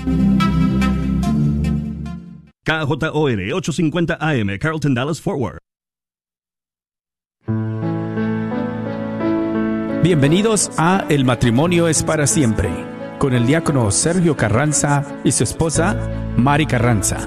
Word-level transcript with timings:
KJOR 2.65 3.53
850 3.55 4.19
AM, 4.21 4.59
Carlton 4.59 4.95
Dallas 4.95 5.21
Forward. 5.21 5.59
Bienvenidos 10.01 10.71
a 10.79 11.05
El 11.09 11.25
matrimonio 11.25 11.89
es 11.89 12.05
para 12.05 12.29
siempre, 12.29 12.71
con 13.19 13.35
el 13.35 13.49
diácono 13.49 13.91
Sergio 13.91 14.37
Carranza 14.37 15.05
y 15.25 15.33
su 15.33 15.43
esposa 15.43 15.97
Mari 16.37 16.67
Carranza. 16.67 17.19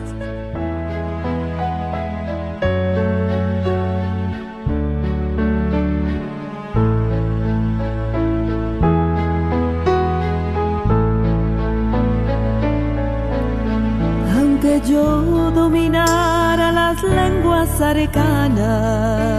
Aunque 14.33 14.81
yo 14.87 15.51
dominara 15.51 16.71
las 16.71 17.03
lenguas 17.03 17.81
arcanas 17.81 19.31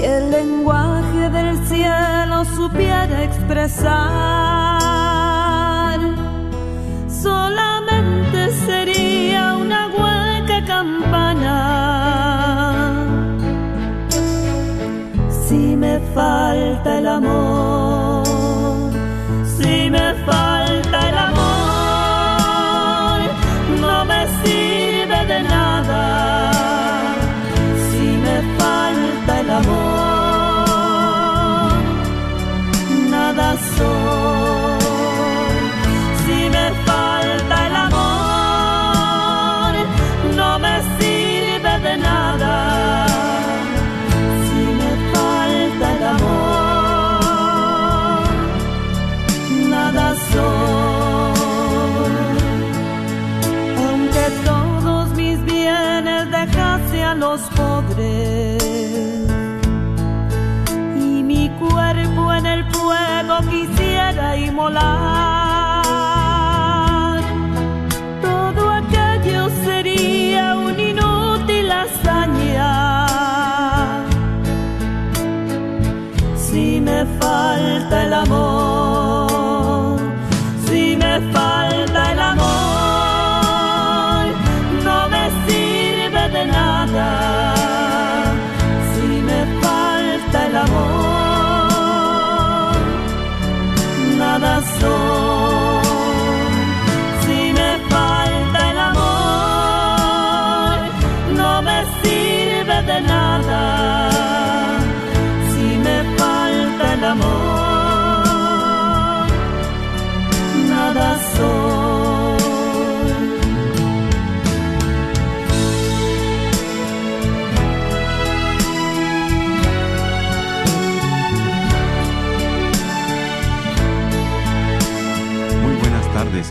y 0.00 0.04
el 0.04 0.30
lenguaje 0.30 1.28
del 1.30 1.58
cielo 1.66 2.44
supiera 2.56 3.24
expresar, 3.24 4.00
solamente 7.08 8.50
sería 8.66 9.56
una 9.56 9.88
hueca 9.88 10.64
campana. 10.66 11.56
Si 15.28 15.76
me 15.76 15.98
falta 16.14 16.98
el 16.98 17.06
amor, 17.06 18.24
si 19.58 19.90
me 19.90 20.14
falta 20.24 20.49
los 57.14 57.40
pobres 57.56 58.62
y 60.96 61.22
mi 61.22 61.50
cuerpo 61.58 62.32
en 62.32 62.46
el 62.46 62.64
fuego 62.72 63.38
quisiera 63.50 64.36
inmolar, 64.36 64.80
todo 68.22 68.70
aquello 68.70 69.50
sería 69.64 70.56
un 70.56 70.78
inútil 70.78 71.72
hazaña. 71.72 73.06
Si 76.36 76.80
me 76.80 77.04
falta 77.18 78.04
el 78.04 78.12
amor, 78.14 78.89
nada 94.80 95.29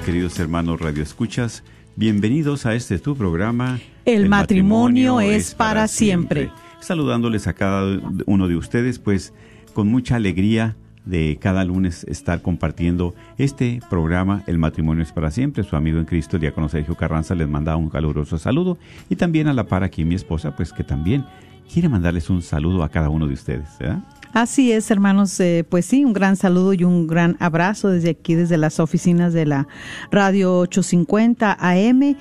queridos 0.09 0.39
hermanos 0.39 0.81
Radio 0.81 1.03
Escuchas. 1.03 1.63
Bienvenidos 1.95 2.65
a 2.65 2.73
este 2.73 2.97
tu 2.97 3.15
programa. 3.15 3.79
El 4.05 4.27
matrimonio 4.27 5.21
es 5.21 5.53
para 5.53 5.87
siempre. 5.87 6.49
Saludándoles 6.79 7.45
a 7.45 7.53
cada 7.53 8.01
uno 8.25 8.47
de 8.47 8.55
ustedes, 8.55 8.97
pues 8.97 9.35
con 9.75 9.87
mucha 9.87 10.15
alegría 10.15 10.75
de 11.05 11.37
cada 11.39 11.63
lunes 11.63 12.05
estar 12.05 12.41
compartiendo 12.41 13.13
este 13.37 13.81
programa 13.87 14.41
El 14.47 14.57
matrimonio 14.57 15.03
es 15.03 15.11
para 15.11 15.29
siempre. 15.29 15.63
Su 15.63 15.75
amigo 15.75 15.99
en 15.99 16.05
Cristo, 16.05 16.37
el 16.37 16.41
diácono 16.41 16.69
Sergio 16.69 16.95
Carranza, 16.95 17.35
les 17.35 17.47
manda 17.47 17.75
un 17.75 17.91
caluroso 17.91 18.39
saludo. 18.39 18.79
Y 19.11 19.15
también 19.15 19.47
a 19.47 19.53
la 19.53 19.65
par 19.65 19.83
aquí 19.83 20.05
mi 20.05 20.15
esposa, 20.15 20.55
pues 20.55 20.73
que 20.73 20.83
también 20.83 21.23
quiere 21.71 21.87
mandarles 21.87 22.31
un 22.31 22.41
saludo 22.41 22.81
a 22.81 22.89
cada 22.89 23.09
uno 23.09 23.27
de 23.27 23.35
ustedes. 23.35 23.77
¿verdad? 23.79 23.99
Así 24.33 24.71
es, 24.71 24.91
hermanos, 24.91 25.39
eh, 25.39 25.65
pues 25.67 25.87
sí, 25.87 26.05
un 26.05 26.13
gran 26.13 26.35
saludo 26.35 26.73
y 26.73 26.83
un 26.83 27.07
gran 27.07 27.35
abrazo 27.39 27.89
desde 27.89 28.11
aquí, 28.11 28.35
desde 28.35 28.57
las 28.57 28.79
oficinas 28.79 29.33
de 29.33 29.47
la 29.47 29.67
Radio 30.11 30.59
850 30.59 31.57
AM 31.59 32.15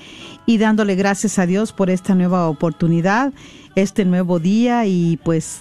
y 0.47 0.59
dándole 0.59 0.95
gracias 0.95 1.39
a 1.39 1.45
Dios 1.45 1.73
por 1.73 1.91
esta 1.91 2.15
nueva 2.15 2.49
oportunidad, 2.49 3.35
este 3.75 4.07
nuevo 4.07 4.39
día 4.39 4.87
y 4.87 5.19
pues 5.23 5.61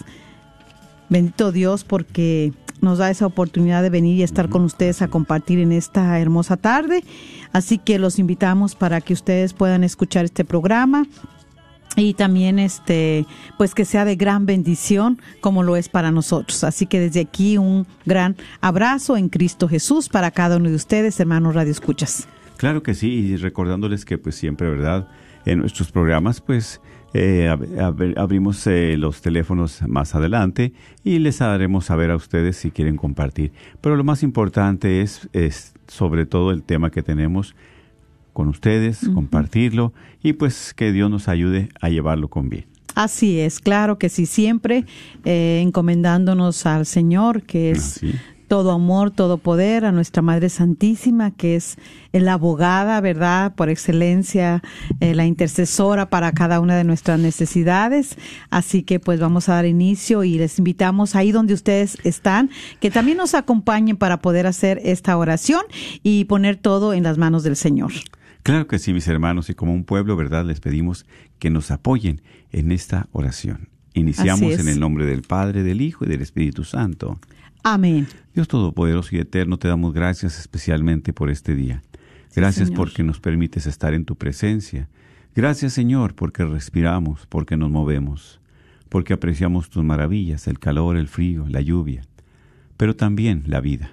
bendito 1.10 1.52
Dios 1.52 1.84
porque 1.84 2.54
nos 2.80 3.00
da 3.00 3.10
esa 3.10 3.26
oportunidad 3.26 3.84
de 3.84 3.90
venir 3.90 4.18
y 4.18 4.24
estar 4.24 4.48
con 4.48 4.64
ustedes 4.64 5.02
a 5.02 5.10
compartir 5.10 5.60
en 5.60 5.74
esta 5.74 6.18
hermosa 6.18 6.56
tarde. 6.56 7.04
Así 7.52 7.78
que 7.78 8.00
los 8.00 8.20
invitamos 8.20 8.76
para 8.76 9.02
que 9.02 9.14
ustedes 9.14 9.54
puedan 9.54 9.84
escuchar 9.84 10.24
este 10.24 10.46
programa 10.46 11.08
y 11.98 12.14
también 12.14 12.60
este 12.60 13.26
pues 13.58 13.74
que 13.74 13.84
sea 13.84 14.06
de 14.06 14.16
gran 14.16 14.46
bendición 14.46 15.20
como 15.42 15.64
lo 15.64 15.76
es 15.76 15.90
para 15.90 16.12
nosotros. 16.12 16.64
Así 16.64 16.86
que 16.86 17.00
desde 17.00 17.20
aquí 17.22 17.58
un 17.58 17.86
gran 18.06 18.36
abrazo 18.62 19.18
en 19.18 19.30
Cristo 19.30 19.68
Jesús 19.68 20.08
para 20.08 20.32
cada 20.32 20.58
uno 20.58 20.70
de 20.70 20.76
ustedes, 20.76 21.20
hermanos 21.20 21.56
Radio 21.56 21.72
Escuchas. 21.72 22.28
Claro 22.58 22.82
que 22.84 22.94
sí, 22.96 23.08
y 23.10 23.36
recordándoles 23.38 24.06
que 24.06 24.18
pues 24.18 24.36
siempre, 24.36 24.70
¿verdad? 24.70 25.08
En 25.46 25.60
nuestros 25.60 25.92
programas 25.92 26.40
pues 26.42 26.82
eh, 27.14 27.48
ab- 27.50 27.68
ab- 27.78 28.18
abrimos 28.18 28.66
eh, 28.68 28.96
los 28.98 29.22
teléfonos 29.22 29.82
más 29.88 30.14
adelante 30.14 30.74
y 31.04 31.20
les 31.20 31.42
haremos 31.42 31.86
saber 31.86 32.12
a 32.12 32.16
ustedes 32.16 32.58
si 32.58 32.70
quieren 32.72 32.96
compartir. 32.98 33.52
Pero 33.82 33.96
lo 33.96 34.04
más 34.04 34.24
importante 34.24 35.02
es, 35.02 35.28
es 35.34 35.74
sobre 35.88 36.26
todo 36.26 36.52
el 36.52 36.64
tema 36.64 36.92
que 36.92 37.02
tenemos 37.02 37.56
con 38.38 38.50
ustedes, 38.50 39.00
compartirlo 39.16 39.94
y 40.22 40.34
pues 40.34 40.76
que 40.76 40.92
Dios 40.92 41.10
nos 41.10 41.28
ayude 41.28 41.70
a 41.82 41.90
llevarlo 41.90 42.28
con 42.28 42.50
bien. 42.50 42.68
Así 42.94 43.40
es, 43.40 43.60
claro 43.60 43.98
que 43.98 44.10
sí, 44.10 44.28
siempre 44.28 44.86
eh, 45.26 45.60
encomendándonos 45.64 46.68
al 46.68 46.86
Señor, 46.86 47.42
que 47.42 47.72
es 47.72 47.98
Así. 47.98 48.14
todo 48.48 48.74
amor, 48.74 49.10
todo 49.10 49.40
poder, 49.40 49.86
a 49.86 49.92
nuestra 49.92 50.22
Madre 50.22 50.50
Santísima, 50.50 51.32
que 51.32 51.56
es 51.56 51.80
la 52.14 52.34
abogada, 52.34 53.02
¿verdad? 53.02 53.56
Por 53.56 53.70
excelencia, 53.70 54.62
eh, 55.00 55.16
la 55.16 55.26
intercesora 55.26 56.12
para 56.12 56.32
cada 56.32 56.60
una 56.60 56.76
de 56.76 56.84
nuestras 56.84 57.20
necesidades. 57.20 58.18
Así 58.52 58.84
que 58.84 59.00
pues 59.00 59.20
vamos 59.20 59.50
a 59.50 59.56
dar 59.56 59.66
inicio 59.66 60.24
y 60.24 60.38
les 60.38 60.60
invitamos 60.60 61.16
ahí 61.16 61.32
donde 61.32 61.56
ustedes 61.56 61.98
están, 62.04 62.52
que 62.80 62.92
también 62.92 63.18
nos 63.18 63.34
acompañen 63.34 63.98
para 63.98 64.22
poder 64.22 64.46
hacer 64.46 64.80
esta 64.84 65.18
oración 65.18 65.64
y 66.04 66.26
poner 66.26 66.58
todo 66.58 66.94
en 66.94 67.02
las 67.02 67.18
manos 67.18 67.42
del 67.42 67.56
Señor. 67.56 67.94
Claro 68.48 68.66
que 68.66 68.80
sí, 68.80 68.94
mis 68.94 69.10
hermanos, 69.10 69.50
y 69.50 69.56
como 69.56 69.74
un 69.74 69.84
pueblo, 69.84 70.16
¿verdad? 70.16 70.46
Les 70.46 70.62
pedimos 70.62 71.06
que 71.38 71.50
nos 71.50 71.70
apoyen 71.70 72.22
en 72.54 72.72
esta 72.72 73.10
oración. 73.12 73.68
Iniciamos 73.94 74.58
en 74.58 74.70
el 74.70 74.80
nombre 74.80 75.06
del 75.06 75.22
Padre, 75.22 75.64
del 75.64 75.82
Hijo 75.82 76.06
y 76.06 76.08
del 76.08 76.22
Espíritu 76.22 76.64
Santo. 76.64 77.20
Amén. 77.62 78.08
Dios 78.34 78.48
Todopoderoso 78.48 79.14
y 79.18 79.20
Eterno, 79.20 79.60
te 79.60 79.68
damos 79.68 79.94
gracias 79.94 80.40
especialmente 80.40 81.12
por 81.12 81.30
este 81.30 81.56
día. 81.56 81.82
Gracias 82.38 82.72
porque 82.72 83.04
nos 83.04 83.20
permites 83.20 83.68
estar 83.68 83.94
en 83.94 84.06
tu 84.06 84.16
presencia. 84.16 84.88
Gracias, 85.36 85.74
Señor, 85.74 86.16
porque 86.16 86.46
respiramos, 86.46 87.26
porque 87.28 87.58
nos 87.58 87.70
movemos, 87.70 88.40
porque 88.88 89.12
apreciamos 89.12 89.70
tus 89.70 89.84
maravillas, 89.84 90.48
el 90.48 90.58
calor, 90.58 90.96
el 90.96 91.10
frío, 91.10 91.46
la 91.50 91.60
lluvia, 91.60 92.04
pero 92.78 92.96
también 92.96 93.44
la 93.46 93.60
vida, 93.60 93.92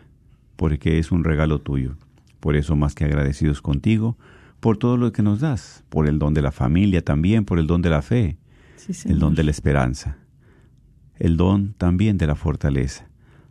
porque 0.55 1.00
es 1.00 1.11
un 1.11 1.25
regalo 1.25 1.61
tuyo. 1.61 1.97
Por 2.39 2.55
eso, 2.55 2.77
más 2.77 2.95
que 2.95 3.05
agradecidos 3.05 3.61
contigo, 3.61 4.17
por 4.64 4.78
todo 4.78 4.96
lo 4.96 5.12
que 5.12 5.22
nos 5.22 5.40
das, 5.40 5.84
por 5.90 6.08
el 6.08 6.19
don 6.19 6.32
de 6.32 6.40
la 6.40 6.50
familia 6.50 7.05
también, 7.05 7.44
por 7.44 7.58
el 7.58 7.66
don 7.66 7.82
de 7.82 7.90
la 7.90 8.00
fe, 8.00 8.38
Sí, 8.76 8.94
el 9.11 9.19
don 9.19 9.34
de 9.34 9.44
la 9.44 9.50
esperanza, 9.50 10.16
el 11.16 11.37
don 11.37 11.75
también 11.75 12.16
de 12.16 12.26
la 12.26 12.34
fortaleza. 12.34 13.06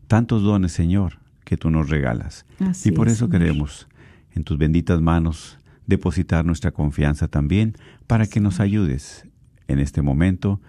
Tantos 0.07 0.42
dones, 0.42 0.71
Señor, 0.71 1.19
que 1.44 1.56
tú 1.56 1.69
nos 1.69 1.88
regalas. 1.92 2.48
Así 2.60 2.89
y 2.89 2.92
por 2.94 3.06
es, 3.10 3.13
eso 3.13 3.27
Señor. 3.27 3.42
queremos 3.42 3.88
en 4.33 4.44
tus 4.44 4.57
benditas 4.57 5.01
manos 5.01 5.60
depositar 5.86 6.45
nuestra 6.45 6.71
confianza 6.71 7.27
también 7.27 7.75
para 8.07 8.25
que 8.25 8.39
nos 8.39 8.60
ayudes 8.60 9.27
en 9.68 9.77
este 9.77 10.01
momento 10.01 10.62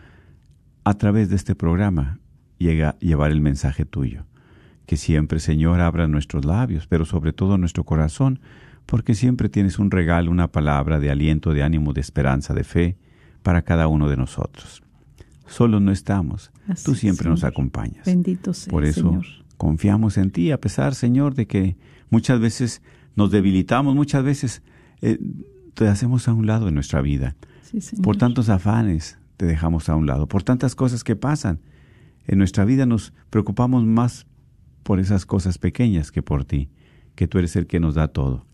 a 0.85 0.93
través 0.93 1.31
de 1.31 1.37
este 1.37 1.55
programa 1.55 2.19
llega 2.59 2.99
llevar 2.99 3.31
el 3.31 3.41
mensaje 3.41 3.87
tuyo. 3.87 4.27
Que 4.85 4.99
siempre, 4.99 5.41
Señor, 5.41 5.81
abra 5.81 6.07
nuestros 6.07 6.45
labios, 6.45 6.87
pero 6.87 7.07
sobre 7.07 7.33
todo 7.33 7.57
nuestro 7.57 7.85
corazón, 7.85 8.41
porque 8.87 9.15
siempre 9.15 9.49
tienes 9.49 9.79
un 9.79 9.91
regalo, 9.91 10.31
una 10.31 10.49
palabra 10.49 11.01
de 11.01 11.11
aliento, 11.11 11.53
de 11.53 11.63
ánimo, 11.63 11.93
de 11.93 12.01
esperanza, 12.01 12.55
de 12.55 12.65
fe 12.65 12.97
para 13.43 13.63
cada 13.63 13.89
uno 13.89 14.09
de 14.09 14.17
nosotros. 14.17 14.83
Solos 15.47 15.83
no 15.83 15.93
estamos, 15.93 16.51
Así 16.69 16.85
tú 16.85 16.95
siempre 16.95 17.29
nos 17.29 17.45
acompañas. 17.45 18.07
Bendito 18.07 18.55
sea, 18.55 18.71
Por 18.71 18.85
eso 18.85 19.09
Señor. 19.09 19.27
confiamos 19.57 20.17
en 20.17 20.31
ti, 20.31 20.51
a 20.51 20.61
pesar, 20.61 20.95
Señor, 20.95 21.35
de 21.35 21.47
que 21.47 21.77
muchas 22.11 22.41
veces 22.41 22.83
nos 23.17 23.31
debilitamos, 23.31 23.95
muchas 23.95 24.25
veces 24.25 24.63
eh, 25.03 25.19
te 25.75 25.87
hacemos 25.89 26.29
a 26.29 26.33
un 26.33 26.47
lado 26.47 26.69
en 26.69 26.75
nuestra 26.75 27.01
vida. 27.03 27.37
Sí, 27.63 27.81
Señor. 27.81 28.05
Por 28.05 28.17
tantos 28.17 28.49
afanes 28.49 29.19
te 29.37 29.47
dejamos 29.47 29.89
a 29.89 29.97
un 29.97 30.07
lado, 30.07 30.27
por 30.27 30.43
tantas 30.43 30.75
cosas 30.75 31.05
que 31.05 31.17
pasan. 31.17 31.61
En 32.27 32.39
nuestra 32.39 32.65
vida 32.65 32.87
nos 32.87 33.13
preocupamos 33.29 33.85
más 33.85 34.27
por 34.83 34.99
esas 34.99 35.27
cosas 35.27 35.59
pequeñas 35.59 36.11
que 36.11 36.23
por 36.23 36.45
ti, 36.45 36.71
que 37.15 37.29
tú 37.29 37.39
eres 37.39 37.55
el 37.57 37.67
que 37.67 37.81
nos 37.81 37.95
da 37.95 38.09
todo. 38.09 38.47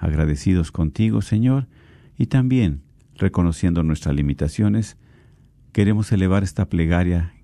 Agradecidos 0.00 0.72
contigo, 0.72 1.20
Señor, 1.20 1.68
y 2.16 2.26
también 2.26 2.82
reconociendo 3.16 3.82
nuestras 3.82 4.14
limitaciones, 4.14 4.96
queremos 5.72 6.10
elevar 6.10 6.42
esta 6.42 6.68
plegaria 6.68 7.34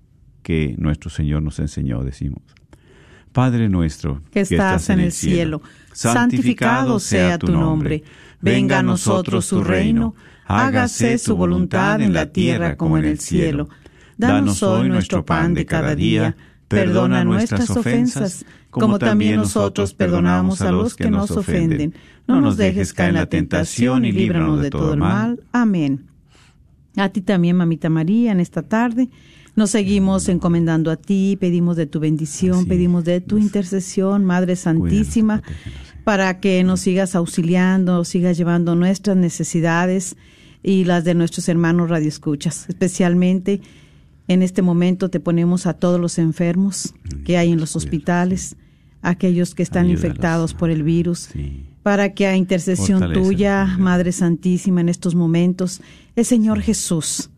que 0.41 0.75
nuestro 0.79 1.11
Señor 1.11 1.43
nos 1.43 1.59
enseñó, 1.59 2.03
decimos. 2.03 2.41
Padre 3.31 3.69
nuestro, 3.69 4.23
que 4.31 4.41
estás 4.41 4.89
en 4.89 4.99
el 4.99 5.11
cielo, 5.11 5.61
santificado 5.93 6.99
sea 6.99 7.37
tu 7.37 7.51
nombre. 7.51 8.03
Venga 8.41 8.79
a 8.79 8.83
nosotros 8.83 9.47
tu 9.49 9.63
reino, 9.63 10.15
hágase 10.45 11.19
su 11.19 11.35
voluntad 11.35 12.01
en 12.01 12.13
la 12.13 12.31
tierra 12.31 12.75
como 12.75 12.97
en 12.97 13.05
el 13.05 13.19
cielo. 13.19 13.69
Danos 14.17 14.63
hoy 14.63 14.89
nuestro 14.89 15.23
pan 15.23 15.53
de 15.53 15.67
cada 15.67 15.93
día, 15.93 16.35
perdona 16.67 17.23
nuestras 17.23 17.69
ofensas, 17.69 18.45
como 18.69 18.99
también 18.99 19.37
nosotros 19.37 19.93
perdonamos 19.93 20.61
a 20.61 20.71
los 20.71 20.95
que 20.95 21.09
nos 21.09 21.31
ofenden. 21.31 21.93
No 22.27 22.41
nos 22.41 22.57
dejes 22.57 22.93
caer 22.93 23.09
en 23.09 23.15
la 23.15 23.25
tentación 23.27 24.05
y 24.05 24.11
líbranos 24.11 24.61
de 24.61 24.69
todo 24.69 24.93
el 24.93 24.99
mal. 24.99 25.39
Amén. 25.51 26.05
A 26.97 27.09
ti 27.09 27.21
también, 27.21 27.55
mamita 27.55 27.89
María, 27.89 28.31
en 28.31 28.39
esta 28.39 28.63
tarde. 28.63 29.09
Nos 29.55 29.71
seguimos 29.71 30.27
encomendando 30.29 30.91
a 30.91 30.97
ti, 30.97 31.37
pedimos 31.39 31.77
de 31.77 31.87
tu 31.87 31.99
bendición, 31.99 32.65
pedimos 32.65 33.05
de 33.05 33.21
tu 33.21 33.37
es. 33.37 33.43
intercesión, 33.43 34.23
Madre 34.25 34.55
Santísima, 34.55 35.41
para 36.03 36.39
que 36.39 36.63
nos 36.63 36.81
sigas 36.81 37.15
auxiliando, 37.15 38.03
sigas 38.03 38.37
llevando 38.37 38.75
nuestras 38.75 39.17
necesidades 39.17 40.15
y 40.61 40.83
las 40.83 41.05
de 41.05 41.15
nuestros 41.15 41.49
hermanos 41.49 41.89
radioescuchas. 41.89 42.67
Especialmente 42.69 43.61
en 44.27 44.41
este 44.41 44.61
momento 44.61 45.09
te 45.09 45.19
ponemos 45.19 45.65
a 45.67 45.73
todos 45.73 45.99
los 45.99 46.17
enfermos 46.17 46.93
que 47.25 47.37
hay 47.37 47.51
en 47.51 47.59
los 47.59 47.75
hospitales, 47.75 48.55
aquellos 49.01 49.55
que 49.55 49.63
están 49.63 49.85
Ayúdalos. 49.85 50.03
infectados 50.03 50.53
por 50.53 50.69
el 50.69 50.83
virus, 50.83 51.29
Sí. 51.33 51.65
para 51.83 52.13
que 52.13 52.27
a 52.27 52.35
intercesión 52.35 53.13
tuya. 53.13 53.75
Madre 53.79 54.11
Santísima, 54.11 54.81
en 54.81 54.89
estos 54.89 55.15
momentos, 55.15 55.81
el 56.15 56.25
Señor 56.25 56.59
Jesús, 56.61 57.29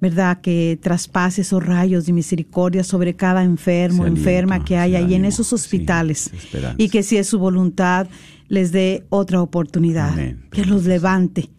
¿verdad? 0.00 0.40
Que 0.40 0.78
traspase 0.80 1.42
esos 1.42 1.62
rayos 1.64 2.06
de 2.06 2.12
misericordia 2.14 2.84
sobre 2.84 3.14
cada 3.16 3.42
enfermo, 3.44 4.04
Ese 4.06 4.14
enferma 4.16 4.54
aliento, 4.54 4.68
que 4.68 4.76
hay 4.78 4.94
ahí 4.94 5.14
en 5.14 5.24
esos 5.26 5.52
hospitales. 5.52 6.30
y 6.78 6.88
que 6.88 7.02
si 7.02 7.16
es 7.18 7.26
su 7.26 7.38
voluntad, 7.38 8.08
les 8.48 8.72
dé 8.72 9.04
otra 9.10 9.42
oportunidad. 9.42 10.12
Amén. 10.12 10.44
Que 10.52 10.64
los 10.64 10.86
levante, 10.86 11.50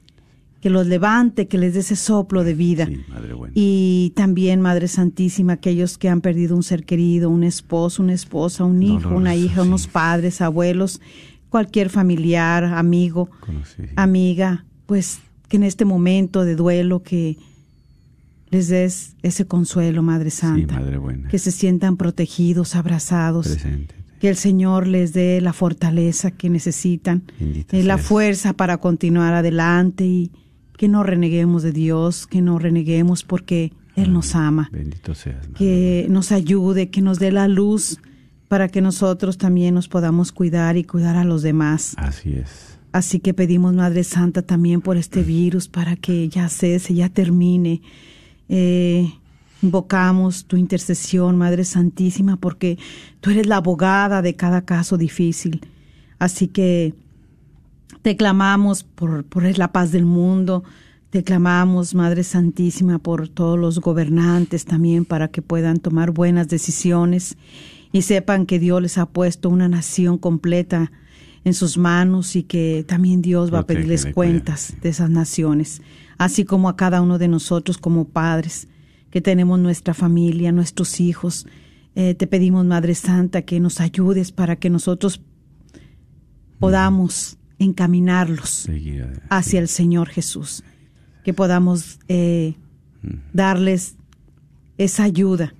que 0.61 0.69
los 0.69 0.87
levante, 0.87 1.47
que 1.47 1.57
les 1.57 1.73
dé 1.73 1.79
ese 1.79 1.95
soplo 1.95 2.43
de 2.43 2.53
vida. 2.53 2.85
Sí, 2.85 2.97
Madre 3.09 3.33
buena. 3.33 3.53
Y 3.55 4.11
también, 4.15 4.59
Madre 4.61 4.87
Santísima, 4.89 5.53
aquellos 5.53 5.97
que 5.97 6.09
han 6.09 6.21
perdido 6.21 6.55
un 6.55 6.63
ser 6.63 6.83
querido, 6.85 7.29
un 7.29 7.43
esposo, 7.43 8.03
una 8.03 8.13
esposa, 8.13 8.65
un 8.65 8.83
hijo, 8.83 8.93
Doloroso, 8.95 9.15
una 9.17 9.35
hija, 9.35 9.61
sí. 9.61 9.67
unos 9.67 9.87
padres, 9.87 10.41
abuelos, 10.41 10.99
cualquier 11.49 11.89
familiar, 11.89 12.63
amigo, 12.65 13.29
Conocí. 13.39 13.83
amiga, 13.95 14.65
pues 14.85 15.19
que 15.47 15.57
en 15.57 15.63
este 15.63 15.85
momento 15.85 16.43
de 16.45 16.55
duelo 16.55 17.01
que 17.03 17.37
les 18.51 18.67
des 18.67 19.15
ese 19.23 19.45
consuelo, 19.45 20.01
Madre 20.03 20.29
Sí, 20.31 20.37
Santa, 20.41 20.79
Madre 20.79 20.97
buena. 20.97 21.29
que 21.29 21.39
se 21.39 21.51
sientan 21.51 21.97
protegidos, 21.97 22.75
abrazados, 22.75 23.47
Presente. 23.47 23.95
que 24.19 24.29
el 24.29 24.35
Señor 24.35 24.87
les 24.87 25.13
dé 25.13 25.39
la 25.39 25.53
fortaleza 25.53 26.31
que 26.31 26.49
necesitan, 26.49 27.23
eh, 27.39 27.83
la 27.83 27.97
fuerza 27.97 28.53
para 28.53 28.77
continuar 28.79 29.33
adelante 29.33 30.05
y 30.05 30.31
que 30.79 30.87
no 30.87 31.03
reneguemos 31.03 31.61
de 31.61 31.73
Dios, 31.73 32.25
que 32.25 32.41
no 32.41 32.57
reneguemos 32.57 33.25
porque 33.25 33.73
Él 33.97 34.13
nos 34.13 34.33
ama, 34.33 34.69
Bendito 34.71 35.13
seas, 35.13 35.45
Madre 35.49 35.53
que 35.57 36.07
nos 36.09 36.31
ayude, 36.31 36.89
que 36.89 37.01
nos 37.01 37.19
dé 37.19 37.33
la 37.33 37.49
luz 37.49 37.99
para 38.47 38.69
que 38.69 38.79
nosotros 38.79 39.37
también 39.37 39.75
nos 39.75 39.89
podamos 39.89 40.31
cuidar 40.31 40.77
y 40.77 40.85
cuidar 40.85 41.17
a 41.17 41.25
los 41.25 41.41
demás. 41.41 41.95
Así 41.97 42.31
es. 42.31 42.77
Así 42.93 43.19
que 43.19 43.33
pedimos, 43.33 43.73
Madre 43.73 44.05
Santa, 44.05 44.41
también 44.41 44.79
por 44.79 44.95
este 44.95 45.21
virus 45.21 45.67
para 45.67 45.97
que 45.97 46.29
ya 46.29 46.47
cese, 46.47 46.93
ya 46.93 47.09
termine. 47.09 47.81
Eh, 48.47 49.11
invocamos 49.61 50.45
tu 50.45 50.55
intercesión, 50.55 51.37
Madre 51.37 51.65
Santísima, 51.65 52.37
porque 52.37 52.77
tú 53.19 53.31
eres 53.31 53.47
la 53.47 53.57
abogada 53.57 54.21
de 54.21 54.37
cada 54.37 54.61
caso 54.61 54.97
difícil. 54.97 55.59
Así 56.19 56.47
que 56.47 56.95
te 58.01 58.15
clamamos 58.15 58.83
por, 58.83 59.25
por 59.25 59.57
la 59.57 59.71
paz 59.71 59.91
del 59.91 60.05
mundo, 60.05 60.63
te 61.09 61.23
clamamos, 61.23 61.95
Madre 61.95 62.23
Santísima, 62.23 62.99
por 62.99 63.27
todos 63.29 63.57
los 63.57 63.79
gobernantes 63.79 64.65
también 64.65 65.05
para 65.05 65.27
que 65.27 65.41
puedan 65.41 65.79
tomar 65.79 66.11
buenas 66.11 66.47
decisiones 66.47 67.35
y 67.91 68.03
sepan 68.03 68.45
que 68.45 68.59
Dios 68.59 68.81
les 68.81 68.97
ha 68.97 69.07
puesto 69.07 69.49
una 69.49 69.67
nación 69.67 70.17
completa 70.17 70.91
en 71.43 71.53
sus 71.53 71.77
manos 71.77 72.35
y 72.35 72.43
que 72.43 72.85
también 72.87 73.21
Dios 73.21 73.51
va 73.51 73.59
a 73.59 73.65
pedirles 73.65 74.05
cuentas 74.05 74.75
de 74.81 74.89
esas 74.89 75.09
naciones, 75.09 75.81
así 76.17 76.45
como 76.45 76.69
a 76.69 76.75
cada 76.75 77.01
uno 77.01 77.17
de 77.17 77.27
nosotros 77.27 77.77
como 77.77 78.05
padres, 78.05 78.67
que 79.09 79.21
tenemos 79.21 79.57
nuestra 79.59 79.93
familia, 79.93 80.51
nuestros 80.51 80.99
hijos. 80.99 81.47
Eh, 81.95 82.13
te 82.13 82.27
pedimos, 82.27 82.65
Madre 82.65 82.93
Santa, 82.93 83.41
que 83.41 83.59
nos 83.59 83.79
ayudes 83.79 84.31
para 84.31 84.57
que 84.57 84.69
nosotros 84.69 85.21
podamos 86.59 87.37
encaminarlos 87.59 88.67
hacia 89.29 89.59
el 89.59 89.67
Señor 89.67 90.09
Jesús, 90.09 90.63
que 91.23 91.33
podamos 91.33 91.99
eh, 92.07 92.55
darles 93.33 93.95
esa 94.77 95.03
ayuda, 95.03 95.53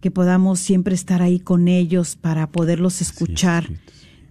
que 0.00 0.10
podamos 0.10 0.60
siempre 0.60 0.94
estar 0.94 1.22
ahí 1.22 1.40
con 1.40 1.66
ellos 1.66 2.14
para 2.14 2.46
poderlos 2.50 3.00
escuchar, 3.00 3.68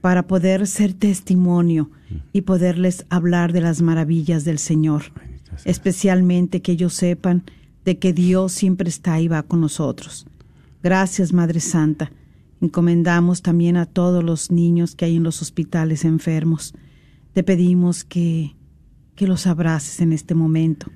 para 0.02 0.28
poder 0.28 0.68
ser 0.68 0.94
testimonio 0.94 1.90
y 2.32 2.42
poderles 2.42 3.06
hablar 3.10 3.52
de 3.54 3.62
las 3.62 3.82
maravillas 3.82 4.46
del 4.46 4.60
Señor, 4.60 5.04
especialmente 5.66 6.62
que 6.62 6.74
ellos 6.74 6.94
sepan 6.94 7.44
de 7.86 7.98
que 7.98 8.14
Dios 8.14 8.52
siempre 8.52 8.90
está 8.90 9.20
y 9.20 9.28
va 9.28 9.44
con 9.44 9.62
nosotros. 9.62 10.28
Gracias, 10.84 11.34
Madre 11.34 11.60
Santa. 11.60 12.12
Encomendamos 12.62 13.42
también 13.42 13.78
a 13.78 13.86
todos 13.86 14.24
los 14.24 14.52
niños 14.52 14.96
que 14.96 15.06
hay 15.06 15.16
en 15.16 15.24
los 15.24 15.42
hospitales 15.42 16.06
enfermos. 16.06 16.74
Te 17.36 17.44
pedimos 17.44 18.06
que, 18.06 18.56
que 19.14 19.28
los 19.28 19.46
abraces 19.46 20.00
en 20.00 20.14
este 20.14 20.36
momento, 20.36 20.90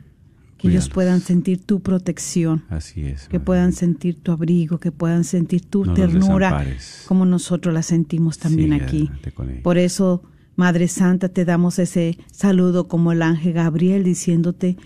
que 0.57 0.69
ellos 0.69 0.87
puedan 0.87 1.19
sentir 1.19 1.65
tu 1.65 1.81
protección, 1.81 2.63
Así 2.69 3.01
es. 3.01 3.27
que 3.27 3.39
Madre 3.39 3.39
puedan 3.41 3.73
sentir 3.73 4.23
tu 4.23 4.31
abrigo, 4.31 4.77
que 4.77 4.93
puedan 4.93 5.25
sentir 5.25 5.65
tu 5.65 5.83
No 5.83 5.93
ternura, 5.93 6.65
como 7.09 7.25
nosotros 7.25 7.73
la 7.73 7.83
sentimos 7.83 8.37
también 8.37 8.71
aquí. 8.71 9.11
Por 9.63 9.77
eso, 9.77 10.23
Madre 10.55 10.87
Santa, 10.87 11.27
te 11.27 11.43
damos 11.43 11.77
ese 11.77 12.17
saludo 12.31 12.87
como 12.87 13.11
el 13.11 13.21
ángel 13.21 13.51
Gabriel 13.51 14.05
diciéndote, 14.05 14.77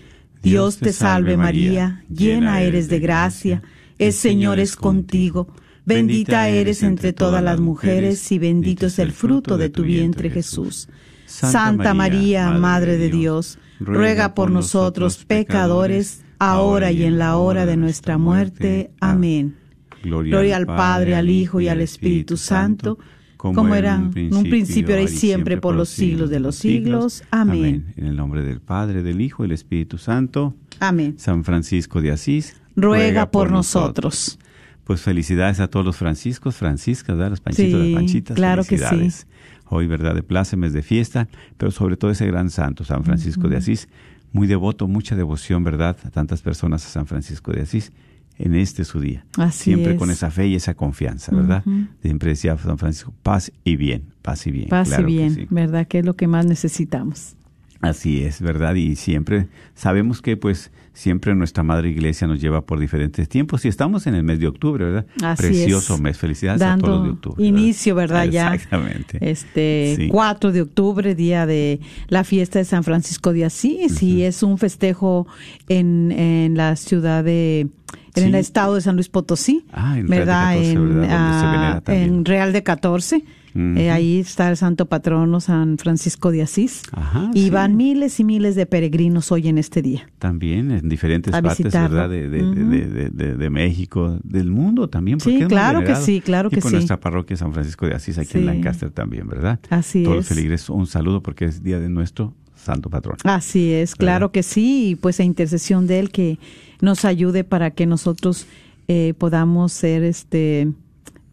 Dios 0.42 0.78
te 0.78 0.92
salve 0.92 1.36
María, 1.36 2.04
llena 2.12 2.62
eres 2.62 2.88
de 2.88 2.98
gracia, 2.98 3.62
el 4.00 4.12
Señor 4.12 4.58
es 4.58 4.74
contigo. 4.74 5.46
Bendita 5.86 6.48
eres 6.48 6.82
entre 6.82 7.12
todas 7.12 7.44
las 7.44 7.60
mujeres 7.60 8.32
y 8.32 8.40
bendito 8.40 8.86
es 8.86 8.98
el 8.98 9.12
fruto 9.12 9.56
de 9.56 9.68
tu 9.68 9.84
vientre 9.84 10.30
Jesús. 10.30 10.88
Santa 11.34 11.94
María, 11.94 12.50
Madre 12.52 12.96
de 12.96 13.10
Dios, 13.10 13.58
ruega 13.80 14.34
por 14.34 14.50
nosotros 14.50 15.24
pecadores, 15.24 16.24
ahora 16.38 16.92
y 16.92 17.04
en 17.04 17.18
la 17.18 17.36
hora 17.36 17.66
de 17.66 17.76
nuestra 17.76 18.18
muerte. 18.18 18.90
Amén. 19.00 19.56
Gloria 20.02 20.56
al 20.56 20.66
Padre, 20.66 21.16
al 21.16 21.30
Hijo 21.30 21.60
y 21.60 21.68
al 21.68 21.80
Espíritu 21.80 22.36
Santo, 22.36 22.98
como 23.36 23.74
era 23.74 23.96
en 24.14 24.34
un 24.34 24.44
principio, 24.44 24.94
ahora 24.94 25.04
y 25.04 25.08
siempre, 25.08 25.56
por 25.56 25.74
los 25.74 25.88
siglos 25.88 26.30
de 26.30 26.40
los 26.40 26.56
siglos. 26.56 27.24
Amén. 27.30 27.92
En 27.96 28.06
el 28.06 28.16
nombre 28.16 28.42
del 28.42 28.60
Padre, 28.60 29.02
del 29.02 29.20
Hijo 29.20 29.44
y 29.44 29.48
del 29.48 29.54
Espíritu 29.54 29.98
Santo. 29.98 30.54
Amén. 30.80 31.14
San 31.18 31.44
Francisco 31.44 32.00
de 32.00 32.12
Asís. 32.12 32.56
Ruega 32.76 33.30
por 33.30 33.50
nosotros. 33.50 34.38
Pues 34.84 35.00
felicidades 35.00 35.60
a 35.60 35.68
todos 35.68 35.86
los 35.86 35.96
franciscos, 35.96 36.56
franciscas. 36.56 37.16
Los 37.16 37.40
panchitos, 37.40 37.80
las 37.80 37.94
panchitas. 37.94 38.36
claro 38.36 38.64
que 38.64 38.76
sí. 38.76 39.26
Hoy, 39.66 39.86
¿verdad? 39.86 40.14
De 40.14 40.22
plácemes, 40.22 40.72
de 40.72 40.82
fiesta, 40.82 41.28
pero 41.56 41.70
sobre 41.70 41.96
todo 41.96 42.10
ese 42.10 42.26
gran 42.26 42.50
santo, 42.50 42.84
San 42.84 43.04
Francisco 43.04 43.48
de 43.48 43.56
Asís. 43.56 43.88
Muy 44.32 44.46
devoto, 44.46 44.88
mucha 44.88 45.14
devoción, 45.16 45.62
¿verdad? 45.64 45.96
A 46.04 46.10
tantas 46.10 46.42
personas 46.42 46.84
a 46.84 46.88
San 46.88 47.06
Francisco 47.06 47.52
de 47.52 47.62
Asís 47.62 47.92
en 48.38 48.54
este 48.54 48.84
su 48.84 49.00
día. 49.00 49.24
Así 49.38 49.64
Siempre 49.64 49.92
es. 49.92 49.98
con 49.98 50.10
esa 50.10 50.30
fe 50.30 50.48
y 50.48 50.54
esa 50.56 50.74
confianza, 50.74 51.34
¿verdad? 51.34 51.62
Siempre 52.02 52.30
decía 52.30 52.56
San 52.58 52.78
Francisco, 52.78 53.14
paz 53.22 53.52
y 53.62 53.76
bien, 53.76 54.12
paz 54.22 54.46
y 54.46 54.50
bien. 54.50 54.68
Paz 54.68 54.88
claro 54.88 55.08
y 55.08 55.12
que 55.12 55.18
bien, 55.18 55.34
sí. 55.34 55.46
¿verdad? 55.50 55.86
Que 55.86 56.00
es 56.00 56.04
lo 56.04 56.14
que 56.16 56.26
más 56.26 56.46
necesitamos. 56.46 57.36
Así 57.80 58.24
es, 58.24 58.40
¿verdad? 58.40 58.74
Y 58.74 58.96
siempre 58.96 59.48
sabemos 59.74 60.22
que 60.22 60.36
pues 60.36 60.72
siempre 60.94 61.34
nuestra 61.34 61.62
Madre 61.62 61.90
Iglesia 61.90 62.26
nos 62.26 62.40
lleva 62.40 62.62
por 62.64 62.78
diferentes 62.78 63.28
tiempos 63.28 63.64
y 63.64 63.68
estamos 63.68 64.06
en 64.06 64.14
el 64.14 64.22
mes 64.22 64.38
de 64.40 64.46
octubre, 64.46 64.84
¿verdad? 64.84 65.06
Así 65.22 65.42
Precioso 65.42 65.94
es. 65.96 66.00
mes, 66.00 66.16
felicidades 66.16 66.62
a 66.62 66.78
todos 66.78 66.94
los 66.98 67.04
de 67.04 67.10
octubre. 67.10 67.44
inicio, 67.44 67.94
¿verdad? 67.94 68.24
Ya. 68.26 68.54
Exactamente. 68.54 69.18
Este 69.20 69.94
Sí. 69.98 70.08
4 70.08 70.52
de 70.52 70.62
octubre, 70.62 71.14
día 71.14 71.44
de 71.46 71.80
la 72.08 72.24
fiesta 72.24 72.58
de 72.60 72.64
San 72.64 72.84
Francisco 72.84 73.32
de 73.32 73.44
Asís, 73.44 74.02
y 74.02 74.22
es 74.22 74.42
un 74.42 74.56
festejo 74.56 75.26
en, 75.68 76.12
en 76.12 76.56
la 76.56 76.76
ciudad 76.76 77.22
de, 77.24 77.60
en 77.60 77.70
Sí. 78.14 78.22
el 78.22 78.34
estado 78.36 78.76
de 78.76 78.80
San 78.80 78.94
Luis 78.94 79.08
Potosí, 79.08 79.66
Ah, 79.72 79.98
en 79.98 80.06
Real 80.06 80.08
de 80.08 80.16
¿verdad? 80.16 80.44
14, 80.54 80.70
en, 80.72 81.00
¿verdad? 81.00 81.82
Ah, 81.86 81.94
en 81.94 82.24
Real 82.24 82.52
de 82.52 82.62
14. 82.62 83.24
Eh, 83.56 83.90
ahí 83.90 84.18
está 84.18 84.50
el 84.50 84.56
santo 84.56 84.86
patrono 84.86 85.40
San 85.40 85.78
Francisco 85.78 86.32
de 86.32 86.42
Asís. 86.42 86.82
Ajá, 86.92 87.30
y 87.34 87.44
sí. 87.44 87.50
van 87.50 87.76
miles 87.76 88.18
y 88.18 88.24
miles 88.24 88.56
de 88.56 88.66
peregrinos 88.66 89.30
hoy 89.30 89.46
en 89.46 89.58
este 89.58 89.80
día. 89.80 90.08
También 90.18 90.72
en 90.72 90.88
diferentes 90.88 91.32
A 91.32 91.40
partes, 91.40 91.58
visitarlo. 91.66 92.08
¿verdad? 92.08 92.10
De, 92.10 93.50
México, 93.50 94.18
del 94.24 94.50
mundo 94.50 94.88
también. 94.88 95.18
porque 95.18 95.38
Sí, 95.38 95.44
claro 95.46 95.84
que 95.84 95.94
sí, 95.94 96.20
claro 96.20 96.48
y 96.50 96.54
que 96.56 96.60
por 96.60 96.70
sí. 96.70 96.76
nuestra 96.76 96.98
parroquia 96.98 97.36
San 97.36 97.52
Francisco 97.52 97.86
de 97.86 97.94
Asís, 97.94 98.18
aquí 98.18 98.38
en. 98.38 98.46
Lancaster 98.46 98.90
también, 98.90 99.28
¿verdad? 99.28 99.60
Así 99.70 100.02
Todos 100.02 100.20
es. 100.24 100.28
feligreses, 100.28 100.68
un 100.70 100.86
saludo 100.86 101.22
porque 101.22 101.44
es 101.44 101.62
día 101.62 101.78
de 101.78 101.88
nuestro 101.88 102.34
santo 102.56 102.90
patrón. 102.90 103.18
Así 103.24 103.72
es, 103.72 103.94
claro 103.94 104.26
¿Verdad? 104.26 104.32
que 104.32 104.42
sí, 104.42 104.88
y 104.90 104.94
pues 104.96 105.20
a 105.20 105.22
intercesión 105.24 105.86
de 105.86 106.00
él 106.00 106.10
que 106.10 106.38
nos 106.80 107.04
ayude 107.04 107.44
para 107.44 107.70
que 107.70 107.86
nosotros 107.86 108.46
eh, 108.88 109.14
podamos 109.18 109.72
ser 109.72 110.02
este 110.02 110.72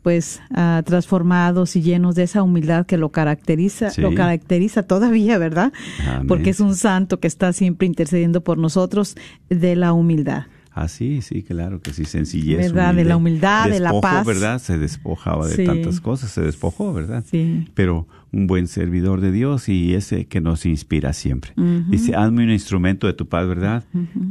pues 0.01 0.41
ah, 0.53 0.81
transformados 0.85 1.75
y 1.75 1.81
llenos 1.81 2.15
de 2.15 2.23
esa 2.23 2.41
humildad 2.43 2.85
que 2.85 2.97
lo 2.97 3.09
caracteriza, 3.09 3.89
Sí. 3.91 4.01
lo 4.01 4.13
caracteriza 4.15 4.83
todavía, 4.83 5.37
¿verdad? 5.37 5.71
Amén. 6.07 6.27
Porque 6.27 6.49
es 6.51 6.59
un 6.59 6.75
santo 6.75 7.19
que 7.19 7.27
está 7.27 7.53
siempre 7.53 7.85
intercediendo 7.87 8.43
por 8.43 8.57
nosotros 8.57 9.15
de 9.49 9.75
la 9.75 9.93
humildad. 9.93 10.43
Ah, 10.73 10.87
sí, 10.87 11.21
sí, 11.21 11.43
claro 11.43 11.81
que 11.81 11.91
sí, 11.91 12.05
sencillez. 12.05 12.57
¿Verdad? 12.57 12.95
De 12.95 13.03
la 13.03 13.17
humildad, 13.17 13.69
de 13.69 13.81
la 13.81 13.91
paz. 13.99 14.25
¿verdad? 14.25 14.57
Se 14.57 14.77
despojaba 14.77 15.45
de 15.45 15.55
Sí. 15.57 15.65
tantas 15.65 15.99
cosas, 15.99 16.31
se 16.31 16.41
despojó, 16.41 16.93
¿verdad? 16.93 17.25
Sí. 17.29 17.67
Pero 17.73 18.07
un 18.31 18.47
buen 18.47 18.67
servidor 18.67 19.19
de 19.19 19.33
Dios 19.33 19.67
y 19.67 19.93
ese 19.95 20.27
que 20.27 20.39
nos 20.39 20.65
inspira 20.65 21.11
siempre. 21.11 21.51
Dice, 21.89 22.15
hazme 22.15 22.45
un 22.45 22.51
instrumento 22.51 23.05
de 23.05 23.11
tu 23.13 23.27
paz, 23.27 23.45
¿verdad? 23.49 23.83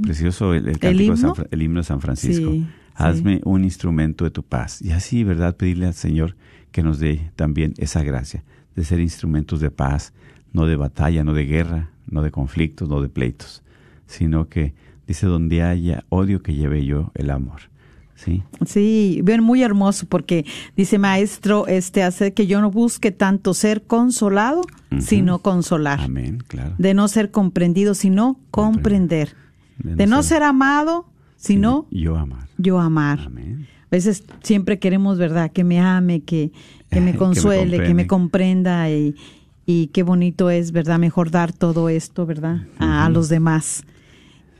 Precioso 0.02 0.54
el, 0.54 0.68
el 0.68 0.78
San 0.80 0.98
himno? 0.98 1.34
El 1.50 1.60
himno 1.62 1.80
de 1.80 1.84
San 1.84 2.00
Francisco. 2.00 2.50
Sí, 2.50 2.66
hazme 2.94 3.40
un 3.44 3.64
instrumento 3.64 4.24
de 4.24 4.30
tu 4.30 4.42
paz. 4.42 4.82
Y 4.82 4.92
así, 4.92 5.24
¿verdad? 5.24 5.56
Pedirle 5.56 5.86
al 5.86 5.94
Señor 5.94 6.36
que 6.72 6.82
nos 6.82 6.98
dé 6.98 7.32
también 7.36 7.74
esa 7.78 8.02
gracia 8.02 8.44
de 8.76 8.84
ser 8.84 9.00
instrumentos 9.00 9.60
de 9.60 9.70
paz, 9.70 10.12
no 10.52 10.66
de 10.66 10.76
batalla, 10.76 11.24
no 11.24 11.34
de 11.34 11.44
guerra, 11.44 11.90
no 12.06 12.22
de 12.22 12.30
conflictos, 12.30 12.88
no 12.88 13.00
de 13.00 13.08
pleitos, 13.08 13.62
sino 14.06 14.48
que 14.48 14.74
dice 15.06 15.26
donde 15.26 15.62
haya 15.62 16.04
odio 16.08 16.42
que 16.42 16.54
lleve 16.54 16.84
yo 16.84 17.12
el 17.14 17.30
amor. 17.30 17.62
¿Sí? 18.14 18.42
Sí, 18.66 19.22
bien, 19.24 19.42
muy 19.42 19.62
hermoso 19.62 20.06
porque 20.06 20.44
dice 20.76 20.98
maestro, 20.98 21.66
este 21.66 22.02
hace 22.02 22.34
que 22.34 22.46
yo 22.46 22.60
no 22.60 22.70
busque 22.70 23.12
tanto 23.12 23.54
ser 23.54 23.84
consolado, 23.84 24.60
sino 24.98 25.38
consolar. 25.38 26.00
Amén, 26.00 26.44
claro. 26.46 26.74
De 26.76 26.92
no 26.92 27.08
ser 27.08 27.30
comprendido, 27.30 27.94
sino 27.94 28.38
comprender. 28.50 29.34
De 29.78 30.06
no 30.06 30.22
ser 30.22 30.42
amado, 30.42 31.09
sino 31.40 31.86
yo 31.90 32.16
amar. 32.16 32.48
yo 32.58 32.78
amar. 32.78 33.20
Amén. 33.26 33.66
A 33.84 33.88
veces 33.90 34.24
siempre 34.42 34.78
queremos, 34.78 35.18
¿verdad? 35.18 35.50
Que 35.50 35.64
me 35.64 35.80
ame, 35.80 36.20
que, 36.20 36.52
que 36.90 37.00
me 37.00 37.06
Que 37.08 37.12
me 37.12 37.18
consuele, 37.18 37.82
que 37.82 37.94
me, 37.94 38.06
comprenda. 38.06 38.88
y, 38.90 39.16
y 39.66 39.88
qué 39.88 40.02
bonito 40.04 40.48
es, 40.50 40.70
¿verdad? 40.70 40.98
Mejor 40.98 41.30
dar 41.30 41.52
todo 41.52 41.88
esto, 41.88 42.26
¿verdad? 42.26 42.66
A, 42.78 43.06
a 43.06 43.10
los 43.10 43.28
demás. 43.28 43.82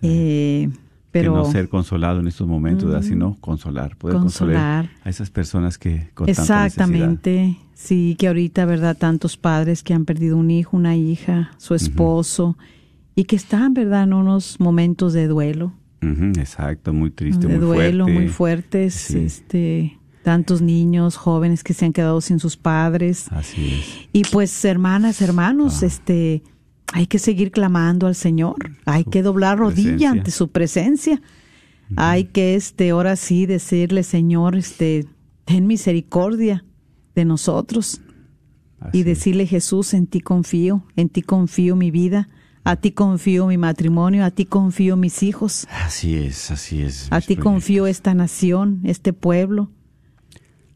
Eh, 0.03 0.69
pero 1.13 1.33
que 1.33 1.39
no 1.39 1.45
ser 1.45 1.69
consolado 1.69 2.21
en 2.21 2.29
estos 2.29 2.47
momentos, 2.47 2.87
¿verdad? 2.87 3.03
sino 3.03 3.37
consolar, 3.41 3.97
poder 3.97 4.17
consolar 4.19 4.55
Consolar. 4.87 4.91
a 5.05 5.11
esas 5.11 5.29
personas 5.31 5.77
que 5.79 6.09
con 6.15 6.27
tanta. 6.27 6.41
Exactamente. 6.43 7.57
Sí, 7.75 8.15
que 8.19 8.29
ahorita, 8.29 8.65
¿verdad? 8.65 8.97
Tantos 8.97 9.37
padres 9.37 9.83
que 9.83 9.93
han 9.95 10.05
perdido 10.05 10.37
un 10.37 10.51
hijo, 10.51 10.77
una 10.77 10.97
hija, 10.97 11.51
su 11.59 11.75
esposo, 11.75 12.57
y 13.17 13.25
que 13.25 13.37
están, 13.37 13.75
¿verdad? 13.75 14.05
En 14.05 14.13
unos 14.13 14.61
momentos 14.61 15.13
de 15.13 15.27
duelo. 15.27 15.73
Ujú, 16.03 16.27
exacto, 16.41 16.93
muy 16.93 17.11
triste, 17.11 17.47
de 17.47 17.57
muy 17.59 17.67
duelo 17.67 18.05
fuerte. 18.05 18.21
muy 18.21 18.29
fuertes. 18.29 18.95
Sí. 18.95 19.19
Este, 19.19 19.99
tantos 20.23 20.63
niños, 20.63 21.17
jóvenes 21.17 21.63
que 21.65 21.75
se 21.75 21.85
han 21.87 21.93
quedado 21.93 22.21
sin 22.21 22.39
sus 22.39 22.57
padres. 22.57 23.27
Así 23.31 23.75
es. 23.81 24.09
Y 24.13 24.23
pues, 24.25 24.65
hermanas, 24.65 25.21
hermanos, 25.23 25.83
Ah. 25.83 25.87
este, 25.87 26.43
hay 26.93 27.07
que 27.07 27.19
seguir 27.19 27.51
clamando 27.51 28.07
al 28.07 28.15
Señor. 28.15 28.57
Hay 28.87 29.05
que 29.05 29.23
doblar 29.23 29.59
rodilla 29.59 29.85
presencia. 29.91 30.11
ante 30.11 30.31
su 30.31 30.49
presencia. 30.51 31.23
Hay 31.97 32.25
que, 32.25 32.55
este, 32.55 32.91
ahora 32.91 33.17
sí 33.17 33.47
decirle, 33.47 34.03
Señor, 34.05 34.57
este, 34.57 35.07
ten 35.45 35.67
misericordia 35.67 36.65
de 37.15 37.25
nosotros. 37.25 38.01
Así 38.79 38.99
y 38.99 39.03
decirle, 39.03 39.47
Jesús, 39.47 39.93
en 39.93 40.07
ti 40.07 40.21
confío, 40.21 40.85
en 40.97 41.09
ti 41.11 41.21
confío 41.23 41.77
mi 41.77 41.91
vida, 41.91 42.29
a 42.65 42.77
ti 42.77 42.93
confío 42.93 43.47
mi 43.47 43.57
matrimonio, 43.59 44.25
a 44.25 44.31
ti 44.31 44.45
confío 44.45 44.97
mis 44.97 45.23
hijos, 45.23 45.67
Así 45.85 46.15
es, 46.15 46.51
así 46.51 46.83
es. 46.83 47.09
a 47.11 47.21
ti 47.21 47.37
confío 47.37 47.87
esta 47.87 48.15
nación, 48.15 48.81
este 48.85 49.13
pueblo. 49.13 49.71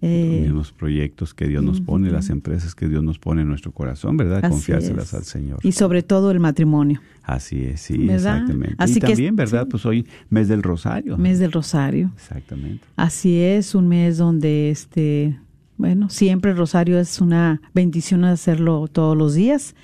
Eh, 0.06 0.50
los 0.52 0.70
proyectos 0.70 1.32
que 1.32 1.46
Dios 1.48 1.64
nos 1.64 1.80
pone, 1.80 2.10
las 2.10 2.28
empresas 2.28 2.74
que 2.74 2.88
Dios 2.88 3.02
nos 3.02 3.18
pone 3.18 3.40
en 3.40 3.48
nuestro 3.48 3.72
corazón, 3.72 4.18
¿verdad? 4.18 4.40
Así 4.44 4.50
Confiárselas 4.50 5.06
es. 5.08 5.14
al 5.14 5.24
Señor. 5.24 5.60
y 5.62 5.72
sobre 5.72 6.02
todo 6.02 6.30
el 6.30 6.40
matrimonio, 6.40 7.00
Así 7.22 7.62
es, 7.62 7.80
sí, 7.80 7.96
¿Verdad? 7.96 8.36
exactamente. 8.36 8.74
Así 8.76 8.98
y 8.98 9.00
que 9.00 9.06
también, 9.06 9.34
¿verdad? 9.36 9.62
sí. 9.62 9.68
Pues 9.70 9.86
hoy 9.86 10.06
mes 10.28 10.48
del 10.48 10.62
Rosario. 10.62 11.16
mes 11.16 11.38
del 11.38 11.52
Rosario. 11.52 12.10
Exactamente. 12.16 12.84
Así 12.96 13.38
es, 13.38 13.74
un 13.74 13.88
mes 13.88 14.18
donde, 14.18 14.70
este, 14.70 15.38
bueno, 15.78 16.10
siempre 16.10 16.50
el 16.50 16.58
Rosario 16.58 16.98
es 16.98 17.22
una 17.22 17.62
bendición 17.72 18.24
hacerlo 18.26 18.88
todos 18.92 19.16
los 19.16 19.32
días, 19.34 19.74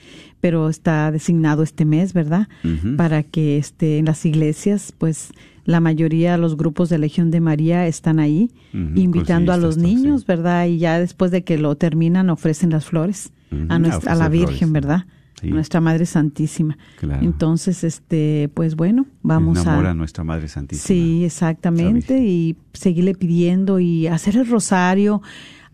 pero 0.41 0.69
está 0.69 1.11
designado 1.13 1.63
este 1.63 1.85
mes, 1.85 2.13
¿verdad? 2.13 2.49
Para 2.97 3.23
que 3.23 3.59
este, 3.59 3.99
en 3.99 4.07
las 4.07 4.25
iglesias, 4.25 4.93
pues 4.97 5.33
la 5.65 5.81
mayoría 5.81 6.33
de 6.33 6.39
los 6.39 6.57
grupos 6.57 6.89
de 6.89 6.99
Legión 6.99 7.31
de 7.31 7.41
María 7.41 7.87
están 7.87 8.19
ahí, 8.19 8.51
invitando 8.73 9.53
a 9.53 9.57
los 9.57 9.77
niños. 9.77 10.27
¿verdad? 10.27 10.67
Y 10.67 10.79
ya 10.79 10.99
después 10.99 11.31
de 11.31 11.45
que 11.45 11.59
lo 11.59 11.77
terminan, 11.77 12.31
ofrecen 12.31 12.71
las 12.71 12.87
flores 12.87 13.33
a, 13.69 13.79
nuestra, 13.79 14.13
a 14.13 14.15
la 14.17 14.29
Virgen, 14.29 14.73
¿verdad? 14.73 15.07
sí. 15.41 15.51
Nuestra 15.51 15.81
Madre 15.81 16.07
Santísima. 16.07 16.77
Claro. 16.99 17.25
Entonces, 17.25 17.85
este, 17.85 18.51
pues 18.55 18.77
bueno, 18.77 19.07
vamos 19.23 19.59
Enamora 19.61 19.89
a... 19.89 19.93
a 19.93 19.95
nuestra 19.95 20.25
Madre 20.25 20.49
Santísima. 20.49 20.87
Sí, 20.87 21.25
exactamente, 21.25 22.19
y 22.19 22.57
seguirle 22.73 23.15
pidiendo 23.15 23.81
y 23.81 24.07
hacer 24.07 24.37
el 24.37 24.49
rosario, 24.49 25.23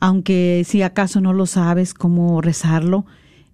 aunque 0.00 0.62
si 0.66 0.82
acaso 0.82 1.20
no 1.20 1.32
lo 1.32 1.46
sabes 1.46 1.94
cómo 1.94 2.40
rezarlo. 2.40 3.06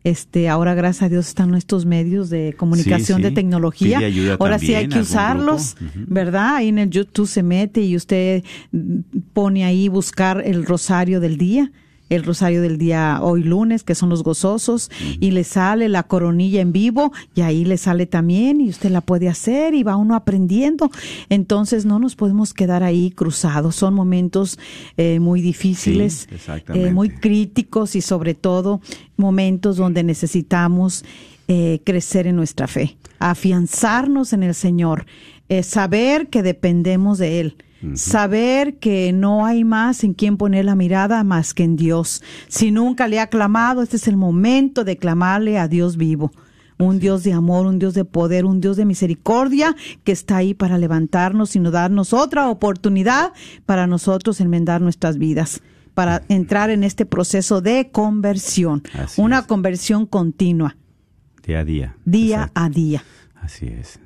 Este, 0.04 0.48
ahora 0.48 0.74
gracias 0.74 1.04
a 1.04 1.08
Dios 1.08 1.28
están 1.28 1.54
estos 1.54 1.86
medios 1.86 2.28
de 2.28 2.54
comunicación 2.56 3.18
Sí, 3.18 3.22
de 3.22 3.28
sí. 3.28 3.34
tecnología. 3.36 3.98
Pide 3.98 4.06
ayuda 4.06 4.36
ahora 4.40 4.58
sí 4.58 4.74
hay 4.74 4.88
que 4.88 4.98
usarlos. 5.00 5.76
¿verdad? 5.94 6.56
Ahí 6.56 6.68
en 6.68 6.78
el 6.78 6.90
YouTube 6.90 7.28
se 7.28 7.42
mete 7.42 7.82
y 7.82 7.94
usted 7.96 8.42
pone 9.32 9.64
ahí 9.64 9.88
buscar 9.88 10.42
el 10.44 10.66
rosario 10.66 11.20
del 11.20 11.36
día 11.38 11.70
el 12.08 12.24
rosario 12.24 12.60
del 12.60 12.78
día 12.78 13.20
hoy 13.22 13.42
lunes, 13.42 13.84
que 13.84 13.94
son 13.94 14.08
los 14.08 14.22
gozosos, 14.22 14.90
y 15.20 15.30
le 15.30 15.44
sale 15.44 15.88
la 15.88 16.02
coronilla 16.02 16.60
en 16.60 16.72
vivo, 16.72 17.12
y 17.34 17.40
ahí 17.40 17.64
le 17.64 17.78
sale 17.78 18.06
también, 18.06 18.60
y 18.60 18.68
usted 18.68 18.90
la 18.90 19.00
puede 19.00 19.28
hacer, 19.28 19.74
y 19.74 19.82
va 19.82 19.96
uno 19.96 20.14
aprendiendo. 20.14 20.90
Entonces 21.30 21.86
no 21.86 21.98
nos 21.98 22.14
podemos 22.14 22.52
quedar 22.52 22.82
ahí 22.82 23.10
cruzados. 23.10 23.76
Son 23.76 23.94
momentos 23.94 24.58
eh, 24.96 25.20
muy 25.20 25.40
difíciles, 25.40 26.28
Sí, 26.30 26.52
eh, 26.74 26.90
muy 26.90 27.08
críticos 27.08 27.96
y 27.96 28.00
sobre 28.00 28.34
todo 28.34 28.80
momentos 29.16 29.76
donde 29.76 30.02
necesitamos 30.02 31.04
eh, 31.48 31.80
crecer 31.84 32.26
en 32.26 32.36
nuestra 32.36 32.66
fe, 32.66 32.96
afianzarnos 33.18 34.32
en 34.32 34.42
el 34.42 34.54
Señor, 34.54 35.06
eh, 35.48 35.62
saber 35.62 36.28
que 36.28 36.42
dependemos 36.42 37.18
de 37.18 37.40
Él. 37.40 37.56
Saber 37.94 38.78
que 38.78 39.12
no 39.12 39.44
hay 39.44 39.64
más 39.64 40.04
en 40.04 40.14
quien 40.14 40.36
poner 40.36 40.64
la 40.64 40.74
mirada 40.74 41.24
más 41.24 41.52
que 41.54 41.64
en 41.64 41.76
Dios. 41.76 42.22
Si 42.48 42.70
nunca 42.70 43.08
le 43.08 43.20
ha 43.20 43.26
clamado, 43.28 43.82
este 43.82 43.96
es 43.96 44.08
el 44.08 44.16
momento 44.16 44.84
de 44.84 44.96
clamarle 44.96 45.58
a 45.58 45.68
Dios 45.68 45.96
vivo. 45.96 46.30
Un 46.78 46.98
Dios 46.98 47.22
de 47.22 47.32
amor, 47.32 47.66
un 47.66 47.78
Dios 47.78 47.94
de 47.94 48.04
poder, 48.04 48.44
un 48.44 48.60
Dios 48.60 48.76
de 48.76 48.84
misericordia 48.84 49.76
que 50.04 50.10
está 50.12 50.38
ahí 50.38 50.52
para 50.54 50.78
levantarnos 50.78 51.54
y 51.54 51.60
no 51.60 51.70
darnos 51.70 52.12
otra 52.12 52.48
oportunidad 52.48 53.32
para 53.66 53.86
nosotros 53.86 54.40
enmendar 54.40 54.80
nuestras 54.80 55.16
vidas, 55.18 55.60
para 55.94 56.22
entrar 56.28 56.70
en 56.70 56.82
este 56.82 57.06
proceso 57.06 57.60
de 57.60 57.90
conversión, 57.92 58.82
Así 58.94 59.20
una 59.20 59.40
es. 59.40 59.46
conversión 59.46 60.06
continua, 60.06 60.76
Día 61.46 61.60
a 61.60 61.64
día. 61.64 61.96
día 62.04 62.36
Exacto. 62.38 62.60
a 62.60 62.68
día. 62.70 63.04
Así 63.40 63.66
es. 63.66 64.00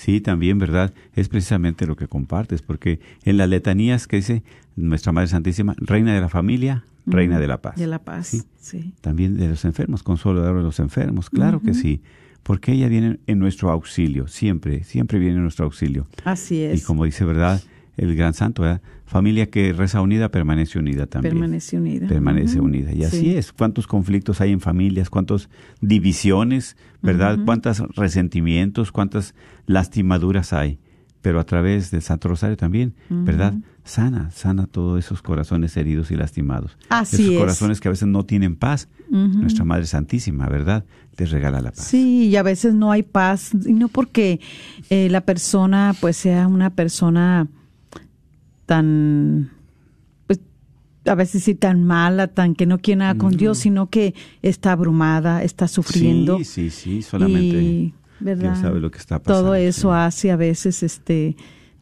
Sí, 0.00 0.22
también, 0.22 0.58
¿verdad? 0.58 0.94
Es 1.14 1.28
precisamente 1.28 1.86
lo 1.86 1.94
que 1.94 2.08
compartes, 2.08 2.62
porque 2.62 3.00
en 3.24 3.36
las 3.36 3.50
letanías 3.50 4.06
que 4.06 4.16
dice 4.16 4.42
nuestra 4.74 5.12
Madre 5.12 5.28
Santísima, 5.28 5.74
Reina 5.76 6.14
de 6.14 6.22
la 6.22 6.30
Familia, 6.30 6.84
Reina 7.04 7.38
de 7.38 7.46
la 7.46 7.60
Paz. 7.60 7.76
De 7.76 7.86
la 7.86 7.98
paz, 7.98 8.28
Sí. 8.28 8.42
sí. 8.58 8.94
También 9.02 9.36
de 9.36 9.48
los 9.48 9.62
enfermos, 9.66 10.02
consolador 10.02 10.56
de 10.56 10.62
los 10.62 10.78
enfermos, 10.80 11.28
claro 11.28 11.60
que 11.60 11.74
sí, 11.74 12.00
porque 12.42 12.72
ella 12.72 12.88
viene 12.88 13.18
en 13.26 13.38
nuestro 13.38 13.70
auxilio, 13.70 14.26
siempre, 14.26 14.84
siempre 14.84 15.18
viene 15.18 15.34
en 15.36 15.42
nuestro 15.42 15.66
auxilio. 15.66 16.06
Así 16.24 16.62
es. 16.62 16.80
Y 16.80 16.84
como 16.84 17.04
dice, 17.04 17.26
¿verdad? 17.26 17.60
El 17.96 18.14
gran 18.14 18.32
santo, 18.34 18.62
¿verdad? 18.62 18.80
Familia 19.04 19.50
que 19.50 19.72
reza 19.72 20.00
unida, 20.00 20.30
permanece 20.30 20.78
unida 20.78 21.06
también. 21.06 21.34
Permanece 21.34 21.76
unida. 21.76 22.06
Permanece 22.06 22.60
unida. 22.60 22.92
Y 22.92 23.04
así 23.04 23.20
Sí. 23.20 23.36
es. 23.36 23.52
¿Cuántos 23.52 23.86
conflictos 23.86 24.40
hay 24.40 24.52
en 24.52 24.60
familias? 24.60 25.10
¿Cuántas 25.10 25.48
divisiones? 25.80 26.76
¿Verdad? 27.02 27.38
¿Cuántos 27.44 27.80
resentimientos? 27.96 28.92
¿Cuántas 28.92 29.34
lastimaduras 29.66 30.52
hay? 30.52 30.78
Pero 31.22 31.38
a 31.40 31.44
través 31.44 31.90
del 31.90 32.00
Santo 32.00 32.28
Rosario 32.28 32.56
también, 32.56 32.94
¿verdad? 33.10 33.52
Sana, 33.84 34.30
sana 34.30 34.66
todos 34.66 35.04
esos 35.04 35.20
corazones 35.20 35.76
heridos 35.76 36.10
y 36.10 36.16
lastimados. 36.16 36.78
Así 36.88 37.16
esos 37.22 37.32
es. 37.34 37.38
corazones 37.38 37.80
que 37.80 37.88
a 37.88 37.90
veces 37.90 38.08
no 38.08 38.24
tienen 38.24 38.56
paz. 38.56 38.88
Nuestra 39.10 39.64
Madre 39.64 39.84
Santísima, 39.86 40.46
¿verdad? 40.48 40.84
Les 41.18 41.30
regala 41.30 41.60
la 41.60 41.72
paz. 41.72 41.84
Sí, 41.84 42.28
y 42.28 42.36
a 42.36 42.42
veces 42.42 42.72
no 42.74 42.90
hay 42.92 43.02
paz, 43.02 43.50
y 43.66 43.72
no 43.74 43.88
porque 43.88 44.40
eh, 44.88 45.08
la 45.10 45.20
persona 45.22 45.94
pues 46.00 46.16
sea 46.16 46.46
una 46.46 46.70
persona 46.70 47.48
tan, 48.70 49.50
pues 50.28 50.38
a 51.04 51.16
veces 51.16 51.42
sí 51.42 51.56
tan 51.56 51.82
mala, 51.82 52.28
tan 52.28 52.54
que 52.54 52.66
no 52.66 52.78
quiere 52.78 53.00
nada 53.00 53.16
con 53.16 53.36
Dios, 53.36 53.58
sino 53.58 53.90
que 53.90 54.14
está 54.42 54.70
abrumada, 54.70 55.42
está 55.42 55.66
sufriendo. 55.66 56.38
Sí, 56.38 56.44
sí, 56.44 56.70
sí, 56.70 57.02
solamente 57.02 57.60
y, 57.60 57.94
¿verdad? 58.20 58.52
Dios 58.52 58.58
sabe 58.60 58.78
lo 58.78 58.92
que 58.92 58.98
está 58.98 59.18
pasando. 59.18 59.42
Todo 59.42 59.54
eso 59.56 59.88
sí. 59.88 59.94
hace 59.96 60.30
a 60.30 60.36
veces 60.36 60.84
este 60.84 61.34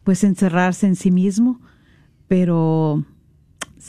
pues 0.03 0.23
encerrarse 0.23 0.87
en 0.87 0.95
sí 0.95 1.11
mismo, 1.11 1.61
pero 2.27 3.05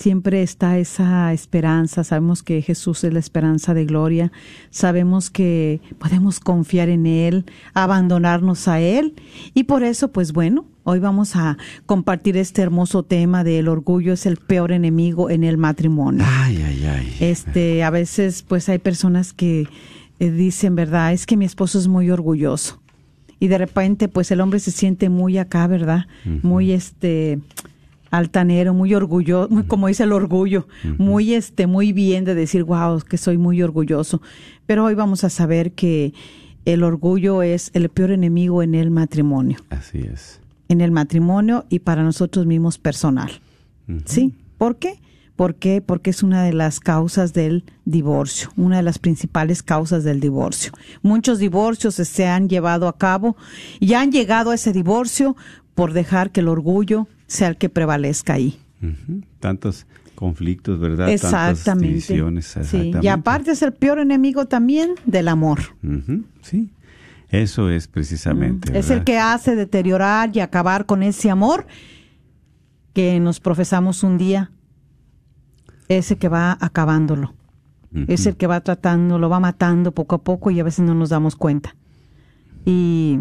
siempre 0.00 0.42
está 0.42 0.78
esa 0.78 1.30
esperanza, 1.34 2.04
sabemos 2.04 2.42
que 2.42 2.62
Jesús 2.62 3.04
es 3.04 3.12
la 3.12 3.18
esperanza 3.18 3.74
de 3.74 3.84
gloria, 3.84 4.32
sabemos 4.70 5.28
que 5.28 5.82
podemos 5.98 6.40
confiar 6.40 6.88
en 6.88 7.04
Él, 7.04 7.44
abandonarnos 7.74 8.66
a 8.66 8.80
Él 8.80 9.14
y 9.52 9.64
por 9.64 9.84
eso 9.84 10.10
pues 10.10 10.32
bueno, 10.32 10.64
hoy 10.84 11.00
vamos 11.00 11.36
a 11.36 11.58
compartir 11.84 12.38
este 12.38 12.62
hermoso 12.62 13.02
tema 13.02 13.44
de 13.44 13.58
el 13.58 13.68
orgullo 13.68 14.14
es 14.14 14.24
el 14.24 14.38
peor 14.38 14.72
enemigo 14.72 15.28
en 15.28 15.44
el 15.44 15.58
matrimonio. 15.58 16.24
Ay, 16.26 16.64
ay, 16.66 16.84
ay. 16.86 17.16
Este, 17.20 17.82
a 17.82 17.90
veces 17.90 18.42
pues 18.42 18.70
hay 18.70 18.78
personas 18.78 19.34
que 19.34 19.68
eh, 20.18 20.30
dicen, 20.30 20.76
¿verdad? 20.76 21.12
Es 21.12 21.26
que 21.26 21.36
mi 21.36 21.44
esposo 21.44 21.78
es 21.78 21.88
muy 21.88 22.10
orgulloso. 22.10 22.80
Y 23.38 23.48
de 23.48 23.58
repente 23.58 24.08
pues 24.08 24.30
el 24.30 24.40
hombre 24.40 24.60
se 24.60 24.70
siente 24.70 25.10
muy 25.10 25.36
acá, 25.36 25.66
¿verdad? 25.66 26.06
Muy 26.42 26.72
este 26.72 27.38
altanero, 28.10 28.74
muy 28.74 28.94
orgulloso, 28.94 29.48
muy, 29.50 29.64
como 29.64 29.86
dice 29.88 30.02
el 30.04 30.12
orgullo, 30.12 30.66
muy 30.98 31.34
este 31.34 31.66
muy 31.66 31.92
bien 31.92 32.24
de 32.24 32.34
decir, 32.34 32.64
"Wow, 32.64 33.00
que 33.08 33.16
soy 33.18 33.38
muy 33.38 33.62
orgulloso." 33.62 34.20
Pero 34.66 34.84
hoy 34.84 34.94
vamos 34.94 35.24
a 35.24 35.30
saber 35.30 35.72
que 35.72 36.12
el 36.64 36.82
orgullo 36.82 37.42
es 37.42 37.70
el 37.74 37.88
peor 37.88 38.10
enemigo 38.10 38.62
en 38.62 38.74
el 38.74 38.90
matrimonio, 38.90 39.58
Así 39.70 39.98
es. 39.98 40.40
en 40.68 40.80
el 40.80 40.90
matrimonio 40.90 41.64
y 41.68 41.80
para 41.80 42.02
nosotros 42.02 42.46
mismos 42.46 42.78
personal. 42.78 43.30
¿Sí? 44.04 44.34
¿Por 44.58 44.76
qué? 44.76 45.00
¿Por 45.34 45.54
qué? 45.54 45.80
Porque 45.80 46.10
es 46.10 46.22
una 46.22 46.42
de 46.44 46.52
las 46.52 46.80
causas 46.80 47.32
del 47.32 47.64
divorcio, 47.86 48.50
una 48.56 48.76
de 48.76 48.82
las 48.82 48.98
principales 48.98 49.62
causas 49.62 50.04
del 50.04 50.20
divorcio. 50.20 50.72
Muchos 51.02 51.38
divorcios 51.38 51.94
se 51.94 52.26
han 52.26 52.48
llevado 52.48 52.86
a 52.88 52.98
cabo 52.98 53.36
y 53.80 53.94
han 53.94 54.12
llegado 54.12 54.50
a 54.50 54.54
ese 54.54 54.72
divorcio 54.72 55.36
por 55.74 55.92
dejar 55.94 56.30
que 56.30 56.40
el 56.40 56.48
orgullo 56.48 57.08
sea 57.30 57.48
el 57.48 57.56
que 57.56 57.68
prevalezca 57.68 58.34
ahí. 58.34 58.58
Tantos 59.38 59.86
conflictos, 60.16 60.80
¿verdad? 60.80 61.06
Tantas 61.06 61.22
Exactamente. 61.22 61.88
divisiones. 61.88 62.58
Sí. 62.62 62.92
Y 63.00 63.06
aparte 63.06 63.52
es 63.52 63.62
el 63.62 63.72
peor 63.72 64.00
enemigo 64.00 64.46
también 64.46 64.94
del 65.06 65.28
amor. 65.28 65.60
Sí, 66.42 66.70
eso 67.28 67.70
es 67.70 67.86
precisamente. 67.86 68.76
Es 68.76 68.90
el 68.90 69.04
que 69.04 69.18
hace 69.18 69.54
deteriorar 69.54 70.30
y 70.34 70.40
acabar 70.40 70.86
con 70.86 71.04
ese 71.04 71.30
amor 71.30 71.66
que 72.92 73.20
nos 73.20 73.38
profesamos 73.38 74.02
un 74.02 74.18
día. 74.18 74.50
Ese 75.88 76.16
que 76.16 76.28
va 76.28 76.58
acabándolo. 76.60 77.34
Es 78.08 78.26
el 78.26 78.36
que 78.36 78.46
va 78.46 78.60
tratando, 78.60 79.18
lo 79.18 79.28
va 79.28 79.40
matando 79.40 79.92
poco 79.92 80.16
a 80.16 80.22
poco 80.22 80.50
y 80.50 80.58
a 80.58 80.64
veces 80.64 80.84
no 80.84 80.94
nos 80.94 81.10
damos 81.10 81.36
cuenta. 81.36 81.76
Y 82.64 83.20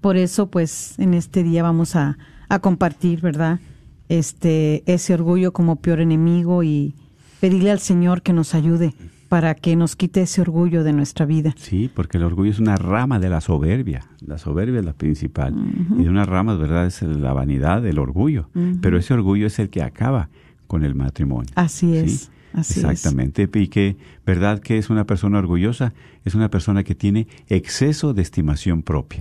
por 0.00 0.16
eso, 0.16 0.48
pues, 0.48 0.98
en 0.98 1.14
este 1.14 1.42
día 1.42 1.62
vamos 1.62 1.94
a, 1.94 2.16
a 2.50 2.58
compartir, 2.58 3.22
¿verdad? 3.22 3.60
Este, 4.08 4.82
ese 4.92 5.14
orgullo 5.14 5.52
como 5.52 5.76
peor 5.76 6.00
enemigo 6.00 6.62
y 6.62 6.94
pedirle 7.40 7.70
al 7.70 7.78
Señor 7.78 8.22
que 8.22 8.32
nos 8.32 8.54
ayude 8.54 8.92
para 9.28 9.54
que 9.54 9.76
nos 9.76 9.94
quite 9.94 10.22
ese 10.22 10.40
orgullo 10.40 10.82
de 10.82 10.92
nuestra 10.92 11.24
vida. 11.24 11.54
Sí, 11.56 11.88
porque 11.94 12.18
el 12.18 12.24
orgullo 12.24 12.50
es 12.50 12.58
una 12.58 12.74
rama 12.74 13.20
de 13.20 13.30
la 13.30 13.40
soberbia. 13.40 14.04
La 14.26 14.38
soberbia 14.38 14.80
es 14.80 14.84
la 14.84 14.92
principal. 14.92 15.54
Y 15.96 16.02
de 16.02 16.08
una 16.08 16.26
rama, 16.26 16.56
¿verdad? 16.56 16.86
Es 16.86 17.00
la 17.02 17.32
vanidad, 17.32 17.86
el 17.86 18.00
orgullo. 18.00 18.50
Pero 18.82 18.98
ese 18.98 19.14
orgullo 19.14 19.46
es 19.46 19.60
el 19.60 19.70
que 19.70 19.84
acaba 19.84 20.28
con 20.66 20.82
el 20.82 20.96
matrimonio. 20.96 21.52
Así 21.54 21.96
es. 21.96 22.12
¿sí? 22.12 22.28
Así 22.52 22.80
es. 22.80 22.84
Exactamente. 22.84 23.48
Y 23.54 23.68
que, 23.68 23.96
¿verdad? 24.26 24.58
Que 24.58 24.78
es 24.78 24.90
una 24.90 25.04
persona 25.04 25.38
orgullosa? 25.38 25.94
Es 26.24 26.34
una 26.34 26.50
persona 26.50 26.82
que 26.82 26.96
tiene 26.96 27.28
exceso 27.46 28.12
de 28.12 28.22
estimación 28.22 28.82
propia. 28.82 29.20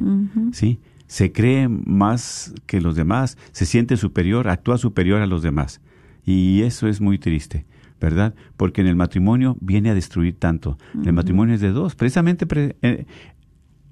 ¿Sí? 0.52 0.80
Se 1.10 1.32
cree 1.34 1.68
más 1.68 2.54
que 2.68 2.80
los 2.82 2.96
demás, 2.96 3.38
se 3.52 3.66
siente 3.66 3.98
superior, 3.98 4.48
actúa 4.48 4.78
superior 4.78 5.22
a 5.22 5.26
los 5.26 5.42
demás. 5.42 5.82
Y 6.26 6.62
eso 6.62 6.88
es 6.88 7.02
muy 7.02 7.18
triste. 7.18 7.66
¿Verdad? 8.00 8.34
Porque 8.56 8.80
en 8.80 8.88
el 8.88 8.96
matrimonio 8.96 9.58
viene 9.60 9.90
a 9.90 9.94
destruir 9.94 10.34
tanto. 10.40 10.78
El 11.04 11.12
matrimonio 11.12 11.54
es 11.56 11.60
de 11.60 11.72
dos. 11.72 11.96
Precisamente 11.96 12.46
pre- 12.46 12.78
eh, 12.82 13.06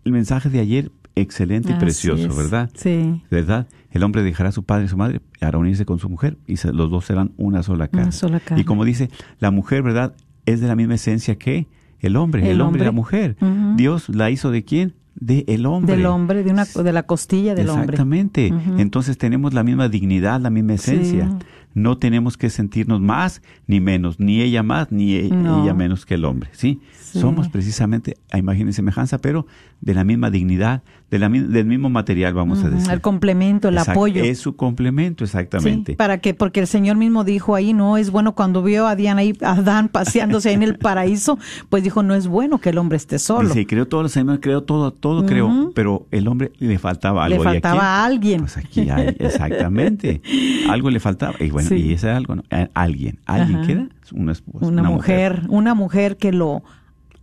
el 0.05 0.11
mensaje 0.13 0.49
de 0.49 0.61
ayer, 0.61 0.91
excelente 1.15 1.73
y 1.73 1.75
precioso, 1.75 2.27
es. 2.29 2.37
¿verdad? 2.37 2.69
Sí. 2.73 3.21
¿verdad? 3.29 3.67
El 3.91 4.03
hombre 4.03 4.23
dejará 4.23 4.47
a 4.47 4.51
su 4.53 4.63
padre 4.63 4.85
y 4.85 4.87
su 4.87 4.95
madre 4.95 5.19
para 5.41 5.57
unirse 5.57 5.83
con 5.85 5.99
su 5.99 6.07
mujer 6.07 6.37
y 6.47 6.55
se- 6.55 6.71
los 6.71 6.89
dos 6.89 7.03
serán 7.03 7.33
una 7.35 7.63
sola 7.63 7.89
carne. 7.89 8.13
sola 8.13 8.39
carne. 8.39 8.61
Y 8.61 8.63
como 8.63 8.85
dice, 8.85 9.09
la 9.39 9.51
mujer, 9.51 9.83
¿verdad? 9.83 10.15
Es 10.45 10.61
de 10.61 10.67
la 10.69 10.77
misma 10.77 10.95
esencia 10.95 11.35
que 11.35 11.67
el 11.99 12.15
hombre, 12.15 12.43
el, 12.43 12.51
El 12.51 12.61
hombre 12.61 12.83
y 12.83 12.85
la 12.85 12.91
mujer. 12.93 13.35
Dios 13.75 14.07
la 14.07 14.29
hizo 14.29 14.51
de 14.51 14.63
quién? 14.63 14.93
De 15.19 15.43
el 15.47 15.65
hombre. 15.65 15.95
Del 15.95 16.05
hombre, 16.05 16.43
de, 16.43 16.51
una, 16.51 16.65
de 16.65 16.93
la 16.93 17.03
costilla 17.03 17.55
del 17.55 17.69
hombre. 17.69 17.95
Exactamente. 17.95 18.53
Entonces 18.77 19.17
tenemos 19.17 19.53
la 19.53 19.63
misma 19.63 19.89
dignidad, 19.89 20.39
la 20.39 20.49
misma 20.49 20.73
esencia. 20.75 21.27
Sí. 21.39 21.45
No 21.73 21.97
tenemos 21.99 22.37
que 22.37 22.49
sentirnos 22.49 23.01
más 23.01 23.41
ni 23.67 23.79
menos, 23.79 24.19
ni 24.19 24.41
ella 24.41 24.63
más 24.63 24.91
ni 24.91 25.13
e- 25.15 25.29
No. 25.29 25.63
ella 25.63 25.73
menos 25.75 26.05
que 26.05 26.15
el 26.15 26.25
hombre, 26.25 26.49
¿sí? 26.53 26.81
Sí. 26.99 27.19
Somos 27.19 27.49
precisamente 27.49 28.17
a 28.31 28.37
imagen 28.39 28.67
y 28.69 28.73
semejanza, 28.73 29.19
pero 29.19 29.45
de 29.81 29.93
la 29.93 30.03
misma 30.03 30.31
dignidad, 30.31 30.81
de 31.09 31.19
la, 31.19 31.29
mi- 31.29 31.39
del 31.39 31.65
mismo 31.65 31.89
material, 31.89 32.33
vamos 32.33 32.63
a 32.65 32.69
decir. 32.69 32.91
El 32.91 32.99
complemento, 32.99 33.69
el 33.69 33.77
apoyo. 33.77 34.21
Es 34.23 34.39
su 34.39 34.57
complemento, 34.57 35.23
exactamente. 35.23 35.93
Sí, 35.93 35.95
para 35.95 36.17
que, 36.17 36.33
porque 36.33 36.59
el 36.59 36.67
Señor 36.67 36.97
mismo 36.97 37.23
dijo 37.23 37.55
ahí, 37.55 37.73
no 37.73 37.95
es 37.95 38.11
bueno 38.11 38.35
cuando 38.35 38.61
vio 38.61 38.87
a 38.87 38.95
Diana 38.97 39.23
y 39.23 39.33
a 39.41 39.51
Adán 39.51 39.87
paseándose 39.87 40.51
en 40.51 40.63
el 40.63 40.77
paraíso, 40.79 41.39
pues 41.69 41.83
dijo, 41.83 42.03
no 42.03 42.13
es 42.13 42.27
bueno 42.27 42.57
que 42.59 42.71
el 42.71 42.77
hombre 42.77 42.97
esté 42.97 43.19
solo. 43.19 43.47
Dice, 43.47 43.65
creó 43.65 43.87
todos 43.87 44.03
los 44.03 44.17
animales, 44.17 44.41
creó 44.43 44.63
todo, 44.63 44.91
todo 44.91 45.25
creó, 45.25 45.71
pero 45.73 46.07
el 46.11 46.27
hombre 46.27 46.51
le 46.59 46.77
faltaba 46.77 47.27
Le 47.29 47.35
algo. 47.35 47.43
¿Y 47.45 47.47
a 47.47 47.51
faltaba 47.51 47.81
a 47.83 48.05
alguien. 48.05 48.41
Pues 48.41 48.57
aquí 48.57 48.89
hay, 48.89 49.07
exactamente. 49.19 50.21
algo 50.69 50.89
le 50.89 50.99
faltaba. 50.99 51.35
Y 51.39 51.49
bueno, 51.51 51.69
Sí. 51.69 51.75
y 51.75 51.93
ese 51.93 52.09
algo, 52.09 52.35
alguien, 52.73 53.19
alguien 53.25 53.57
Ajá. 53.59 53.65
que 53.65 53.71
era 53.71 53.87
una 54.11 54.33
esposa. 54.33 54.65
una, 54.65 54.83
mujer, 54.83 55.43
una 55.47 55.73
mujer 55.73 56.17
que 56.17 56.33
lo 56.33 56.63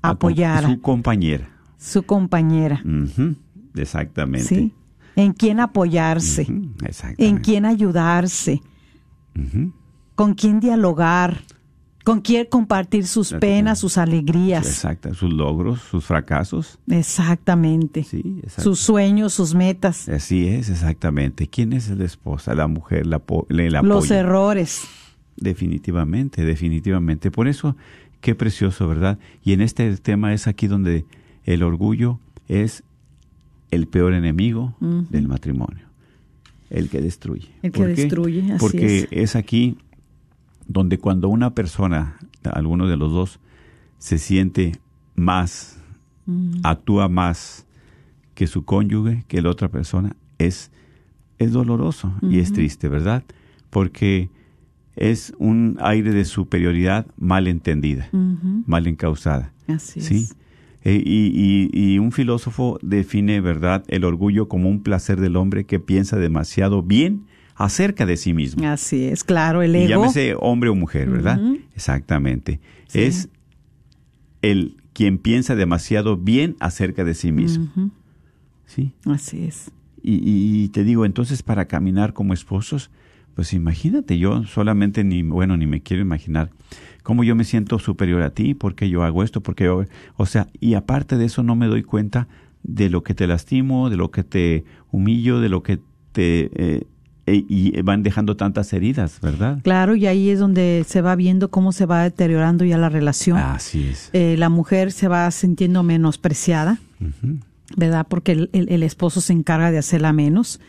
apoyara, 0.00 0.68
Su 0.68 0.80
compañera. 0.80 1.48
su 1.78 2.02
compañera, 2.02 2.82
Exactamente. 3.74 4.48
¿sí? 4.48 4.72
En 5.16 5.32
quién 5.32 5.60
apoyarse, 5.60 6.46
en 7.18 7.38
quién 7.38 7.64
ayudarse, 7.64 8.60
con 10.14 10.34
quién 10.34 10.60
dialogar, 10.60 11.42
con 12.04 12.20
quién 12.20 12.46
compartir 12.46 13.06
sus 13.06 13.32
penas, 13.32 13.78
sus 13.78 13.96
alegrías. 13.96 14.66
Exacto. 14.66 15.14
Sus 15.14 15.32
logros, 15.32 15.80
sus 15.80 16.04
fracasos. 16.04 16.78
Exactamente. 16.88 18.04
Sí, 18.04 18.40
exacto. 18.42 18.62
sus 18.62 18.80
sueños, 18.80 19.32
sus 19.32 19.54
metas, 19.54 20.08
Así 20.08 20.46
es, 20.46 20.68
exactamente. 20.68 21.46
¿Quién 21.48 21.72
es 21.72 21.88
la 21.88 22.04
esposa? 22.04 22.54
La 22.54 22.66
mujer, 22.66 23.06
la, 23.06 23.22
los 23.48 24.04
apoya. 24.04 24.20
errores. 24.20 24.82
Definitivamente, 25.36 26.44
definitivamente. 26.44 27.30
Por 27.30 27.48
eso, 27.48 27.76
qué 28.20 28.34
precioso, 28.34 28.86
¿verdad? 28.86 29.18
Y 29.42 29.52
en 29.52 29.60
este 29.62 29.96
tema 29.96 30.34
es 30.34 30.46
aquí 30.46 30.66
donde 30.66 31.06
el 31.44 31.62
orgullo 31.62 32.20
es 32.48 32.84
el 33.74 33.86
peor 33.86 34.14
enemigo 34.14 34.76
del 34.80 35.28
matrimonio. 35.28 35.86
El 36.70 36.88
que 36.88 37.00
destruye. 37.00 37.48
El 37.62 37.72
que 37.72 37.86
destruye, 37.86 38.52
así 38.52 38.60
Porque 38.60 38.98
es. 38.98 39.08
es 39.10 39.36
aquí 39.36 39.76
donde 40.66 40.98
cuando 40.98 41.28
una 41.28 41.54
persona, 41.54 42.18
alguno 42.42 42.88
de 42.88 42.96
los 42.96 43.12
dos, 43.12 43.40
se 43.98 44.18
siente 44.18 44.72
más, 45.14 45.78
actúa 46.62 47.08
más 47.08 47.66
que 48.34 48.46
su 48.46 48.64
cónyuge, 48.64 49.24
que 49.28 49.42
la 49.42 49.50
otra 49.50 49.68
persona, 49.68 50.16
es, 50.38 50.70
es 51.38 51.52
doloroso 51.52 52.12
y 52.22 52.38
es 52.38 52.52
triste, 52.52 52.88
¿verdad? 52.88 53.24
Porque 53.70 54.30
es 54.96 55.34
un 55.38 55.76
aire 55.80 56.12
de 56.12 56.24
superioridad 56.24 57.06
mal 57.16 57.46
entendida, 57.46 58.08
mal 58.12 58.86
encausada. 58.86 59.52
Así 59.66 60.00
¿sí? 60.00 60.16
es. 60.16 60.36
Eh, 60.84 61.02
y, 61.04 61.70
y- 61.72 61.94
y 61.94 61.98
un 61.98 62.12
filósofo 62.12 62.78
define, 62.82 63.40
¿verdad?, 63.40 63.84
el 63.88 64.04
orgullo 64.04 64.48
como 64.48 64.68
un 64.68 64.82
placer 64.82 65.18
del 65.20 65.36
hombre 65.36 65.64
que 65.64 65.80
piensa 65.80 66.18
demasiado 66.18 66.82
bien 66.82 67.24
acerca 67.56 68.04
de 68.04 68.16
sí 68.18 68.34
mismo. 68.34 68.66
Así 68.68 69.04
es, 69.04 69.24
claro, 69.24 69.62
el 69.62 69.74
Y 69.76 69.78
ego. 69.80 69.88
llámese 69.88 70.34
hombre 70.38 70.68
o 70.70 70.74
mujer, 70.74 71.08
¿verdad? 71.08 71.40
Exactamente. 71.74 72.60
Sí. 72.88 73.00
Es 73.00 73.28
el 74.42 74.76
quien 74.92 75.18
piensa 75.18 75.54
demasiado 75.56 76.16
bien 76.16 76.56
acerca 76.60 77.04
de 77.04 77.14
sí 77.14 77.32
mismo. 77.32 77.68
¿Sí? 78.66 78.92
Así 79.06 79.44
es. 79.44 79.70
Y, 80.02 80.14
y- 80.16 80.64
y 80.64 80.68
te 80.68 80.84
digo, 80.84 81.04
entonces 81.06 81.42
para 81.42 81.64
caminar 81.66 82.12
como 82.12 82.34
esposos, 82.34 82.90
pues 83.34 83.52
imagínate, 83.52 84.18
yo 84.18 84.44
solamente 84.44 85.02
ni, 85.02 85.22
bueno, 85.22 85.56
ni 85.56 85.66
me 85.66 85.80
quiero 85.80 86.02
imaginar 86.02 86.50
cómo 87.04 87.22
yo 87.22 87.36
me 87.36 87.44
siento 87.44 87.78
superior 87.78 88.22
a 88.22 88.30
ti, 88.30 88.54
porque 88.54 88.88
yo 88.88 89.04
hago 89.04 89.22
esto, 89.22 89.40
porque 89.40 89.64
yo, 89.64 89.84
o 90.16 90.26
sea, 90.26 90.48
y 90.58 90.74
aparte 90.74 91.16
de 91.16 91.26
eso 91.26 91.44
no 91.44 91.54
me 91.54 91.66
doy 91.68 91.84
cuenta 91.84 92.26
de 92.64 92.90
lo 92.90 93.04
que 93.04 93.14
te 93.14 93.26
lastimo, 93.28 93.88
de 93.90 93.96
lo 93.96 94.10
que 94.10 94.24
te 94.24 94.64
humillo, 94.90 95.38
de 95.38 95.48
lo 95.48 95.62
que 95.62 95.78
te... 96.10 96.50
eh, 96.56 96.82
eh, 97.26 97.42
y 97.48 97.80
van 97.80 98.02
dejando 98.02 98.36
tantas 98.36 98.70
heridas, 98.74 99.18
¿verdad? 99.22 99.58
Claro, 99.62 99.96
y 99.96 100.06
ahí 100.06 100.28
es 100.28 100.38
donde 100.38 100.84
se 100.86 101.00
va 101.00 101.16
viendo 101.16 101.50
cómo 101.50 101.72
se 101.72 101.86
va 101.86 102.02
deteriorando 102.02 102.66
ya 102.66 102.76
la 102.76 102.90
relación. 102.90 103.38
Así 103.38 103.84
es. 103.88 104.10
Eh, 104.12 104.36
la 104.38 104.50
mujer 104.50 104.92
se 104.92 105.08
va 105.08 105.30
sintiendo 105.30 105.82
menospreciada. 105.82 106.80
¿verdad? 107.76 108.06
Porque 108.08 108.32
el, 108.32 108.50
el- 108.52 108.68
el 108.68 108.82
esposo 108.82 109.20
se 109.22 109.32
encarga 109.32 109.70
de 109.70 109.78
hacerla 109.78 110.12
menos. 110.12 110.60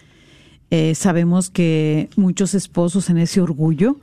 Eh, 0.72 0.96
sabemos 0.96 1.50
que 1.50 2.10
muchos 2.16 2.54
esposos 2.56 3.10
en 3.10 3.18
ese 3.18 3.42
orgullo 3.42 3.98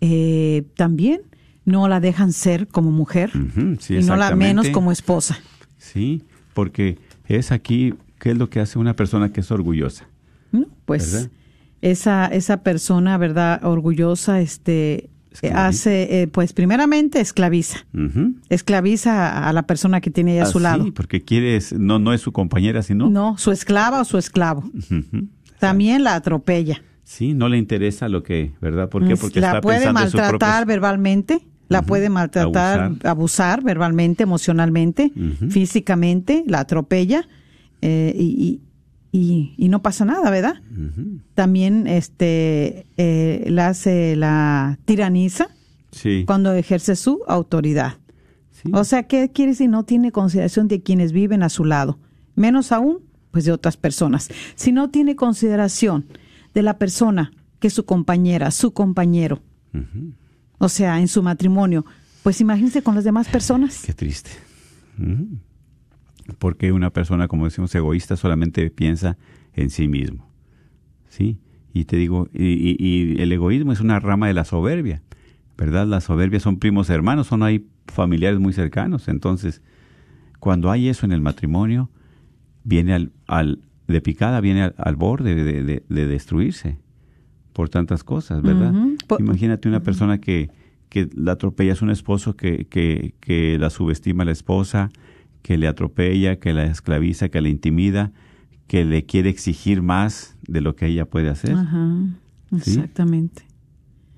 eh, 0.00 0.64
también 0.76 1.20
no 1.64 1.88
la 1.88 2.00
dejan 2.00 2.32
ser 2.32 2.68
como 2.68 2.90
mujer 2.90 3.30
sí, 3.80 3.96
y 3.96 4.02
no 4.04 4.16
la 4.16 4.34
menos 4.34 4.68
como 4.70 4.92
esposa. 4.92 5.38
Sí, 5.78 6.22
porque 6.54 6.98
es 7.26 7.52
aquí, 7.52 7.94
¿qué 8.18 8.30
es 8.32 8.36
lo 8.38 8.50
que 8.50 8.60
hace 8.60 8.78
una 8.78 8.94
persona 8.94 9.32
que 9.32 9.40
es 9.40 9.50
orgullosa? 9.50 10.06
¿no? 10.50 10.66
Pues 10.84 11.12
¿Verdad? 11.12 11.30
esa 11.80 12.26
esa 12.26 12.62
persona, 12.62 13.16
¿verdad? 13.18 13.64
Orgullosa, 13.64 14.40
este 14.40 15.08
Esclaviza. 15.32 15.66
hace, 15.66 16.22
eh, 16.22 16.26
pues 16.28 16.52
primeramente 16.52 17.20
esclaviza, 17.20 17.86
esclaviza 18.50 19.48
a 19.48 19.52
la 19.54 19.62
persona 19.66 20.00
que 20.00 20.10
tiene 20.10 20.32
ahí 20.32 20.38
a 20.40 20.46
su 20.46 20.58
Ah, 20.58 20.62
lado. 20.62 20.84
Sí, 20.84 20.90
porque 20.90 21.22
quiere, 21.22 21.58
no, 21.78 21.98
no 21.98 22.12
es 22.12 22.20
su 22.20 22.32
compañera, 22.32 22.82
sino... 22.82 23.08
No, 23.08 23.38
su 23.38 23.50
esclava 23.50 24.02
o 24.02 24.04
su 24.04 24.18
esclavo. 24.18 24.70
También 25.58 26.04
la 26.04 26.16
atropella. 26.16 26.82
Sí, 27.04 27.34
no 27.34 27.48
le 27.48 27.56
interesa 27.58 28.08
lo 28.08 28.22
que, 28.22 28.52
¿verdad? 28.60 28.88
¿Por 28.88 29.06
qué? 29.06 29.16
Porque 29.16 29.40
la 29.40 29.48
está 29.48 29.60
puede 29.60 29.78
pensando 29.86 30.00
maltratar 30.00 30.66
verbalmente, 30.66 31.40
la 31.72 31.82
puede 31.82 32.08
maltratar, 32.10 32.80
Abusar. 32.80 33.06
abusar, 33.10 33.62
verbalmente, 33.64 34.22
emocionalmente, 34.22 35.12
físicamente, 35.50 36.44
la 36.46 36.60
atropella 36.60 37.28
eh, 37.80 38.14
y, 38.16 38.60
y, 39.12 39.54
y- 39.56 39.68
no 39.68 39.82
pasa 39.82 40.04
nada, 40.04 40.30
¿verdad? 40.30 40.54
También 41.34 41.86
este 41.86 42.86
eh, 42.96 43.44
la 43.48 43.68
hace 43.68 44.16
la 44.16 44.78
tiraniza 44.84 45.48
Sí, 45.90 46.24
cuando 46.26 46.54
ejerce 46.54 46.96
su 46.96 47.20
autoridad. 47.28 47.98
sí. 48.50 48.70
O 48.72 48.82
sea, 48.84 49.02
¿qué 49.02 49.30
quiere 49.30 49.54
si 49.54 49.68
no 49.68 49.84
tiene 49.84 50.10
consideración 50.12 50.66
de 50.68 50.80
quienes 50.82 51.12
viven 51.12 51.42
a 51.42 51.48
su 51.50 51.64
lado? 51.66 51.98
Menos 52.34 52.72
aún, 52.72 53.00
pues 53.30 53.44
de 53.44 53.52
otras 53.52 53.76
personas. 53.76 54.28
Si 54.54 54.72
no 54.72 54.88
tiene 54.88 55.16
consideración 55.16 56.06
de 56.54 56.62
la 56.62 56.78
persona 56.78 57.32
que 57.60 57.66
es 57.68 57.74
su 57.74 57.84
compañera, 57.84 58.50
su 58.50 58.72
compañero. 58.72 59.42
O 60.62 60.68
sea, 60.68 61.00
en 61.00 61.08
su 61.08 61.22
matrimonio, 61.24 61.84
pues 62.22 62.40
imagínense 62.40 62.82
con 62.82 62.94
las 62.94 63.02
demás 63.02 63.28
personas. 63.28 63.82
Qué 63.84 63.92
triste. 63.92 64.30
Ujú. 64.96 65.26
Porque 66.38 66.70
una 66.70 66.90
persona, 66.90 67.26
como 67.26 67.46
decimos, 67.46 67.74
egoísta 67.74 68.16
solamente 68.16 68.70
piensa 68.70 69.18
en 69.54 69.70
sí 69.70 69.88
mismo. 69.88 70.30
¿Sí? 71.08 71.38
Y 71.74 71.84
te 71.86 71.96
digo, 71.96 72.28
y, 72.32 72.44
y- 72.46 72.76
y 72.78 73.20
el 73.20 73.32
egoísmo 73.32 73.72
es 73.72 73.80
una 73.80 73.98
rama 73.98 74.28
de 74.28 74.34
la 74.34 74.44
soberbia, 74.44 75.02
¿verdad? 75.58 75.86
La 75.86 76.00
soberbia 76.00 76.38
son 76.38 76.58
primos 76.58 76.90
hermanos, 76.90 77.26
son 77.26 77.42
hay 77.42 77.66
familiares 77.88 78.38
muy 78.38 78.52
cercanos. 78.52 79.08
Entonces, 79.08 79.62
cuando 80.38 80.70
hay 80.70 80.88
eso 80.88 81.06
en 81.06 81.12
el 81.12 81.20
matrimonio, 81.22 81.90
viene 82.62 82.94
al, 82.94 83.10
al 83.26 83.58
de 83.88 84.00
picada, 84.00 84.40
viene 84.40 84.62
al, 84.62 84.74
al 84.78 84.94
borde 84.94 85.34
de, 85.34 85.64
de- 85.64 85.82
de 85.88 86.06
destruirse 86.06 86.78
por 87.52 87.68
tantas 87.68 88.04
cosas, 88.04 88.42
¿verdad? 88.42 88.72
Imagínate 89.18 89.68
una 89.68 89.82
persona 89.82 90.18
que, 90.18 90.50
que 90.88 91.08
la 91.14 91.32
atropella, 91.32 91.72
es 91.72 91.82
un 91.82 91.90
esposo 91.90 92.36
que, 92.36 92.66
que, 92.66 93.14
que 93.20 93.58
la 93.58 93.70
subestima 93.70 94.22
a 94.22 94.26
la 94.26 94.32
esposa, 94.32 94.90
que 95.42 95.58
le 95.58 95.66
atropella, 95.66 96.38
que 96.38 96.52
la 96.52 96.64
esclaviza, 96.64 97.28
que 97.28 97.40
la 97.40 97.48
intimida, 97.48 98.12
que 98.66 98.84
le 98.84 99.04
quiere 99.04 99.28
exigir 99.28 99.82
más 99.82 100.36
de 100.46 100.60
lo 100.60 100.76
que 100.76 100.86
ella 100.86 101.04
puede 101.04 101.28
hacer. 101.28 101.54
Ajá, 101.54 101.96
¿Sí? 102.62 102.70
exactamente. 102.70 103.42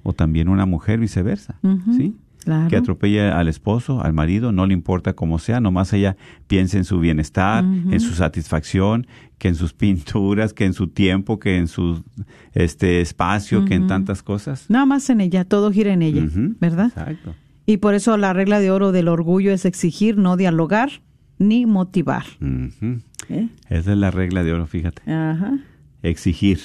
O 0.02 0.12
también 0.12 0.48
una 0.48 0.66
mujer 0.66 1.00
viceversa, 1.00 1.58
¿sí? 1.96 2.14
Claro. 2.44 2.68
Que 2.68 2.76
atropella 2.76 3.38
al 3.38 3.48
esposo, 3.48 4.02
al 4.02 4.12
marido, 4.12 4.52
no 4.52 4.66
le 4.66 4.74
importa 4.74 5.14
cómo 5.14 5.38
sea, 5.38 5.60
nomás 5.60 5.92
ella 5.94 6.16
piensa 6.46 6.76
en 6.76 6.84
su 6.84 7.00
bienestar, 7.00 7.64
en 7.64 8.00
su 8.00 8.14
satisfacción, 8.14 9.06
que 9.38 9.48
en 9.48 9.54
sus 9.54 9.72
pinturas, 9.74 10.52
que 10.52 10.66
en 10.66 10.74
su 10.74 10.88
tiempo, 10.88 11.38
que 11.38 11.56
en 11.56 11.68
su 11.68 12.04
este 12.52 13.00
espacio, 13.00 13.64
que 13.64 13.74
en 13.74 13.86
tantas 13.86 14.22
cosas. 14.22 14.66
Nada 14.68 14.84
más 14.86 15.08
en 15.10 15.20
ella, 15.22 15.44
todo 15.44 15.72
gira 15.72 15.92
en 15.92 16.02
ella, 16.02 16.22
¿verdad? 16.60 16.86
Exacto. 16.88 17.34
Y 17.66 17.78
por 17.78 17.94
eso 17.94 18.16
la 18.18 18.34
regla 18.34 18.60
de 18.60 18.70
oro 18.70 18.92
del 18.92 19.08
orgullo 19.08 19.50
es 19.52 19.64
exigir, 19.64 20.18
no 20.18 20.36
dialogar 20.36 20.90
ni 21.38 21.64
motivar. 21.66 22.24
¿eh? 23.30 23.48
Esa 23.70 23.92
es 23.92 23.98
la 23.98 24.10
regla 24.10 24.44
de 24.44 24.52
oro, 24.52 24.66
fíjate. 24.66 25.02
Ajá, 25.10 25.58
Exigir. 26.02 26.60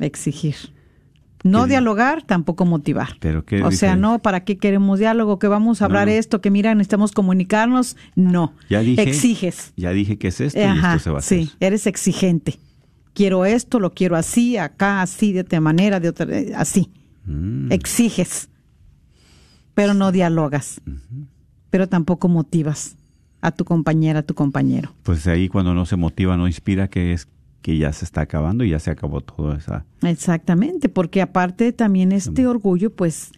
exigir. 0.00 0.56
No 1.42 1.64
¿Qué? 1.64 1.70
dialogar, 1.70 2.22
tampoco 2.22 2.66
motivar. 2.66 3.16
Pero 3.20 3.44
qué 3.44 3.62
O 3.62 3.70
sea, 3.70 3.96
no, 3.96 4.18
¿para 4.20 4.44
qué 4.44 4.58
queremos 4.58 4.98
diálogo? 4.98 5.38
Que 5.38 5.48
vamos 5.48 5.80
a 5.80 5.86
hablar 5.86 6.06
no. 6.08 6.12
esto, 6.12 6.40
que 6.40 6.50
mira, 6.50 6.74
necesitamos 6.74 7.12
comunicarnos. 7.12 7.96
No. 8.14 8.54
Ya 8.68 8.80
dije. 8.80 9.02
Exiges. 9.02 9.72
Ya 9.76 9.90
dije 9.90 10.18
que 10.18 10.28
es 10.28 10.40
esto 10.40 10.58
y 10.58 10.62
Ajá, 10.62 10.96
esto 10.96 11.04
se 11.04 11.10
va 11.10 11.16
a 11.16 11.18
hacer. 11.20 11.38
sí, 11.46 11.52
eres 11.60 11.86
exigente. 11.86 12.58
Quiero 13.14 13.44
esto, 13.44 13.80
lo 13.80 13.92
quiero 13.92 14.16
así, 14.16 14.56
acá, 14.56 15.02
así, 15.02 15.32
de 15.32 15.40
otra 15.40 15.60
manera, 15.60 15.98
de 15.98 16.08
otra, 16.10 16.26
eh, 16.30 16.52
así. 16.54 16.90
Mm, 17.24 17.72
Exiges, 17.72 18.48
pero 19.74 19.94
no 19.94 20.12
dialogas, 20.12 20.80
pero 21.70 21.88
tampoco 21.88 22.28
motivas 22.28 22.96
a 23.40 23.50
tu 23.50 23.64
compañera, 23.64 24.20
a 24.20 24.22
tu 24.22 24.34
compañero. 24.34 24.92
Pues 25.02 25.26
ahí 25.26 25.48
cuando 25.48 25.74
no 25.74 25.86
se 25.86 25.96
motiva, 25.96 26.36
no 26.36 26.46
inspira, 26.46 26.88
que 26.88 27.12
es 27.12 27.26
que 27.62 27.76
ya 27.76 27.92
se 27.92 28.04
está 28.04 28.22
acabando 28.22 28.64
y 28.64 28.70
ya 28.70 28.78
se 28.78 28.90
acabó 28.90 29.20
todo 29.20 29.54
esa. 29.54 29.84
Exactamente, 30.02 30.88
porque 30.88 31.20
aparte 31.22 31.72
también 31.72 32.12
este 32.12 32.46
orgullo, 32.46 32.90
pues, 32.94 33.32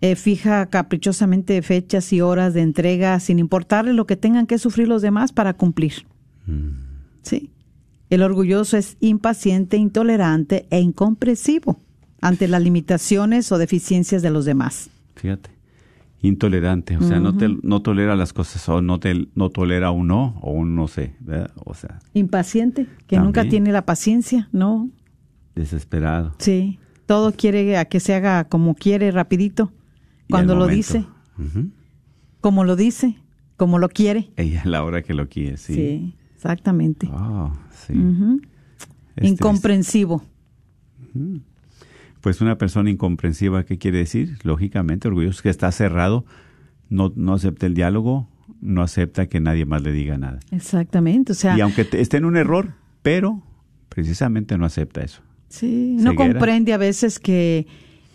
eh, 0.00 0.16
fija 0.16 0.66
caprichosamente 0.66 1.60
fechas 1.62 2.12
y 2.12 2.20
horas 2.20 2.54
de 2.54 2.62
entrega 2.62 3.18
sin 3.20 3.38
importarle 3.38 3.92
lo 3.92 4.06
que 4.06 4.16
tengan 4.16 4.46
que 4.46 4.58
sufrir 4.58 4.88
los 4.88 5.02
demás 5.02 5.32
para 5.32 5.54
cumplir. 5.54 6.06
Mm, 6.46 6.70
Sí. 7.22 7.50
El 8.08 8.22
orgulloso 8.22 8.76
es 8.76 8.96
impaciente, 9.00 9.76
intolerante 9.76 10.66
e 10.70 10.80
incomprensivo. 10.80 11.80
ante 12.22 12.48
las 12.48 12.62
limitaciones 12.62 13.52
o 13.52 13.58
deficiencias 13.58 14.22
de 14.22 14.30
los 14.30 14.44
demás. 14.46 14.88
Fíjate. 15.16 15.50
Intolerante, 16.22 16.96
o 16.96 17.02
sea, 17.02 17.20
no, 17.20 17.36
te, 17.36 17.54
no 17.62 17.82
tolera 17.82 18.16
las 18.16 18.32
cosas 18.32 18.66
o 18.68 18.80
no, 18.80 18.98
te, 18.98 19.28
no 19.34 19.50
tolera 19.50 19.90
un 19.90 20.08
no 20.08 20.38
o 20.40 20.50
un 20.50 20.74
no 20.74 20.88
sé, 20.88 21.14
¿verdad? 21.20 21.50
O 21.64 21.74
sea, 21.74 21.98
Impaciente, 22.14 22.86
que 23.06 23.18
nunca 23.18 23.48
tiene 23.48 23.70
la 23.70 23.84
paciencia, 23.84 24.48
¿no? 24.52 24.90
desesperado. 25.54 26.34
Sí, 26.38 26.78
todo 27.06 27.32
quiere 27.32 27.76
a 27.76 27.86
que 27.86 28.00
se 28.00 28.14
haga 28.14 28.44
como 28.44 28.74
quiere, 28.74 29.10
rapidito, 29.10 29.72
cuando 30.28 30.54
lo 30.54 30.60
momento, 30.60 30.76
dice, 30.76 31.06
como 32.40 32.64
lo 32.64 32.76
dice, 32.76 33.16
como 33.56 33.78
lo 33.78 33.88
quiere. 33.88 34.30
Ella 34.36 34.62
a 34.62 34.68
la 34.68 34.84
hora 34.84 35.02
que 35.02 35.14
lo 35.14 35.28
quiere, 35.28 35.56
sí. 35.56 35.74
Sí, 35.74 36.14
exactamente. 36.34 37.08
Oh, 37.12 37.52
sí. 37.70 37.94
Incomprensivo. 39.22 40.22
Pues 42.26 42.40
una 42.40 42.58
persona 42.58 42.90
incomprensiva, 42.90 43.64
¿qué 43.64 43.78
quiere 43.78 43.98
decir? 43.98 44.38
Lógicamente, 44.42 45.06
orgulloso, 45.06 45.44
que 45.44 45.48
está 45.48 45.70
cerrado, 45.70 46.24
no, 46.90 47.12
no 47.14 47.34
acepta 47.34 47.66
el 47.66 47.74
diálogo, 47.74 48.28
no 48.60 48.82
acepta 48.82 49.26
que 49.28 49.38
nadie 49.38 49.64
más 49.64 49.80
le 49.82 49.92
diga 49.92 50.18
nada. 50.18 50.40
Exactamente, 50.50 51.30
o 51.30 51.34
sea, 51.36 51.56
y 51.56 51.60
aunque 51.60 51.84
te- 51.84 52.00
esté 52.00 52.16
en 52.16 52.24
un 52.24 52.36
error, 52.36 52.72
pero 53.02 53.44
precisamente 53.88 54.58
no 54.58 54.64
acepta 54.66 55.02
eso. 55.02 55.22
sí, 55.48 55.96
no 56.00 56.16
comprende 56.16 56.72
a 56.72 56.78
veces 56.78 57.20
que 57.20 57.68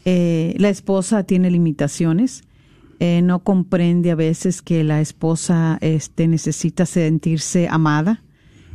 eh, 0.04 0.56
la 0.58 0.67
esposa 0.67 1.24
tiene 1.24 1.50
limitaciones. 1.50 2.43
eh, 3.00 3.21
no 3.21 3.39
comprende 3.45 4.12
a 4.12 4.15
veces 4.15 4.62
que 4.62 4.84
la 4.84 5.00
esposa 5.00 5.78
este, 5.80 6.28
necesita 6.28 6.86
sentirse 6.86 7.69
amada, 7.69 8.21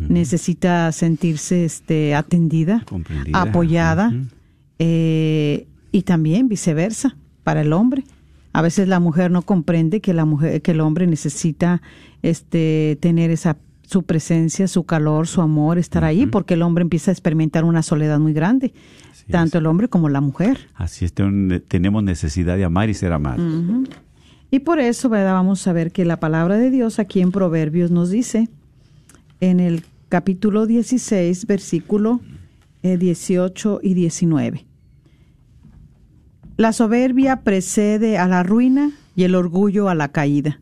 necesita 0.01 0.91
sentirse 0.93 1.67
este, 1.67 2.15
atendida, 2.15 2.87
apoyada. 3.35 4.15
Eh, 4.79 5.67
y 5.93 6.03
también 6.03 6.49
viceversa 6.49 7.17
para 7.45 7.61
el 7.63 7.73
hombre. 7.73 8.05
A 8.53 8.63
veces 8.63 8.89
la 8.89 9.01
mujer 9.01 9.31
no 9.31 9.43
comprende 9.43 10.01
que 10.01 10.15
la 10.15 10.25
mujer, 10.25 10.63
que 10.63 10.71
el 10.73 10.81
hombre 10.81 11.07
necesita 11.07 11.83
este, 12.23 12.97
tener 13.01 13.31
esa 13.31 13.57
su 13.83 14.03
presencia, 14.03 14.67
su 14.67 14.83
calor, 14.83 15.29
su 15.29 15.41
amor, 15.43 15.79
estar 15.79 16.03
ahí, 16.03 16.27
porque 16.27 16.55
el 16.55 16.63
hombre 16.63 16.83
empieza 16.83 17.13
a 17.13 17.15
experimentar 17.15 17.63
una 17.63 17.85
soledad 17.85 18.19
muy 18.19 18.33
grande, 18.33 18.73
Así 19.13 19.27
tanto 19.31 19.59
es. 19.59 19.61
el 19.61 19.67
hombre 19.67 19.87
como 19.89 20.09
la 20.09 20.21
mujer. 20.21 20.59
Así 20.75 21.05
es, 21.05 21.13
ten- 21.13 21.63
tenemos 21.69 22.03
necesidad 22.03 22.57
de 22.57 22.65
amar 22.65 22.91
y 22.91 22.95
ser 22.95 23.13
amados. 23.13 23.47
Y 24.51 24.59
por 24.59 24.81
eso, 24.81 25.09
¿verdad? 25.09 25.35
Vamos 25.35 25.65
a 25.69 25.73
ver 25.73 25.93
que 25.93 26.05
la 26.05 26.19
palabra 26.19 26.57
de 26.57 26.71
Dios 26.73 26.99
aquí 26.99 27.21
en 27.21 27.31
Proverbios 27.31 27.93
nos 27.93 28.11
dice, 28.11 28.49
en 29.41 29.61
el 29.61 29.85
capítulo 30.09 30.67
16, 30.67 31.47
versículo 31.47 32.21
eh, 32.83 32.97
18 32.97 33.79
y 33.85 33.95
19. 33.95 34.66
La 36.57 36.73
soberbia 36.73 37.43
precede 37.43 38.19
a 38.19 38.27
la 38.29 38.43
ruina 38.43 38.91
y 39.15 39.25
el 39.25 39.35
orgullo 39.35 39.89
a 39.89 39.95
la 39.95 40.09
caída. 40.09 40.61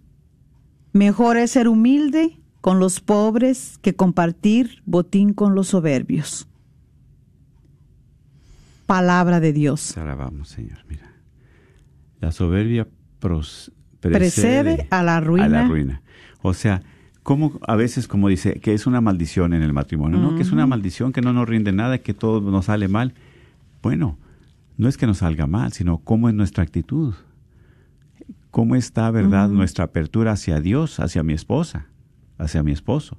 Mejor 0.92 1.36
es 1.36 1.52
ser 1.52 1.68
humilde 1.68 2.38
con 2.60 2.78
los 2.78 3.00
pobres 3.00 3.78
que 3.82 3.94
compartir 3.94 4.82
botín 4.86 5.32
con 5.34 5.54
los 5.54 5.68
soberbios. 5.68 6.48
Palabra 8.86 9.40
de 9.40 9.52
Dios. 9.52 9.96
Alabamos, 9.96 10.48
Señor. 10.48 10.78
Mira, 10.88 11.10
la 12.20 12.32
soberbia 12.32 12.86
pros- 13.20 13.72
Precede 14.00 14.86
a 14.90 15.02
la 15.02 15.20
ruina. 15.20 15.46
a 15.46 15.48
la 15.48 15.64
ruina. 15.66 16.02
O 16.42 16.52
sea, 16.52 16.82
como 17.22 17.58
a 17.66 17.74
veces 17.74 18.06
como 18.06 18.28
dice 18.28 18.60
que 18.60 18.74
es 18.74 18.86
una 18.86 19.00
maldición 19.00 19.54
en 19.54 19.62
el 19.62 19.72
matrimonio, 19.72 20.18
¿no? 20.18 20.36
Que 20.36 20.42
es 20.42 20.52
una 20.52 20.66
maldición 20.66 21.10
que 21.12 21.22
no 21.22 21.32
nos 21.32 21.48
rinde 21.48 21.72
nada, 21.72 21.96
que 21.98 22.12
todo 22.12 22.42
nos 22.42 22.66
sale 22.66 22.86
mal. 22.88 23.14
Bueno, 23.82 24.18
no 24.76 24.88
es 24.88 24.96
que 24.96 25.06
nos 25.06 25.18
salga 25.18 25.46
mal, 25.46 25.72
sino 25.72 25.98
cómo 25.98 26.28
es 26.28 26.34
nuestra 26.34 26.62
actitud. 26.62 27.14
¿Cómo 28.50 28.76
está, 28.76 29.10
verdad, 29.10 29.48
nuestra 29.48 29.84
apertura 29.84 30.32
hacia 30.32 30.60
Dios, 30.60 31.00
hacia 31.00 31.22
mi 31.22 31.32
esposa, 31.32 31.86
hacia 32.38 32.62
mi 32.62 32.72
esposo? 32.72 33.18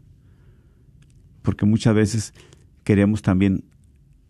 Porque 1.41 1.65
muchas 1.65 1.93
veces 1.93 2.33
queremos 2.83 3.21
también 3.21 3.65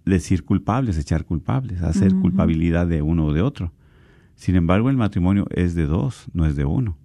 decir 0.06 0.44
culpables, 0.44 0.98
echar 0.98 1.26
culpables, 1.26 1.82
hacer 1.82 2.14
culpabilidad 2.16 2.88
de 2.88 3.02
uno 3.02 3.26
o 3.26 3.34
de 3.34 3.42
otro. 3.42 3.72
Sin 4.36 4.56
embargo, 4.56 4.90
el 4.90 4.98
matrimonio 4.98 5.48
es 5.52 5.76
de 5.76 5.86
dos, 5.86 6.26
no 6.34 6.46
es 6.46 6.56
de 6.56 6.66
uno. 6.66 6.98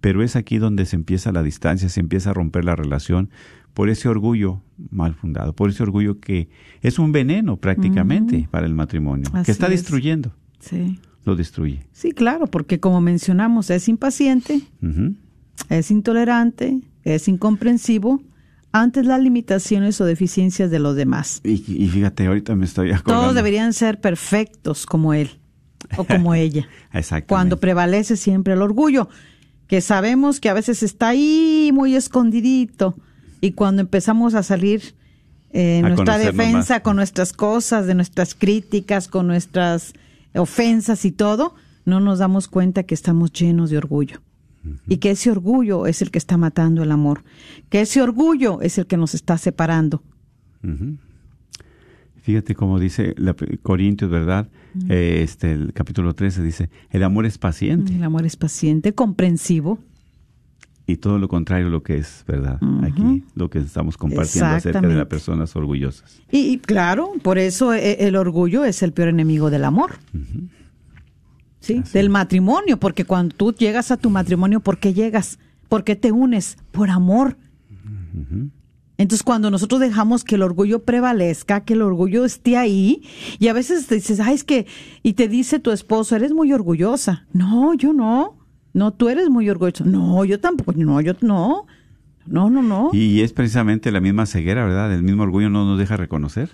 Pero 0.00 0.22
es 0.22 0.36
aquí 0.36 0.58
donde 0.58 0.86
se 0.86 0.96
empieza 0.96 1.32
la 1.32 1.42
distancia, 1.42 1.88
se 1.88 2.00
empieza 2.00 2.30
a 2.30 2.34
romper 2.34 2.64
la 2.64 2.76
relación 2.76 3.30
por 3.78 3.88
ese 3.90 4.08
orgullo 4.08 4.60
mal 4.90 5.14
fundado, 5.14 5.52
por 5.52 5.70
ese 5.70 5.84
orgullo 5.84 6.18
que 6.18 6.48
es 6.82 6.98
un 6.98 7.12
veneno 7.12 7.58
prácticamente 7.58 8.48
para 8.50 8.66
el 8.66 8.74
matrimonio, 8.74 9.30
Así 9.32 9.44
que 9.46 9.52
está 9.52 9.66
es. 9.66 9.70
destruyendo, 9.74 10.34
Sí. 10.58 10.98
lo 11.24 11.36
destruye. 11.36 11.86
Sí, 11.92 12.10
claro, 12.10 12.48
porque 12.48 12.80
como 12.80 13.00
mencionamos, 13.00 13.70
es 13.70 13.88
impaciente, 13.88 14.62
es 15.68 15.92
intolerante, 15.92 16.80
es 17.04 17.28
incomprensivo 17.28 18.20
ante 18.72 19.04
las 19.04 19.20
limitaciones 19.22 20.00
o 20.00 20.06
deficiencias 20.06 20.72
de 20.72 20.80
los 20.80 20.96
demás. 20.96 21.40
Y, 21.44 21.62
y 21.68 21.86
fíjate, 21.88 22.26
ahorita 22.26 22.56
me 22.56 22.64
estoy 22.64 22.90
acordando. 22.90 23.22
Todos 23.22 23.34
deberían 23.36 23.72
ser 23.74 24.00
perfectos 24.00 24.86
como 24.86 25.14
él 25.14 25.30
o 25.96 26.02
como 26.02 26.34
ella. 26.34 26.66
Exactamente. 26.92 27.28
Cuando 27.28 27.60
prevalece 27.60 28.16
siempre 28.16 28.54
el 28.54 28.62
orgullo, 28.62 29.08
que 29.68 29.80
sabemos 29.82 30.40
que 30.40 30.48
a 30.48 30.54
veces 30.54 30.82
está 30.82 31.10
ahí 31.10 31.70
muy 31.72 31.94
escondidito 31.94 32.96
y 33.40 33.52
cuando 33.52 33.82
empezamos 33.82 34.34
a 34.34 34.42
salir 34.42 34.94
eh, 35.50 35.80
A 35.82 35.88
nuestra 35.88 36.18
defensa 36.18 36.74
más. 36.74 36.82
con 36.82 36.96
nuestras 36.96 37.32
cosas, 37.32 37.86
de 37.86 37.94
nuestras 37.94 38.34
críticas, 38.34 39.08
con 39.08 39.26
nuestras 39.26 39.94
ofensas 40.34 41.04
y 41.04 41.12
todo, 41.12 41.54
no 41.84 42.00
nos 42.00 42.18
damos 42.18 42.48
cuenta 42.48 42.82
que 42.82 42.94
estamos 42.94 43.32
llenos 43.32 43.70
de 43.70 43.78
orgullo. 43.78 44.20
Y 44.86 44.98
que 44.98 45.12
ese 45.12 45.30
orgullo 45.30 45.86
es 45.86 46.02
el 46.02 46.10
que 46.10 46.18
está 46.18 46.36
matando 46.36 46.82
el 46.82 46.92
amor. 46.92 47.24
Que 47.70 47.80
ese 47.80 48.02
orgullo 48.02 48.60
es 48.60 48.76
el 48.76 48.86
que 48.86 48.98
nos 48.98 49.14
está 49.14 49.38
separando. 49.38 50.02
Fíjate 52.20 52.54
cómo 52.54 52.78
dice 52.78 53.14
la, 53.16 53.34
Corintios, 53.62 54.10
¿verdad? 54.10 54.48
Eh, 54.90 55.20
este, 55.22 55.52
el 55.52 55.72
capítulo 55.72 56.14
13 56.14 56.42
dice, 56.42 56.68
el 56.90 57.02
amor 57.02 57.24
es 57.24 57.38
paciente 57.38 57.94
El 57.94 58.04
amor 58.04 58.26
es 58.26 58.36
paciente, 58.36 58.92
comprensivo. 58.92 59.78
Y 60.88 60.96
todo 60.96 61.18
lo 61.18 61.28
contrario 61.28 61.68
lo 61.68 61.82
que 61.82 61.98
es, 61.98 62.24
¿verdad? 62.26 62.58
Aquí 62.82 63.22
lo 63.34 63.50
que 63.50 63.58
estamos 63.58 63.98
compartiendo 63.98 64.52
acerca 64.52 64.80
de 64.80 64.94
las 64.94 65.06
personas 65.06 65.54
orgullosas. 65.54 66.22
Y, 66.32 66.38
y 66.48 66.58
claro, 66.58 67.12
por 67.22 67.36
eso 67.36 67.74
eh, 67.74 68.06
el 68.06 68.16
orgullo 68.16 68.64
es 68.64 68.82
el 68.82 68.94
peor 68.94 69.08
enemigo 69.08 69.50
del 69.50 69.64
amor. 69.64 69.96
Sí, 71.60 71.82
del 71.92 72.08
matrimonio, 72.08 72.80
porque 72.80 73.04
cuando 73.04 73.36
tú 73.36 73.52
llegas 73.52 73.90
a 73.90 73.98
tu 73.98 74.08
matrimonio, 74.08 74.60
¿por 74.60 74.78
qué 74.78 74.94
llegas? 74.94 75.38
¿Por 75.68 75.84
qué 75.84 75.94
te 75.94 76.10
unes? 76.10 76.56
Por 76.72 76.88
amor. 76.88 77.36
Entonces, 78.96 79.22
cuando 79.22 79.50
nosotros 79.50 79.82
dejamos 79.82 80.24
que 80.24 80.36
el 80.36 80.42
orgullo 80.42 80.84
prevalezca, 80.84 81.64
que 81.64 81.74
el 81.74 81.82
orgullo 81.82 82.24
esté 82.24 82.56
ahí, 82.56 83.02
y 83.38 83.48
a 83.48 83.52
veces 83.52 83.86
te 83.86 83.96
dices, 83.96 84.20
ay, 84.20 84.36
es 84.36 84.44
que, 84.44 84.66
y 85.02 85.12
te 85.12 85.28
dice 85.28 85.58
tu 85.58 85.70
esposo, 85.70 86.16
eres 86.16 86.32
muy 86.32 86.50
orgullosa. 86.54 87.26
No, 87.34 87.74
yo 87.74 87.92
no. 87.92 88.37
No, 88.78 88.92
tú 88.92 89.08
eres 89.08 89.28
muy 89.28 89.48
orgulloso. 89.50 89.84
No, 89.84 90.24
yo 90.24 90.38
tampoco. 90.40 90.72
No, 90.74 91.00
yo 91.00 91.14
no. 91.20 91.66
No, 92.26 92.48
no, 92.50 92.62
no. 92.62 92.90
Y 92.92 93.22
es 93.22 93.32
precisamente 93.32 93.90
la 93.90 94.00
misma 94.00 94.26
ceguera, 94.26 94.64
¿verdad? 94.64 94.94
El 94.94 95.02
mismo 95.02 95.22
orgullo 95.24 95.50
no 95.50 95.64
nos 95.64 95.78
deja 95.78 95.96
reconocer. 95.96 96.50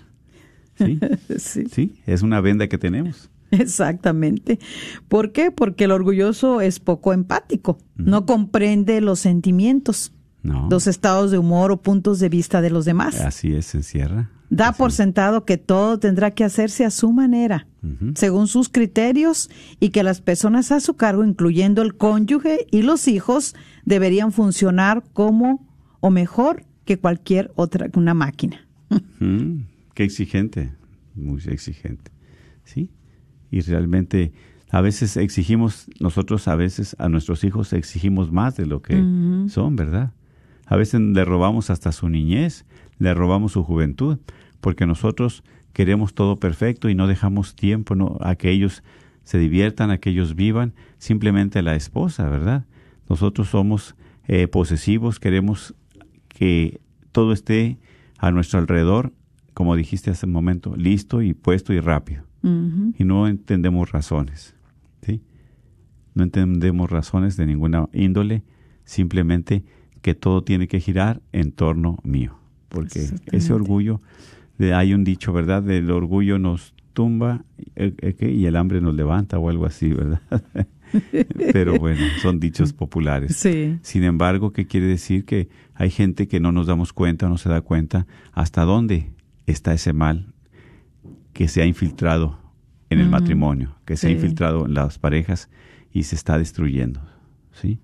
Sí, 0.77 0.99
Sí. 1.37 1.65
sí, 1.71 2.01
es 2.05 2.21
una 2.21 2.41
venda 2.41 2.67
que 2.67 2.77
tenemos. 2.77 3.29
Exactamente. 3.51 4.59
¿Por 5.07 5.31
qué? 5.31 5.51
Porque 5.51 5.83
el 5.85 5.91
orgulloso 5.91 6.61
es 6.61 6.79
poco 6.79 7.13
empático, 7.13 7.77
no 7.95 8.25
comprende 8.25 8.99
los 9.01 9.19
sentimientos, 9.19 10.11
No. 10.43 10.67
los 10.69 10.87
estados 10.87 11.29
de 11.31 11.37
humor 11.37 11.71
o 11.71 11.77
puntos 11.81 12.19
de 12.19 12.29
vista 12.29 12.61
de 12.61 12.69
los 12.71 12.85
demás. 12.85 13.19
Así 13.21 13.53
es, 13.53 13.67
se 13.67 13.77
encierra. 13.77 14.29
Da 14.49 14.69
Así 14.69 14.77
por 14.79 14.91
sentado 14.91 15.45
que 15.45 15.57
todo 15.57 15.99
tendrá 15.99 16.31
que 16.31 16.43
hacerse 16.43 16.85
a 16.85 16.91
su 16.91 17.11
manera, 17.11 17.67
según 18.15 18.47
sus 18.47 18.69
criterios, 18.69 19.49
y 19.79 19.89
que 19.89 20.03
las 20.03 20.21
personas 20.21 20.71
a 20.71 20.79
su 20.79 20.95
cargo, 20.95 21.23
incluyendo 21.23 21.81
el 21.81 21.95
cónyuge 21.95 22.67
y 22.71 22.81
los 22.81 23.07
hijos, 23.07 23.55
deberían 23.85 24.31
funcionar 24.31 25.03
como 25.13 25.67
o 25.99 26.09
mejor 26.09 26.63
que 26.85 26.97
cualquier 26.97 27.51
otra, 27.55 27.89
una 27.95 28.13
máquina. 28.13 28.65
Mm, 29.19 29.63
qué 29.93 30.03
exigente, 30.03 30.71
muy 31.15 31.41
exigente. 31.47 32.11
Sí, 32.65 32.91
y 33.49 33.61
realmente 33.61 34.33
a 34.69 34.81
veces 34.81 35.15
exigimos, 35.17 35.87
nosotros 35.99 36.47
a 36.47 36.55
veces 36.55 36.95
a 36.99 37.07
nuestros 37.07 37.43
hijos 37.43 37.71
exigimos 37.73 38.31
más 38.31 38.57
de 38.57 38.65
lo 38.65 38.81
que 38.81 38.95
son, 39.47 39.75
¿verdad? 39.75 40.11
A 40.65 40.75
veces 40.75 40.99
le 40.99 41.23
robamos 41.23 41.69
hasta 41.69 41.91
su 41.91 42.09
niñez, 42.09 42.65
le 42.99 43.13
robamos 43.13 43.53
su 43.53 43.63
juventud, 43.63 44.19
porque 44.61 44.85
nosotros 44.85 45.43
queremos 45.73 46.13
todo 46.13 46.37
perfecto 46.37 46.89
y 46.89 46.95
no 46.95 47.07
dejamos 47.07 47.55
tiempo 47.55 47.95
¿no? 47.95 48.17
a 48.21 48.35
que 48.35 48.49
ellos 48.49 48.83
se 49.23 49.37
diviertan, 49.37 49.91
a 49.91 49.97
que 49.97 50.11
ellos 50.11 50.35
vivan, 50.35 50.73
simplemente 50.97 51.61
la 51.61 51.75
esposa, 51.75 52.29
¿verdad? 52.29 52.65
Nosotros 53.09 53.49
somos 53.49 53.95
eh, 54.27 54.47
posesivos, 54.47 55.19
queremos 55.19 55.75
que 56.27 56.79
todo 57.11 57.33
esté 57.33 57.77
a 58.17 58.31
nuestro 58.31 58.59
alrededor, 58.59 59.13
como 59.53 59.75
dijiste 59.75 60.11
hace 60.11 60.25
un 60.25 60.31
momento, 60.31 60.75
listo 60.75 61.21
y 61.21 61.33
puesto 61.33 61.73
y 61.73 61.79
rápido. 61.79 62.23
Y 62.97 63.03
no 63.05 63.27
entendemos 63.27 63.91
razones. 63.91 64.55
¿sí? 65.01 65.23
No 66.13 66.23
entendemos 66.23 66.91
razones 66.91 67.37
de 67.37 67.47
ninguna 67.47 67.89
índole, 67.91 68.43
simplemente 68.83 69.63
que 70.03 70.13
todo 70.13 70.43
tiene 70.43 70.67
que 70.67 70.79
girar 70.79 71.21
en 71.31 71.51
torno 71.51 71.97
mío. 72.03 72.37
Porque 72.75 73.09
ese 73.31 73.53
orgullo, 73.53 74.01
de, 74.57 74.73
hay 74.73 74.93
un 74.93 75.03
dicho, 75.03 75.33
¿verdad? 75.33 75.63
Del 75.63 75.89
orgullo 75.91 76.39
nos 76.39 76.73
tumba 76.93 77.43
eh, 77.75 77.93
eh, 77.99 78.31
y 78.31 78.45
el 78.45 78.55
hambre 78.55 78.81
nos 78.81 78.95
levanta 78.95 79.37
o 79.37 79.49
algo 79.49 79.65
así, 79.65 79.89
¿verdad? 79.89 80.21
Pero 81.53 81.77
bueno, 81.77 82.01
son 82.21 82.39
dichos 82.39 82.73
populares. 82.73 83.35
Sí. 83.35 83.77
Sin 83.81 84.03
embargo, 84.03 84.53
¿qué 84.53 84.65
quiere 84.65 84.87
decir? 84.87 85.25
Que 85.25 85.49
hay 85.73 85.89
gente 85.89 86.27
que 86.27 86.39
no 86.39 86.51
nos 86.51 86.67
damos 86.67 86.93
cuenta, 86.93 87.27
no 87.27 87.37
se 87.37 87.49
da 87.49 87.61
cuenta 87.61 88.07
hasta 88.31 88.63
dónde 88.63 89.11
está 89.45 89.73
ese 89.73 89.93
mal 89.93 90.33
que 91.33 91.47
se 91.47 91.61
ha 91.61 91.65
infiltrado 91.65 92.39
en 92.89 92.99
el 92.99 93.09
matrimonio, 93.09 93.75
que 93.83 93.97
se 93.97 94.07
ha 94.07 94.11
infiltrado 94.11 94.67
en 94.67 94.73
las 94.73 94.99
parejas 94.99 95.49
y 95.91 96.03
se 96.03 96.15
está 96.15 96.37
destruyendo, 96.37 97.01
¿sí? 97.51 97.79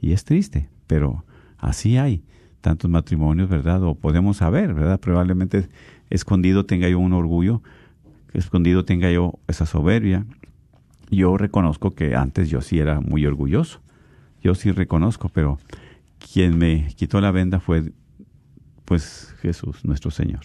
Y 0.00 0.12
es 0.12 0.24
triste, 0.24 0.68
pero 0.86 1.24
así 1.58 1.96
hay 1.96 2.24
tantos 2.68 2.90
matrimonios, 2.90 3.48
¿verdad? 3.48 3.82
O 3.82 3.94
podemos 3.94 4.36
saber, 4.36 4.74
¿verdad? 4.74 5.00
Probablemente 5.00 5.70
escondido 6.10 6.66
tenga 6.66 6.86
yo 6.86 6.98
un 6.98 7.14
orgullo, 7.14 7.62
escondido 8.34 8.84
tenga 8.84 9.10
yo 9.10 9.38
esa 9.48 9.64
soberbia. 9.64 10.26
Yo 11.10 11.38
reconozco 11.38 11.92
que 11.94 12.14
antes 12.14 12.50
yo 12.50 12.60
sí 12.60 12.78
era 12.78 13.00
muy 13.00 13.24
orgulloso. 13.24 13.80
Yo 14.42 14.54
sí 14.54 14.70
reconozco, 14.70 15.30
pero 15.30 15.58
quien 16.18 16.58
me 16.58 16.88
quitó 16.94 17.22
la 17.22 17.30
venda 17.30 17.58
fue 17.58 17.90
pues 18.84 19.34
Jesús, 19.40 19.82
nuestro 19.86 20.10
Señor. 20.10 20.40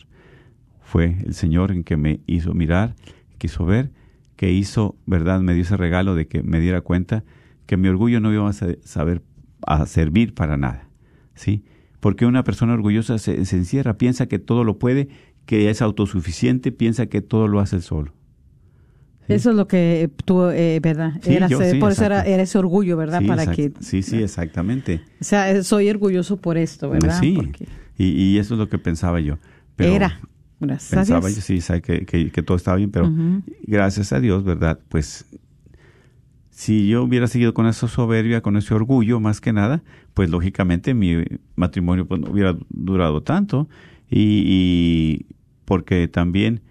Fue 0.81 1.17
el 1.25 1.33
Señor 1.33 1.71
en 1.73 1.83
que 1.83 1.97
me 1.97 2.21
hizo 2.25 2.53
mirar, 2.53 2.95
quiso 3.37 3.65
ver, 3.65 3.91
que 4.37 4.49
hizo, 4.53 4.95
¿verdad? 5.05 5.41
Me 5.41 5.53
dio 5.55 5.63
ese 5.63 5.75
regalo 5.75 6.15
de 6.15 6.27
que 6.29 6.41
me 6.41 6.61
diera 6.61 6.79
cuenta 6.79 7.25
que 7.65 7.75
mi 7.75 7.89
orgullo 7.89 8.21
no 8.21 8.31
iba 8.31 8.47
a 8.47 8.53
sa- 8.53 8.77
saber 8.85 9.21
a 9.67 9.85
servir 9.87 10.33
para 10.33 10.55
nada, 10.55 10.87
¿sí? 11.35 11.63
Porque 12.03 12.25
una 12.25 12.43
persona 12.43 12.73
orgullosa 12.73 13.17
se, 13.17 13.45
se 13.45 13.55
encierra, 13.55 13.97
piensa 13.97 14.25
que 14.25 14.37
todo 14.37 14.65
lo 14.65 14.77
puede, 14.77 15.07
que 15.45 15.69
es 15.69 15.81
autosuficiente, 15.81 16.73
piensa 16.73 17.05
que 17.05 17.21
todo 17.21 17.47
lo 17.47 17.61
hace 17.61 17.79
solo. 17.79 18.11
Sí. 19.25 19.33
Eso 19.35 19.51
es 19.51 19.55
lo 19.55 19.69
que 19.69 20.09
tú, 20.25 20.49
eh, 20.49 20.81
¿verdad? 20.81 21.13
Sí, 21.21 21.33
Eras, 21.33 21.49
yo 21.49 21.61
eh, 21.61 21.71
sí, 21.71 21.77
por 21.79 21.93
eso 21.93 22.03
era, 22.03 22.23
ese 22.23 22.57
orgullo, 22.57 22.97
¿verdad? 22.97 23.21
Sí, 23.21 23.25
Para 23.27 23.47
que, 23.53 23.71
sí, 23.79 24.03
sí, 24.03 24.21
exactamente. 24.21 24.99
O 25.21 25.23
sea, 25.23 25.49
eh, 25.49 25.63
soy 25.63 25.89
orgulloso 25.89 26.35
por 26.35 26.57
esto, 26.57 26.89
¿verdad? 26.89 27.21
Sí, 27.21 27.35
Porque 27.37 27.67
y, 27.97 28.05
y 28.09 28.37
eso 28.37 28.55
es 28.55 28.59
lo 28.59 28.67
que 28.67 28.77
pensaba 28.79 29.21
yo. 29.21 29.37
Pero 29.77 29.93
era. 29.95 30.19
Gracias 30.59 30.91
a 30.93 30.95
Pensaba 30.97 31.29
yo, 31.29 31.41
sí, 31.41 31.61
sabe 31.61 31.81
que, 31.81 32.05
que- 32.05 32.31
que 32.31 32.43
todo 32.43 32.57
estaba 32.57 32.75
bien, 32.75 32.91
pero 32.91 33.09
gracias 33.65 34.11
a 34.11 34.19
Dios, 34.19 34.43
¿verdad? 34.43 34.77
Pues 34.89 35.25
si 36.55 36.87
yo 36.87 37.03
hubiera 37.03 37.25
seguido 37.25 37.55
con 37.55 37.65
esa 37.65 37.87
soberbia, 37.87 38.41
con 38.41 38.57
ese 38.57 38.75
orgullo, 38.75 39.19
más 39.19 39.41
que 39.41 39.51
nada, 39.51 39.81
pues 40.13 40.29
lógicamente 40.29 40.93
mi 40.93 41.23
matrimonio 41.55 42.05
pues, 42.05 42.21
no 42.21 42.29
hubiera 42.29 42.55
durado 42.69 43.23
tanto. 43.23 43.67
Y, 44.07 44.43
y 44.45 45.25
porque 45.65 46.07
también 46.07 46.61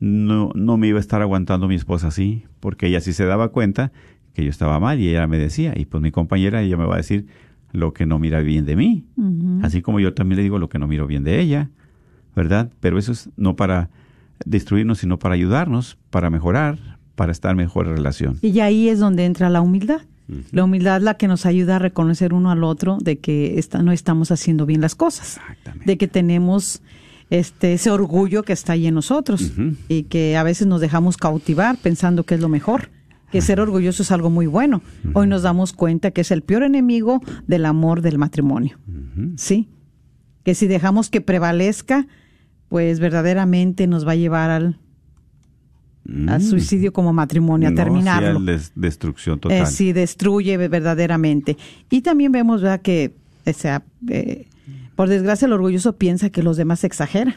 no, 0.00 0.50
no 0.56 0.76
me 0.76 0.88
iba 0.88 0.98
a 0.98 1.00
estar 1.00 1.22
aguantando 1.22 1.68
mi 1.68 1.76
esposa 1.76 2.08
así, 2.08 2.42
porque 2.58 2.88
ella 2.88 3.00
sí 3.00 3.12
se 3.12 3.24
daba 3.24 3.50
cuenta 3.50 3.92
que 4.34 4.42
yo 4.42 4.50
estaba 4.50 4.80
mal 4.80 4.98
y 4.98 5.08
ella 5.08 5.28
me 5.28 5.38
decía, 5.38 5.74
y 5.76 5.84
pues 5.84 6.02
mi 6.02 6.10
compañera, 6.10 6.62
ella 6.62 6.76
me 6.76 6.86
va 6.86 6.94
a 6.94 6.98
decir 6.98 7.26
lo 7.70 7.92
que 7.92 8.06
no 8.06 8.18
mira 8.18 8.40
bien 8.40 8.64
de 8.64 8.74
mí, 8.74 9.04
así 9.62 9.80
como 9.80 10.00
yo 10.00 10.12
también 10.12 10.38
le 10.38 10.42
digo 10.42 10.58
lo 10.58 10.68
que 10.68 10.80
no 10.80 10.88
miro 10.88 11.06
bien 11.06 11.22
de 11.22 11.40
ella, 11.40 11.70
¿verdad? 12.34 12.72
Pero 12.80 12.98
eso 12.98 13.12
es 13.12 13.30
no 13.36 13.54
para 13.54 13.90
destruirnos, 14.44 14.98
sino 14.98 15.20
para 15.20 15.34
ayudarnos, 15.34 15.98
para 16.10 16.30
mejorar, 16.30 16.98
para 17.20 17.32
estar 17.32 17.50
en 17.50 17.58
mejor 17.58 17.86
relación. 17.86 18.38
Y 18.40 18.60
ahí 18.60 18.88
es 18.88 18.98
donde 18.98 19.26
entra 19.26 19.50
la 19.50 19.60
humildad. 19.60 20.00
La 20.52 20.64
humildad 20.64 20.96
es 20.96 21.02
la 21.02 21.14
que 21.18 21.28
nos 21.28 21.44
ayuda 21.44 21.76
a 21.76 21.78
reconocer 21.78 22.32
uno 22.32 22.50
al 22.50 22.64
otro 22.64 22.96
de 22.98 23.18
que 23.18 23.58
esta- 23.58 23.82
no 23.82 23.92
estamos 23.92 24.30
haciendo 24.30 24.64
bien 24.64 24.80
las 24.80 24.94
cosas, 24.94 25.38
de 25.84 25.98
que 25.98 26.08
tenemos 26.08 26.80
este 27.28 27.74
ese 27.74 27.90
orgullo 27.90 28.42
que 28.42 28.54
está 28.54 28.72
ahí 28.72 28.86
en 28.86 28.94
nosotros 28.94 29.52
y 29.88 30.04
que 30.04 30.38
a 30.38 30.42
veces 30.42 30.66
nos 30.66 30.80
dejamos 30.80 31.18
cautivar 31.18 31.76
pensando 31.76 32.24
que 32.24 32.36
es 32.36 32.40
lo 32.40 32.48
mejor, 32.48 32.88
que 33.30 33.42
ser 33.42 33.60
orgulloso 33.60 34.02
es 34.02 34.10
algo 34.12 34.30
muy 34.30 34.46
bueno. 34.46 34.80
Hoy 35.12 35.26
nos 35.26 35.42
damos 35.42 35.74
cuenta 35.74 36.10
que 36.12 36.22
es 36.22 36.30
el 36.30 36.40
peor 36.42 36.62
enemigo 36.62 37.20
del 37.46 37.66
amor 37.66 38.00
del 38.00 38.16
matrimonio. 38.16 38.78
Sí. 39.36 39.68
Que 40.42 40.54
si 40.54 40.66
dejamos 40.68 41.10
que 41.10 41.20
prevalezca, 41.20 42.06
pues 42.70 42.98
verdaderamente 42.98 43.86
nos 43.86 44.06
va 44.06 44.12
a 44.12 44.16
llevar 44.16 44.50
al, 44.50 44.78
al 46.28 46.40
Mm. 46.40 46.42
suicidio 46.42 46.92
como 46.92 47.12
matrimonio, 47.12 47.68
a 47.68 47.70
No, 47.70 47.76
sí, 47.76 47.82
terminarlo. 47.84 48.38
a 48.40 48.42
des- 48.42 48.72
destrucción 48.74 49.38
total. 49.38 49.62
Eh, 49.62 49.66
sí, 49.66 49.92
destruye 49.92 50.56
verdaderamente. 50.56 51.56
Y 51.90 52.00
también 52.02 52.32
vemos 52.32 52.62
¿verdad? 52.62 52.80
que, 52.82 53.14
o 53.46 53.52
sea, 53.52 53.82
eh, 54.08 54.46
por 54.96 55.08
desgracia, 55.08 55.46
el 55.46 55.52
orgulloso 55.52 55.96
piensa 55.96 56.30
que 56.30 56.42
los 56.42 56.56
demás 56.56 56.84
exageran. 56.84 57.36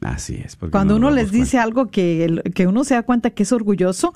Así 0.00 0.34
es. 0.36 0.56
Cuando 0.56 0.98
no 0.98 1.08
uno 1.08 1.10
les 1.16 1.30
dice 1.30 1.52
cuenta. 1.58 1.62
algo 1.62 1.86
que, 1.90 2.42
que 2.54 2.66
uno 2.66 2.84
se 2.84 2.94
da 2.94 3.02
cuenta 3.02 3.30
que 3.30 3.42
es 3.44 3.52
orgulloso, 3.52 4.12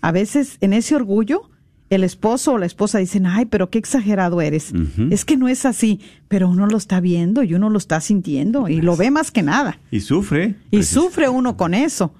a 0.00 0.12
veces 0.12 0.58
en 0.60 0.72
ese 0.72 0.94
orgullo, 0.94 1.48
el 1.88 2.02
esposo 2.04 2.54
o 2.54 2.58
la 2.58 2.66
esposa 2.66 2.98
dicen, 2.98 3.26
ay, 3.26 3.46
pero 3.46 3.70
qué 3.70 3.78
exagerado 3.78 4.40
eres. 4.40 4.72
Es 5.10 5.24
que 5.24 5.36
no 5.36 5.46
es 5.48 5.64
así, 5.64 6.00
pero 6.28 6.48
uno 6.50 6.66
lo 6.66 6.76
está 6.76 7.00
viendo 7.00 7.42
y 7.44 7.54
uno 7.54 7.70
lo 7.70 7.78
está 7.78 8.00
sintiendo 8.00 8.68
y 8.68 8.80
lo 8.80 8.96
ve 8.96 9.10
más 9.12 9.30
que 9.30 9.42
nada. 9.42 9.78
Y 9.92 10.00
sufre. 10.00 10.56
Y 10.72 10.82
sufre 10.82 11.28
uno 11.28 11.56
con 11.56 11.74
eso. 11.74 12.12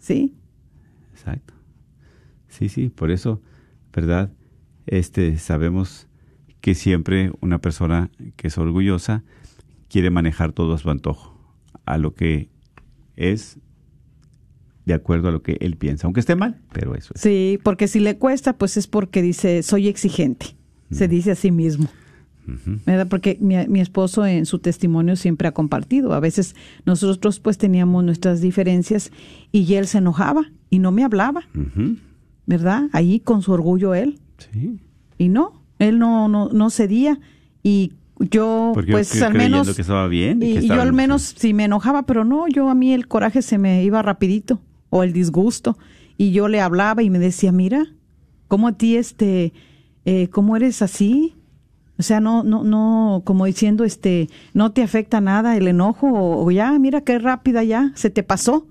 ¿Sí? 0.00 0.34
Exacto. 1.12 1.54
Sí, 2.48 2.68
sí, 2.68 2.88
por 2.88 3.10
eso, 3.12 3.40
¿verdad? 3.92 4.32
Este, 4.86 5.38
sabemos 5.38 6.08
que 6.60 6.74
siempre 6.74 7.30
una 7.40 7.60
persona 7.60 8.10
que 8.36 8.48
es 8.48 8.58
orgullosa 8.58 9.22
quiere 9.88 10.10
manejar 10.10 10.52
todo 10.52 10.74
a 10.74 10.78
su 10.78 10.90
antojo, 10.90 11.38
a 11.84 11.98
lo 11.98 12.14
que 12.14 12.50
es 13.16 13.58
de 14.86 14.94
acuerdo 14.94 15.28
a 15.28 15.32
lo 15.32 15.42
que 15.42 15.56
él 15.60 15.76
piensa, 15.76 16.06
aunque 16.06 16.20
esté 16.20 16.34
mal, 16.34 16.60
pero 16.72 16.94
eso 16.94 17.12
es. 17.14 17.20
Sí, 17.20 17.58
porque 17.62 17.86
si 17.86 18.00
le 18.00 18.18
cuesta, 18.18 18.58
pues 18.58 18.76
es 18.76 18.86
porque 18.86 19.22
dice, 19.22 19.62
soy 19.62 19.88
exigente. 19.88 20.56
Se 20.90 21.06
dice 21.06 21.30
a 21.30 21.34
sí 21.36 21.52
mismo. 21.52 21.88
¿Verdad? 22.86 23.06
Porque 23.08 23.38
mi, 23.40 23.54
mi 23.68 23.80
esposo 23.80 24.26
en 24.26 24.44
su 24.46 24.58
testimonio 24.58 25.16
siempre 25.16 25.46
ha 25.48 25.52
compartido. 25.52 26.12
A 26.12 26.20
veces 26.20 26.56
nosotros 26.84 27.38
pues 27.40 27.58
teníamos 27.58 28.02
nuestras 28.04 28.40
diferencias 28.40 29.12
y 29.52 29.74
él 29.74 29.86
se 29.86 29.98
enojaba 29.98 30.50
y 30.70 30.78
no 30.80 30.90
me 30.92 31.04
hablaba. 31.04 31.42
¿verdad? 32.46 32.88
Ahí 32.92 33.20
con 33.20 33.42
su 33.42 33.52
orgullo 33.52 33.94
él. 33.94 34.18
Sí. 34.52 34.78
Y 35.18 35.28
no, 35.28 35.62
él 35.78 35.98
no, 35.98 36.28
no, 36.28 36.48
no 36.48 36.70
cedía. 36.70 37.20
Y 37.62 37.92
yo 38.18 38.72
Porque 38.74 38.92
pues 38.92 39.12
yo 39.18 39.26
al 39.26 39.34
menos... 39.34 39.74
que 39.74 39.82
estaba 39.82 40.08
bien. 40.08 40.42
y 40.42 40.54
que 40.54 40.66
yo 40.66 40.80
al 40.80 40.88
en- 40.88 40.94
menos 40.94 41.34
sí 41.36 41.54
me 41.54 41.64
enojaba, 41.64 42.02
pero 42.06 42.24
no, 42.24 42.48
yo 42.48 42.68
a 42.68 42.74
mí 42.74 42.92
el 42.92 43.06
coraje 43.06 43.42
se 43.42 43.58
me 43.58 43.84
iba 43.84 44.02
rapidito 44.02 44.60
o 44.88 45.02
el 45.04 45.12
disgusto 45.12 45.78
y 46.16 46.32
yo 46.32 46.48
le 46.48 46.60
hablaba 46.60 47.02
y 47.02 47.10
me 47.10 47.18
decía, 47.18 47.52
mira, 47.52 47.86
¿cómo 48.48 48.68
a 48.68 48.72
ti 48.72 48.96
este, 48.96 49.52
eh, 50.04 50.28
cómo 50.28 50.56
eres 50.56 50.82
así? 50.82 51.34
O 52.00 52.02
sea, 52.02 52.18
no, 52.18 52.42
no, 52.42 52.64
no, 52.64 53.20
como 53.26 53.44
diciendo, 53.44 53.84
este, 53.84 54.30
no 54.54 54.72
te 54.72 54.82
afecta 54.82 55.20
nada 55.20 55.54
el 55.58 55.68
enojo 55.68 56.06
o, 56.08 56.46
o 56.46 56.50
ya, 56.50 56.78
mira 56.78 57.02
qué 57.02 57.18
rápida 57.18 57.62
ya, 57.62 57.92
se 57.94 58.08
te 58.08 58.22
pasó. 58.22 58.66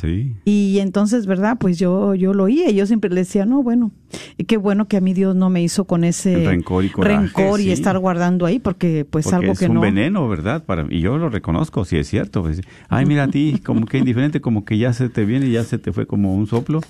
Sí. 0.00 0.34
Y 0.44 0.80
entonces, 0.80 1.26
¿verdad? 1.26 1.56
Pues 1.60 1.78
yo, 1.78 2.16
yo 2.16 2.34
lo 2.34 2.42
oía 2.44 2.68
y 2.70 2.74
yo 2.74 2.84
siempre 2.86 3.10
le 3.10 3.20
decía, 3.20 3.46
no, 3.46 3.62
bueno, 3.62 3.92
y 4.36 4.42
qué 4.44 4.56
bueno 4.56 4.88
que 4.88 4.96
a 4.96 5.00
mí 5.00 5.14
Dios 5.14 5.36
no 5.36 5.50
me 5.50 5.62
hizo 5.62 5.84
con 5.84 6.02
ese 6.02 6.34
El 6.34 6.46
rencor 6.46 6.84
y 6.84 6.88
coraje, 6.90 7.16
rencor 7.16 7.60
y 7.60 7.64
sí. 7.66 7.70
estar 7.70 7.96
guardando 8.00 8.44
ahí 8.44 8.58
porque 8.58 9.06
pues 9.08 9.26
Porque 9.26 9.36
algo 9.36 9.52
es 9.52 9.58
que 9.60 9.66
un 9.66 9.74
no. 9.74 9.80
veneno, 9.80 10.28
¿verdad? 10.28 10.64
Para, 10.64 10.84
y 10.90 11.00
yo 11.00 11.16
lo 11.16 11.28
reconozco, 11.30 11.84
si 11.84 11.96
es 11.96 12.08
cierto. 12.08 12.42
pues, 12.42 12.60
Ay, 12.88 13.06
mira 13.06 13.22
a 13.22 13.28
ti, 13.28 13.60
como 13.64 13.86
que 13.86 13.98
indiferente, 13.98 14.40
como 14.40 14.64
que 14.64 14.78
ya 14.78 14.92
se 14.92 15.08
te 15.08 15.24
viene 15.24 15.46
y 15.46 15.52
ya 15.52 15.62
se 15.62 15.78
te 15.78 15.92
fue 15.92 16.06
como 16.08 16.34
un 16.34 16.48
soplo. 16.48 16.80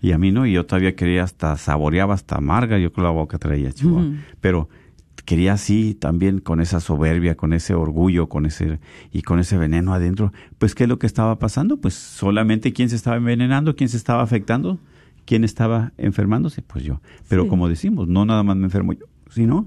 Y 0.00 0.12
a 0.12 0.18
mí 0.18 0.32
no, 0.32 0.46
y 0.46 0.52
yo 0.52 0.64
todavía 0.66 0.94
quería 0.96 1.22
hasta, 1.22 1.56
saboreaba 1.56 2.14
hasta 2.14 2.36
amarga, 2.36 2.78
yo 2.78 2.92
con 2.92 3.04
la 3.04 3.10
boca 3.10 3.38
traía, 3.38 3.72
chihuahua. 3.72 4.04
Pero 4.40 4.68
quería 5.24 5.54
así 5.54 5.94
también 5.94 6.38
con 6.40 6.60
esa 6.60 6.80
soberbia, 6.80 7.34
con 7.36 7.52
ese 7.52 7.74
orgullo, 7.74 8.28
con 8.28 8.46
ese, 8.46 8.78
y 9.12 9.22
con 9.22 9.38
ese 9.38 9.56
veneno 9.56 9.94
adentro. 9.94 10.32
Pues, 10.58 10.74
¿qué 10.74 10.84
es 10.84 10.88
lo 10.88 10.98
que 10.98 11.06
estaba 11.06 11.38
pasando? 11.38 11.78
Pues 11.78 11.94
solamente 11.94 12.72
quién 12.72 12.88
se 12.90 12.96
estaba 12.96 13.16
envenenando, 13.16 13.74
quién 13.76 13.88
se 13.88 13.96
estaba 13.96 14.22
afectando, 14.22 14.78
quién 15.24 15.44
estaba 15.44 15.92
enfermándose, 15.96 16.62
pues 16.62 16.84
yo. 16.84 17.00
Pero 17.28 17.44
Sí. 17.44 17.48
como 17.48 17.68
decimos, 17.68 18.08
no 18.08 18.24
nada 18.26 18.42
más 18.42 18.56
me 18.56 18.64
enfermo 18.64 18.92
yo, 18.92 19.06
sino 19.30 19.66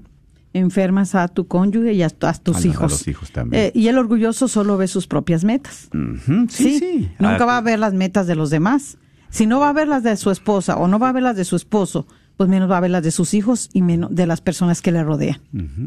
enfermas 0.54 1.14
a 1.14 1.28
tu 1.28 1.46
cónyuge 1.46 1.92
y 1.92 2.02
a, 2.02 2.08
tu- 2.10 2.26
a 2.26 2.32
tus 2.34 2.56
A 2.56 2.58
los- 2.60 2.64
a 2.64 2.68
hijos. 2.68 2.90
los 2.92 3.08
hijos 3.08 3.30
también. 3.32 3.64
Eh, 3.64 3.72
y 3.74 3.88
el 3.88 3.98
orgulloso 3.98 4.48
solo 4.48 4.76
ve 4.76 4.88
sus 4.88 5.06
propias 5.06 5.44
metas. 5.44 5.88
Ujú, 5.92 6.46
sí, 6.48 6.78
sí. 6.78 7.10
Nunca 7.18 7.42
Ah, 7.42 7.46
va 7.46 7.56
a 7.58 7.60
ver 7.60 7.78
las 7.78 7.94
metas 7.94 8.26
de 8.26 8.34
los 8.34 8.50
demás. 8.50 8.98
Si 9.30 9.46
no 9.46 9.60
va 9.60 9.68
a 9.68 9.72
ver 9.74 9.88
las 9.88 10.02
de 10.02 10.16
su 10.16 10.30
esposa 10.30 10.76
o 10.76 10.88
no 10.88 10.98
va 10.98 11.10
a 11.10 11.12
ver 11.12 11.22
las 11.22 11.36
de 11.36 11.44
su 11.44 11.54
esposo, 11.56 12.06
pues 12.38 12.48
menos 12.48 12.70
va 12.70 12.78
a 12.78 12.80
ver 12.80 12.90
las 12.92 13.02
de 13.02 13.10
sus 13.10 13.34
hijos 13.34 13.68
y 13.74 13.82
menos 13.82 14.14
de 14.14 14.26
las 14.26 14.40
personas 14.40 14.80
que 14.80 14.92
le 14.92 15.04
rodean. 15.04 15.40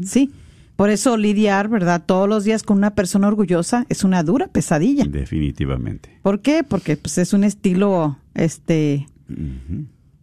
Sí. 0.06 0.30
Por 0.76 0.90
eso 0.90 1.16
lidiar, 1.16 1.68
¿verdad? 1.68 2.02
Todos 2.06 2.28
los 2.28 2.44
días 2.44 2.62
con 2.62 2.76
una 2.78 2.94
persona 2.94 3.26
orgullosa 3.28 3.84
es 3.88 4.04
una 4.04 4.22
dura 4.22 4.46
pesadilla. 4.48 5.04
Definitivamente. 5.04 6.18
¿Por 6.22 6.40
qué? 6.40 6.62
Porque 6.62 6.96
pues, 6.96 7.18
es 7.18 7.32
un 7.32 7.42
estilo 7.44 8.18
este, 8.34 9.06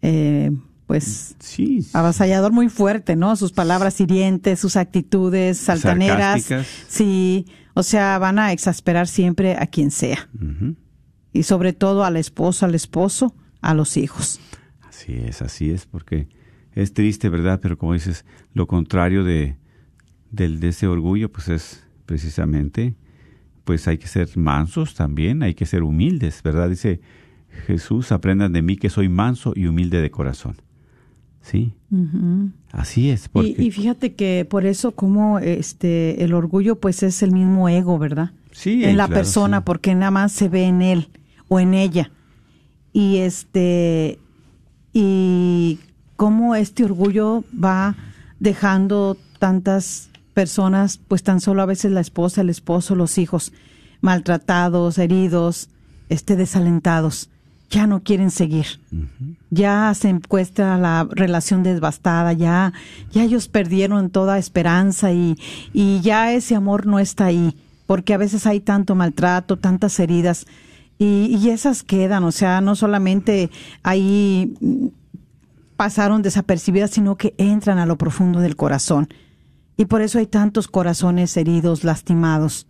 eh, 0.02 0.52
pues, 0.86 1.36
Sí. 1.40 1.86
avasallador 1.94 2.52
muy 2.52 2.70
fuerte, 2.70 3.16
¿no? 3.16 3.36
Sus 3.36 3.52
palabras 3.52 4.00
hirientes, 4.00 4.60
sus 4.60 4.76
actitudes 4.76 5.68
altaneras. 5.70 6.44
Sarcásticas. 6.44 6.68
Sí, 6.88 7.46
o 7.74 7.84
sea, 7.84 8.18
van 8.20 8.40
a 8.40 8.52
exasperar 8.52 9.08
siempre 9.08 9.56
a 9.56 9.68
quien 9.68 9.92
sea. 9.92 10.30
Y 11.34 11.44
sobre 11.44 11.74
todo 11.74 12.04
a 12.06 12.12
la 12.12 12.20
esposa, 12.20 12.66
al 12.66 12.76
esposo, 12.76 13.36
a 13.62 13.74
los 13.74 13.98
hijos. 13.98 14.40
Así 15.00 15.14
es, 15.14 15.41
así 15.41 15.72
es, 15.72 15.86
porque 15.86 16.28
es 16.74 16.93
triste, 16.93 17.30
¿verdad? 17.30 17.62
Pero 17.62 17.78
como 17.78 17.93
dices, 17.93 18.26
lo 18.54 18.68
contrario 18.68 19.24
de, 19.24 19.56
del, 20.30 20.60
de 20.60 20.70
ese 20.70 20.88
orgullo, 20.88 21.32
pues 21.32 21.47
es 21.47 21.88
precisamente, 22.06 22.95
pues 23.64 23.88
hay 23.88 23.97
que 23.97 24.08
ser 24.08 24.28
mansos 24.38 24.95
también, 24.95 25.41
hay 25.41 25.54
que 25.54 25.66
ser 25.66 25.84
humildes, 25.84 26.43
¿verdad? 26.43 26.70
Dice 26.70 27.00
Jesús, 27.66 28.12
aprendan 28.12 28.52
de 28.52 28.62
mí 28.62 28.76
que 28.76 28.89
soy 28.89 29.08
manso 29.08 29.54
y 29.56 29.68
humilde 29.68 30.02
de 30.02 30.12
corazón. 30.12 30.58
Sí, 31.41 31.74
así 32.74 33.10
es, 33.10 33.30
porque 33.30 33.56
Y, 33.58 33.68
y 33.68 33.72
fíjate 33.72 34.16
que 34.16 34.45
por 34.50 34.66
eso 34.66 34.91
como 34.91 35.39
este 35.39 36.26
el 36.26 36.34
orgullo 36.34 36.76
pues 36.78 37.04
es 37.04 37.24
el 37.24 37.32
mismo 37.32 37.70
ego, 37.70 37.97
¿verdad? 37.97 38.34
Sí, 38.52 38.84
en 38.84 38.97
la 38.97 39.06
claro, 39.08 39.22
persona 39.22 39.60
sí. 39.60 39.64
porque 39.66 39.95
nada 39.95 40.12
más 40.12 40.34
se 40.34 40.50
ve 40.50 40.66
en 40.66 40.82
él 40.82 41.08
o 41.47 41.62
en 41.62 41.74
ella. 41.74 42.12
Y 42.91 43.18
este 43.20 44.20
y 44.94 45.80
cómo 46.16 46.56
este 46.56 46.84
orgullo 46.84 47.44
va 47.54 47.96
dejando 48.40 49.18
tantas 49.40 50.10
personas, 50.34 51.00
pues 51.08 51.24
tan 51.24 51.42
solo 51.42 51.62
a 51.62 51.66
veces 51.66 51.92
la 51.92 52.02
esposa, 52.02 52.42
el 52.42 52.50
esposo, 52.50 52.96
los 52.96 53.18
hijos 53.18 53.52
maltratados, 54.02 54.98
heridos, 54.98 55.70
este 56.10 56.36
desalentados, 56.36 57.30
ya 57.70 57.88
no 57.88 58.02
quieren 58.04 58.32
seguir. 58.32 58.66
Ya 59.50 59.94
se 59.94 60.10
encuentra 60.10 60.78
la 60.78 61.08
relación 61.10 61.64
devastada, 61.64 62.34
ya, 62.34 62.74
ya 63.12 63.24
ellos 63.24 63.48
perdieron 63.48 64.10
toda 64.10 64.38
esperanza 64.38 65.12
y, 65.12 65.38
y 65.74 66.02
ya 66.02 66.34
ese 66.34 66.56
amor 66.56 66.88
no 66.88 67.00
está 67.00 67.26
ahí, 67.26 67.56
porque 67.86 68.14
a 68.14 68.18
veces 68.18 68.48
hay 68.48 68.60
tanto 68.60 68.96
maltrato, 68.96 69.58
tantas 69.58 70.00
heridas, 70.00 70.48
y, 71.00 71.36
y 71.36 71.50
esas 71.50 71.82
quedan, 71.82 72.24
o 72.24 72.32
sea, 72.32 72.62
no 72.62 72.76
solamente 72.76 73.50
ahí 73.82 74.54
mm, 74.62 74.88
pasaron 75.76 76.22
desapercibidas, 76.22 76.91
sino 76.91 77.16
que 77.16 77.34
entran 77.39 77.80
a 77.80 77.88
lo 77.88 77.97
profundo 77.97 78.39
del 78.39 78.56
corazón. 78.56 79.08
Y 79.78 79.86
por 79.86 80.02
eso 80.02 80.20
hay 80.20 80.28
tantos 80.28 80.68
corazones 80.68 81.36
heridos, 81.38 81.84
lastimados 81.84 82.68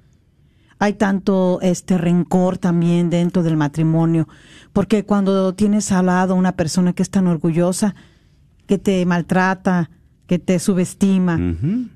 hay 0.80 0.94
tanto 0.94 1.60
este 1.62 1.98
rencor 1.98 2.58
también 2.58 3.10
dentro 3.10 3.44
del 3.44 3.58
matrimonio, 3.58 4.28
porque 4.72 5.04
cuando 5.04 5.54
tienes 5.54 5.92
al 5.92 6.06
lado 6.06 6.36
una 6.36 6.54
persona 6.54 6.94
que 6.94 7.04
es 7.04 7.10
tan 7.10 7.28
orgullosa, 7.28 7.96
que 8.66 8.78
te 8.78 9.06
maltrata, 9.06 9.90
que 10.30 10.38
te 10.38 10.60
subestima, 10.60 11.40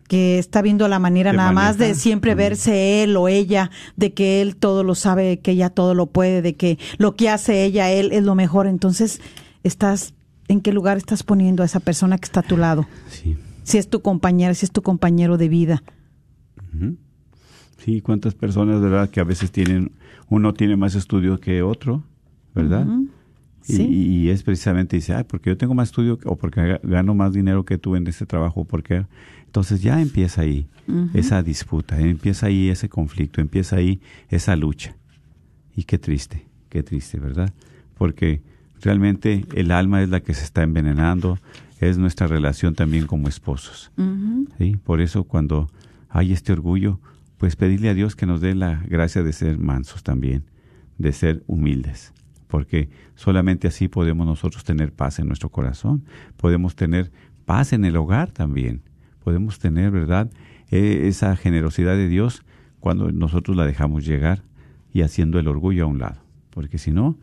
que 0.07 0.39
está 0.39 0.63
viendo 0.63 0.87
la 0.87 0.97
manera 0.97 1.33
nada 1.33 1.51
más 1.51 1.77
de 1.77 1.93
siempre 1.93 2.33
verse 2.33 3.03
él 3.03 3.15
o 3.15 3.27
ella, 3.27 3.69
de 3.95 4.15
que 4.15 4.41
él 4.41 4.55
todo 4.55 4.83
lo 4.83 4.95
sabe, 4.95 5.37
que 5.37 5.51
ella 5.51 5.69
todo 5.69 5.93
lo 5.93 6.07
puede, 6.07 6.41
de 6.41 6.55
que 6.55 6.79
lo 6.97 7.15
que 7.15 7.29
hace 7.29 7.63
ella, 7.63 7.91
él 7.91 8.11
es 8.11 8.23
lo 8.23 8.33
mejor. 8.33 8.65
Entonces, 8.65 9.21
estás, 9.61 10.15
¿en 10.47 10.61
qué 10.61 10.73
lugar 10.73 10.97
estás 10.97 11.21
poniendo 11.21 11.61
a 11.61 11.67
esa 11.67 11.79
persona 11.79 12.17
que 12.17 12.25
está 12.25 12.39
a 12.39 12.43
tu 12.43 12.57
lado? 12.57 12.87
sí. 13.07 13.37
Si 13.61 13.77
es 13.77 13.87
tu 13.87 14.01
compañera, 14.01 14.55
si 14.55 14.65
es 14.65 14.71
tu 14.71 14.81
compañero 14.81 15.37
de 15.37 15.47
vida. 15.47 15.83
Sí, 17.77 18.01
cuántas 18.01 18.33
personas, 18.33 18.81
¿verdad? 18.81 19.11
Que 19.11 19.19
a 19.19 19.23
veces 19.23 19.51
tienen, 19.51 19.91
uno 20.27 20.55
tiene 20.55 20.75
más 20.75 20.95
estudio 20.95 21.39
que 21.39 21.61
otro, 21.61 22.03
¿verdad? 22.55 22.87
Sí. 23.63 23.83
Y, 23.83 24.15
y 24.17 24.29
es 24.29 24.43
precisamente, 24.43 24.95
dice, 24.97 25.13
ay, 25.15 25.23
porque 25.27 25.49
yo 25.49 25.57
tengo 25.57 25.73
más 25.73 25.89
estudio 25.89 26.19
o 26.25 26.35
porque 26.35 26.61
ga- 26.61 26.79
gano 26.83 27.15
más 27.15 27.33
dinero 27.33 27.63
que 27.65 27.77
tú 27.77 27.95
en 27.95 28.05
este 28.07 28.25
trabajo, 28.25 28.65
porque 28.65 29.05
entonces 29.45 29.81
ya 29.81 30.01
empieza 30.01 30.41
ahí 30.41 30.67
esa 31.13 31.41
disputa, 31.43 31.99
empieza 31.99 32.47
ahí 32.47 32.69
ese 32.69 32.89
conflicto, 32.89 33.39
empieza 33.39 33.77
ahí 33.77 34.01
esa 34.29 34.55
lucha. 34.55 34.95
Y 35.75 35.83
qué 35.85 35.97
triste, 35.97 36.45
qué 36.69 36.83
triste, 36.83 37.19
¿verdad? 37.19 37.53
Porque 37.95 38.41
realmente 38.81 39.45
el 39.55 39.71
alma 39.71 40.03
es 40.03 40.09
la 40.09 40.19
que 40.19 40.33
se 40.33 40.43
está 40.43 40.61
envenenando, 40.63 41.39
es 41.79 41.97
nuestra 41.97 42.27
relación 42.27 42.75
también 42.75 43.07
como 43.07 43.27
esposos. 43.29 43.91
¿sí? 44.57 44.75
Por 44.83 44.99
eso 45.01 45.23
cuando 45.23 45.69
hay 46.09 46.33
este 46.33 46.51
orgullo, 46.51 46.99
pues 47.37 47.55
pedirle 47.55 47.89
a 47.89 47.93
Dios 47.93 48.15
que 48.15 48.25
nos 48.25 48.41
dé 48.41 48.55
la 48.55 48.83
gracia 48.87 49.23
de 49.23 49.33
ser 49.33 49.57
mansos 49.57 50.03
también, 50.03 50.43
de 50.97 51.11
ser 51.13 51.43
humildes, 51.47 52.13
porque 52.53 52.87
solamente 53.15 53.67
así 53.67 53.87
podemos 53.87 54.27
nosotros 54.27 54.63
tener 54.63 54.93
paz 54.93 55.17
en 55.17 55.25
nuestro 55.25 55.49
corazón, 55.49 56.05
podemos 56.37 56.75
tener 56.75 57.11
paz 57.45 57.73
en 57.73 57.83
el 57.83 57.97
hogar 57.97 58.29
también, 58.29 58.83
podemos 59.23 59.57
tener, 59.57 59.89
¿verdad?, 59.89 60.29
Eh, 60.69 61.07
esa 61.07 61.35
generosidad 61.35 61.95
de 61.95 62.07
Dios 62.07 62.43
cuando 62.79 63.11
nosotros 63.11 63.57
la 63.57 63.65
dejamos 63.65 64.05
llegar 64.05 64.43
y 64.93 65.01
haciendo 65.01 65.39
el 65.39 65.47
orgullo 65.47 65.85
a 65.85 65.87
un 65.87 65.97
lado, 65.97 66.21
porque 66.51 66.77
si 66.77 66.91
no, 66.91 67.17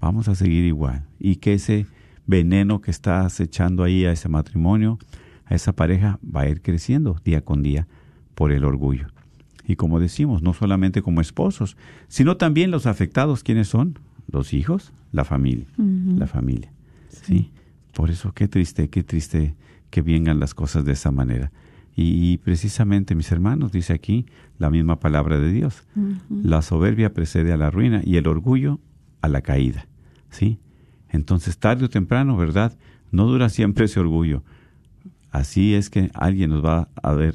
vamos 0.00 0.28
a 0.28 0.36
seguir 0.36 0.64
igual. 0.64 1.02
Y 1.18 1.36
que 1.36 1.54
ese 1.54 1.86
veneno 2.28 2.80
que 2.80 2.92
está 2.92 3.26
acechando 3.26 3.82
ahí 3.82 4.04
a 4.04 4.12
ese 4.12 4.28
matrimonio, 4.28 5.00
a 5.44 5.56
esa 5.56 5.72
pareja, 5.72 6.20
va 6.22 6.42
a 6.42 6.48
ir 6.48 6.62
creciendo 6.62 7.20
día 7.24 7.40
con 7.40 7.64
día 7.64 7.88
por 8.36 8.52
el 8.52 8.62
orgullo. 8.64 9.08
Y 9.66 9.74
como 9.74 9.98
decimos, 9.98 10.40
no 10.40 10.54
solamente 10.54 11.02
como 11.02 11.20
esposos, 11.20 11.76
sino 12.06 12.36
también 12.36 12.70
los 12.70 12.86
afectados, 12.86 13.42
¿quiénes 13.42 13.66
son? 13.66 13.98
Los 14.30 14.52
hijos, 14.54 14.92
la 15.12 15.24
familia, 15.24 15.66
la 16.18 16.26
familia. 16.26 16.70
¿sí? 17.10 17.50
Por 17.94 18.10
eso 18.10 18.32
qué 18.32 18.46
triste, 18.48 18.88
qué 18.90 19.02
triste 19.02 19.54
que 19.90 20.02
vengan 20.02 20.38
las 20.38 20.54
cosas 20.54 20.84
de 20.84 20.92
esa 20.92 21.10
manera. 21.10 21.50
Y, 21.96 22.32
y 22.32 22.36
precisamente, 22.38 23.14
mis 23.14 23.32
hermanos, 23.32 23.72
dice 23.72 23.92
aquí 23.92 24.26
la 24.58 24.70
misma 24.70 25.00
palabra 25.00 25.38
de 25.40 25.50
Dios. 25.50 25.82
La 26.30 26.62
soberbia 26.62 27.12
precede 27.12 27.52
a 27.52 27.56
la 27.56 27.70
ruina 27.70 28.02
y 28.04 28.16
el 28.18 28.26
orgullo 28.28 28.78
a 29.22 29.28
la 29.28 29.40
caída. 29.40 29.86
¿Sí? 30.30 30.58
Entonces, 31.08 31.58
tarde 31.58 31.86
o 31.86 31.88
temprano, 31.88 32.36
¿verdad? 32.36 32.76
No 33.10 33.26
dura 33.26 33.48
siempre 33.48 33.86
ese 33.86 33.98
orgullo. 33.98 34.44
Así 35.30 35.74
es 35.74 35.90
que 35.90 36.10
alguien 36.14 36.50
nos 36.50 36.64
va 36.64 36.88
a 37.02 37.12
ver, 37.12 37.34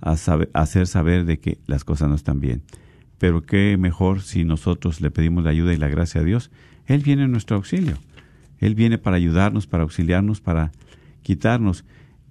a, 0.00 0.16
saber- 0.16 0.50
a 0.52 0.62
hacer 0.62 0.86
saber 0.86 1.24
de 1.24 1.38
que 1.38 1.58
las 1.66 1.84
cosas 1.84 2.08
no 2.08 2.14
están 2.16 2.40
bien. 2.40 2.62
Pero 3.18 3.42
qué 3.42 3.76
mejor 3.78 4.20
si 4.20 4.44
nosotros 4.44 5.00
le 5.00 5.10
pedimos 5.10 5.44
la 5.44 5.50
ayuda 5.50 5.72
y 5.72 5.76
la 5.76 5.88
gracia 5.88 6.20
a 6.20 6.24
Dios. 6.24 6.50
Él 6.86 7.02
viene 7.02 7.24
en 7.24 7.32
nuestro 7.32 7.56
auxilio. 7.56 7.96
Él 8.58 8.74
viene 8.74 8.98
para 8.98 9.16
ayudarnos, 9.16 9.66
para 9.66 9.82
auxiliarnos, 9.82 10.40
para 10.40 10.72
quitarnos 11.22 11.84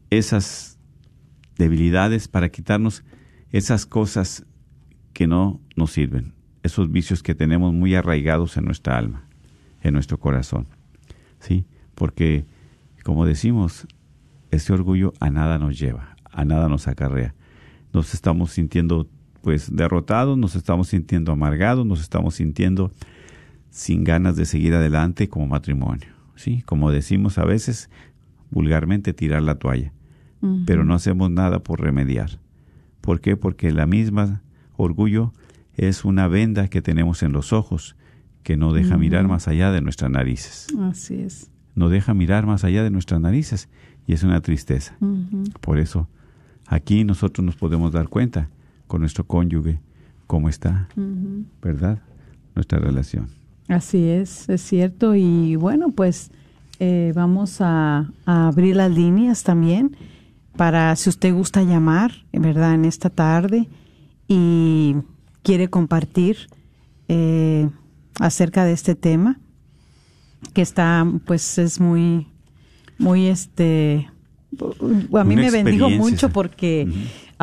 esas 0.10 0.80
debilidades, 1.58 2.28
para 2.28 2.50
quitarnos 2.50 3.04
esas 3.52 3.86
cosas 3.86 4.46
que 5.14 5.28
no 5.28 5.62
nos 5.76 5.92
sirven, 5.92 6.34
esos 6.64 6.92
vicios 6.92 7.22
que 7.24 7.36
tenemos 7.36 7.74
muy 7.74 7.96
arraigados 7.96 8.58
en 8.58 8.66
nuestra 8.66 8.98
alma, 8.98 9.28
en 9.82 9.94
nuestro 9.94 10.20
corazón. 10.20 10.68
¿Sí? 11.40 11.66
Porque, 11.96 12.46
como 13.04 13.26
decimos, 13.26 13.88
ese 14.50 14.74
orgullo 14.74 15.14
a 15.20 15.30
nada 15.30 15.60
nos 15.60 15.78
lleva, 15.78 16.16
a 16.32 16.46
nada 16.46 16.68
nos 16.70 16.88
acarrea. 16.88 17.36
Nos 17.92 18.14
estamos 18.14 18.52
sintiendo 18.52 19.08
pues 19.44 19.76
derrotados, 19.76 20.38
nos 20.38 20.56
estamos 20.56 20.88
sintiendo 20.88 21.34
amargados, 21.34 21.86
nos 21.86 22.00
estamos 22.00 22.36
sintiendo 22.36 22.94
sin 23.70 24.06
ganas 24.06 24.38
de 24.38 24.46
seguir 24.46 24.74
adelante 24.74 25.28
como 25.28 25.48
matrimonio. 25.48 26.08
¿Sí? 26.36 26.64
Como 26.66 26.92
decimos 26.92 27.38
a 27.38 27.44
veces 27.44 27.90
vulgarmente 28.50 29.14
tirar 29.14 29.44
la 29.44 29.56
toalla, 29.56 29.92
pero 30.66 30.84
no 30.84 30.94
hacemos 30.94 31.30
nada 31.30 31.60
por 31.60 31.82
remediar. 31.82 32.40
¿Por 33.02 33.20
qué? 33.20 33.36
Porque 33.36 33.72
la 33.72 33.86
misma 33.86 34.42
orgullo 34.78 35.34
es 35.76 36.06
una 36.06 36.28
venda 36.28 36.70
que 36.70 36.82
tenemos 36.82 37.22
en 37.22 37.34
los 37.34 37.52
ojos 37.52 37.96
que 38.44 38.56
no 38.58 38.74
deja 38.74 38.98
mirar 38.98 39.28
más 39.28 39.48
allá 39.48 39.72
de 39.72 39.82
nuestras 39.82 40.10
narices. 40.10 40.68
Así 40.80 41.16
es. 41.16 41.52
No 41.76 41.90
deja 41.90 42.14
mirar 42.14 42.46
más 42.46 42.64
allá 42.64 42.84
de 42.84 42.92
nuestras 42.92 43.20
narices 43.20 43.68
y 44.08 44.14
es 44.14 44.24
una 44.24 44.40
tristeza. 44.42 44.96
Por 45.60 45.80
eso 45.80 46.08
aquí 46.66 47.04
nosotros 47.04 47.46
nos 47.46 47.56
podemos 47.56 47.92
dar 47.92 48.08
cuenta 48.08 48.50
con 48.94 49.02
nuestro 49.02 49.24
cónyuge 49.24 49.80
cómo 50.28 50.50
está, 50.50 50.88
¿verdad? 51.64 51.98
Nuestra 52.54 52.78
relación. 52.78 53.28
Así 53.68 54.08
es, 54.08 54.48
es 54.50 54.62
cierto. 54.62 55.16
Y 55.16 55.56
bueno, 55.56 55.90
pues 55.90 56.30
eh, 56.78 57.12
vamos 57.16 57.60
a, 57.60 58.12
a 58.28 58.48
abrir 58.48 58.76
las 58.76 58.92
líneas 58.92 59.42
también 59.42 59.98
para 60.56 60.96
si 60.96 61.10
usted 61.10 61.34
gusta 61.34 61.64
llamar, 61.64 62.12
¿verdad? 62.34 62.76
En 62.76 62.86
esta 62.86 63.10
tarde 63.10 63.68
y 64.28 64.98
quiere 65.42 65.72
compartir 65.72 66.38
eh, 67.08 67.68
acerca 68.20 68.64
de 68.64 68.74
este 68.74 68.94
tema 68.94 69.40
que 70.54 70.62
está, 70.62 71.04
pues 71.26 71.58
es 71.58 71.80
muy, 71.80 72.28
muy 73.00 73.26
este, 73.26 74.08
a 74.62 75.24
mí 75.24 75.34
Una 75.34 75.42
me 75.42 75.50
bendijo 75.50 75.90
mucho 75.90 76.30
porque 76.30 76.88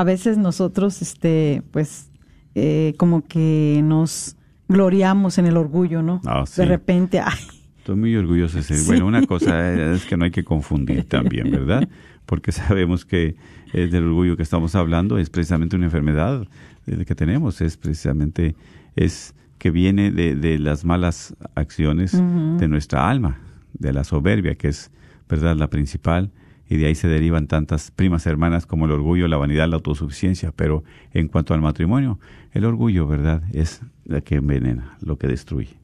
a 0.01 0.05
veces 0.05 0.39
nosotros, 0.39 1.03
este, 1.03 1.63
pues, 1.73 2.11
eh, 2.55 2.95
como 2.97 3.27
que 3.27 3.83
nos 3.85 4.35
gloriamos 4.67 5.37
en 5.37 5.45
el 5.45 5.59
orgullo, 5.59 6.03
¿no? 6.03 6.23
Ah, 6.25 6.45
sí. 6.47 6.63
De 6.63 6.67
repente, 6.67 7.21
ay, 7.21 7.39
Estoy 7.77 7.97
muy 7.97 8.17
orgulloso 8.17 8.57
de 8.57 8.63
ser. 8.63 8.79
Bueno, 8.87 9.07
una 9.07 9.27
cosa 9.27 9.73
es 9.93 10.07
que 10.07 10.17
no 10.17 10.25
hay 10.25 10.31
que 10.31 10.43
confundir 10.43 11.05
también, 11.05 11.51
¿verdad? 11.51 11.87
Porque 12.25 12.51
sabemos 12.51 13.05
que 13.05 13.37
el 13.75 13.91
del 13.91 14.05
orgullo 14.05 14.39
que 14.39 14.43
estamos 14.43 14.75
hablando 14.75 15.19
es 15.19 15.29
precisamente 15.29 15.77
una 15.77 15.85
enfermedad 15.85 16.49
que 16.87 17.15
tenemos, 17.15 17.61
es 17.61 17.77
precisamente 17.77 18.57
es 18.97 19.35
que 19.59 19.71
viene 19.71 20.11
de, 20.11 20.35
de 20.35 20.59
las 20.59 20.87
malas 20.87 21.37
acciones 21.55 22.13
de 22.13 22.69
nuestra 22.69 23.11
alma, 23.11 23.39
de 23.75 23.93
la 23.93 24.05
soberbia, 24.05 24.55
que 24.55 24.69
es, 24.69 24.91
¿verdad?, 25.29 25.57
la 25.57 25.69
principal, 25.69 26.31
y 26.71 26.77
de 26.77 26.87
ahí 26.87 26.95
se 26.95 27.09
derivan 27.09 27.49
tantas 27.49 27.91
primas 27.91 28.27
hermanas 28.27 28.65
como 28.65 28.87
el 28.87 28.93
orgullo, 28.93 29.27
la 29.29 29.37
vanidad, 29.37 29.69
la 29.69 29.75
autosuficiencia. 29.77 30.53
Pero 30.55 30.85
en 31.13 31.27
cuanto 31.27 31.53
al 31.53 31.61
matrimonio, 31.61 32.21
el 32.53 32.65
orgullo, 32.65 33.07
¿verdad?, 33.09 33.43
es 33.53 33.83
la 34.05 34.21
que 34.21 34.37
envenena, 34.37 34.97
lo 35.01 35.19
que 35.19 35.27
destruye. 35.27 35.77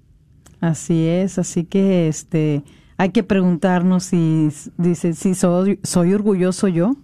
Así 0.60 1.04
es, 1.06 1.38
así 1.38 1.64
que 1.64 2.08
este 2.08 2.62
hay 2.96 3.10
que 3.10 3.22
preguntarnos 3.22 4.04
si 4.04 4.48
dice 4.78 5.12
si 5.12 5.34
soy, 5.34 5.80
soy 5.82 6.14
orgulloso 6.14 6.68
yo. 6.68 6.96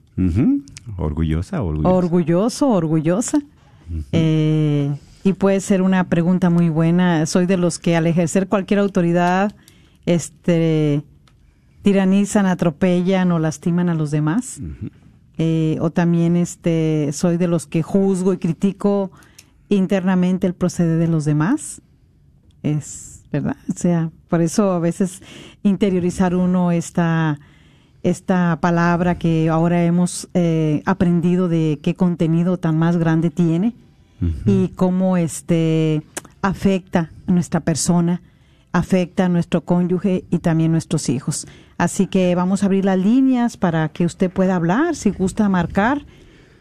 Orgullosa, 0.96 1.62
orgullosa. 1.62 1.88
Orgulloso, 1.94 2.68
orgullosa. 2.70 3.38
eh, 4.12 4.94
y 5.24 5.32
puede 5.34 5.60
ser 5.60 5.82
una 5.82 6.08
pregunta 6.08 6.50
muy 6.50 6.68
buena. 6.68 7.26
Soy 7.26 7.46
de 7.46 7.56
los 7.56 7.78
que 7.78 7.96
al 7.96 8.06
ejercer 8.06 8.48
cualquier 8.48 8.80
autoridad, 8.80 9.54
este, 10.06 11.02
tiranizan, 11.82 12.46
atropellan 12.46 13.32
o 13.32 13.38
lastiman 13.38 13.88
a 13.88 13.94
los 13.94 14.10
demás. 14.10 14.60
eh, 15.38 15.78
o 15.80 15.90
también, 15.90 16.36
este, 16.36 17.10
soy 17.12 17.36
de 17.36 17.48
los 17.48 17.66
que 17.66 17.82
juzgo 17.82 18.32
y 18.32 18.38
critico 18.38 19.10
internamente 19.68 20.46
el 20.46 20.54
proceder 20.54 20.98
de 20.98 21.08
los 21.08 21.24
demás. 21.24 21.82
Es 22.62 23.24
verdad. 23.32 23.56
O 23.68 23.76
sea, 23.76 24.10
por 24.28 24.40
eso 24.40 24.72
a 24.72 24.78
veces 24.78 25.22
interiorizar 25.62 26.34
uno 26.34 26.70
esta 26.70 27.40
esta 28.02 28.58
palabra 28.60 29.16
que 29.16 29.48
ahora 29.48 29.84
hemos 29.84 30.28
eh, 30.34 30.82
aprendido 30.86 31.48
de 31.48 31.78
qué 31.82 31.94
contenido 31.94 32.58
tan 32.58 32.76
más 32.76 32.96
grande 32.96 33.30
tiene 33.30 33.74
y 34.46 34.68
cómo 34.76 35.16
este 35.16 36.02
afecta 36.42 37.10
a 37.26 37.32
nuestra 37.32 37.58
persona, 37.58 38.22
afecta 38.70 39.24
a 39.24 39.28
nuestro 39.28 39.64
cónyuge 39.64 40.24
y 40.30 40.38
también 40.38 40.70
nuestros 40.70 41.08
hijos. 41.08 41.46
Así 41.82 42.06
que 42.06 42.34
vamos 42.36 42.62
a 42.62 42.66
abrir 42.66 42.84
las 42.84 42.96
líneas 42.96 43.56
para 43.56 43.88
que 43.88 44.06
usted 44.06 44.30
pueda 44.30 44.54
hablar, 44.54 44.94
si 44.94 45.10
gusta 45.10 45.48
marcar. 45.48 46.06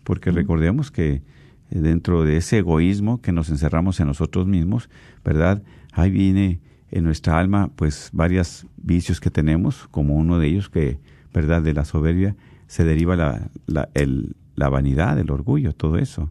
Porque 0.04 0.32
recordemos 0.32 0.92
que 0.92 1.22
dentro 1.70 2.24
de 2.24 2.38
ese 2.38 2.60
egoísmo 2.60 3.22
que 3.22 3.32
nos 3.32 3.50
encerramos 3.50 4.00
en 4.00 4.08
nosotros 4.08 4.48
mismos, 4.48 4.90
¿verdad? 5.24 5.62
Ahí 5.92 6.12
viene 6.12 6.60
en 6.92 7.04
nuestra 7.04 7.38
alma, 7.40 7.70
pues, 7.76 8.10
varios 8.14 8.66
vicios 8.78 9.20
que 9.20 9.30
tenemos, 9.30 9.88
como 9.92 10.16
uno 10.16 10.40
de 10.40 10.48
ellos 10.48 10.70
que, 10.70 11.00
¿verdad? 11.34 11.62
De 11.62 11.74
la 11.74 11.86
soberbia 11.86 12.36
se 12.68 12.84
deriva 12.84 13.16
la, 13.16 13.50
el- 13.94 14.36
la 14.56 14.70
vanidad, 14.70 15.18
el 15.20 15.32
orgullo, 15.32 15.74
todo 15.74 15.98
eso, 15.98 16.30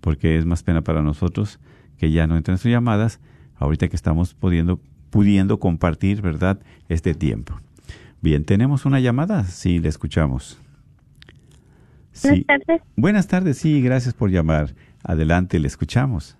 Porque 0.00 0.38
es 0.38 0.46
más 0.46 0.62
pena 0.62 0.82
para 0.82 1.02
nosotros 1.02 1.60
que 1.98 2.10
ya 2.10 2.26
no 2.26 2.36
entren 2.36 2.58
sus 2.58 2.70
llamadas, 2.70 3.20
ahorita 3.56 3.88
que 3.88 3.96
estamos 3.96 4.34
pudiendo, 4.34 4.80
pudiendo 5.10 5.58
compartir, 5.58 6.22
¿verdad?, 6.22 6.60
este 6.88 7.14
tiempo. 7.14 7.60
Bien, 8.24 8.42
tenemos 8.46 8.86
una 8.86 9.00
llamada, 9.00 9.44
sí, 9.44 9.80
le 9.80 9.90
escuchamos. 9.90 10.58
Sí. 12.12 12.28
Buenas 12.28 12.46
tardes. 12.46 12.82
Buenas 12.96 13.28
tardes, 13.28 13.58
sí, 13.58 13.82
gracias 13.82 14.14
por 14.14 14.30
llamar. 14.30 14.70
Adelante, 15.02 15.58
le 15.58 15.66
escuchamos. 15.66 16.38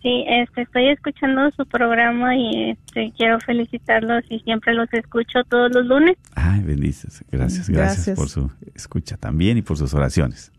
Sí, 0.00 0.24
este, 0.28 0.62
estoy 0.62 0.90
escuchando 0.90 1.50
su 1.50 1.66
programa 1.66 2.36
y 2.36 2.70
este, 2.70 3.12
quiero 3.16 3.40
felicitarlos 3.40 4.22
y 4.30 4.38
siempre 4.38 4.74
los 4.74 4.86
escucho 4.92 5.42
todos 5.48 5.74
los 5.74 5.84
lunes. 5.86 6.16
Ay, 6.36 6.62
bendices. 6.62 7.24
Gracias, 7.32 7.68
gracias, 7.68 8.06
Gracias. 8.06 8.16
por 8.16 8.28
su 8.28 8.52
escucha 8.72 9.16
también 9.16 9.58
y 9.58 9.62
por 9.62 9.76
sus 9.76 9.92
oraciones. 9.92 10.52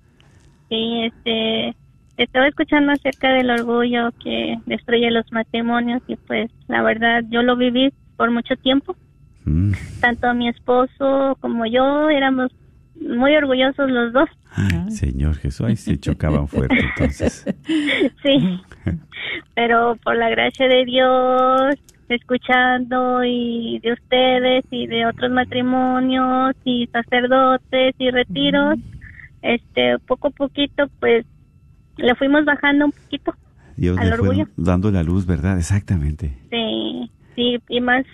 Sí, 0.68 1.04
este, 1.06 1.74
estaba 2.18 2.50
escuchando 2.50 2.92
acerca 2.92 3.30
del 3.30 3.50
orgullo 3.50 4.12
que 4.22 4.60
destruye 4.66 5.10
los 5.10 5.32
matrimonios 5.32 6.02
y 6.10 6.18
pues 6.18 6.52
la 6.68 6.82
verdad 6.82 7.24
yo 7.30 7.44
lo 7.44 7.56
viví 7.56 7.94
por 8.18 8.30
mucho 8.30 8.58
tiempo. 8.58 8.98
Mm. 9.46 9.72
Tanto 10.02 10.34
mi 10.34 10.50
esposo 10.50 11.38
como 11.40 11.66
yo 11.66 12.10
éramos 12.10 12.52
muy 13.00 13.36
orgullosos 13.36 13.90
los 13.90 14.14
dos. 14.14 14.30
Ay, 14.52 14.90
Señor 14.92 15.36
Jesús, 15.36 15.68
ahí 15.68 15.76
se 15.76 16.00
chocaban 16.00 16.48
fuerte 16.48 16.80
entonces. 16.80 17.46
Sí, 18.24 18.60
pero 19.54 19.98
por 20.04 20.18
la 20.18 20.30
gracia 20.30 20.68
de 20.68 20.86
Dios, 20.86 21.76
escuchando 22.10 23.24
y 23.24 23.80
de 23.80 23.94
ustedes 23.94 24.66
y 24.72 24.88
de 24.88 25.06
otros 25.06 25.32
matrimonios 25.32 26.56
y 26.64 26.88
sacerdotes 26.88 27.96
y 27.98 28.10
retiros, 28.12 28.80
este, 29.42 30.00
poco 30.00 30.30
a 30.30 30.32
poquito, 30.32 30.88
pues, 31.00 31.26
le 31.98 32.16
fuimos 32.16 32.46
bajando 32.46 32.86
un 32.86 32.92
poquito. 32.92 33.34
Dios 33.78 33.98
al 33.98 34.08
le 34.08 34.14
orgullo. 34.14 34.48
dando 34.58 34.90
la 34.92 35.04
luz, 35.04 35.26
¿verdad? 35.26 35.58
Exactamente. 35.58 36.38
Sí, 36.50 37.12
sí, 37.36 37.60
y 37.70 37.82
más, 37.82 38.06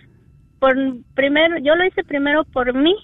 por 0.61 0.75
primero, 1.15 1.57
yo 1.57 1.75
lo 1.75 1.83
hice 1.85 2.03
primero 2.03 2.43
por 2.45 2.73
mí 2.75 2.95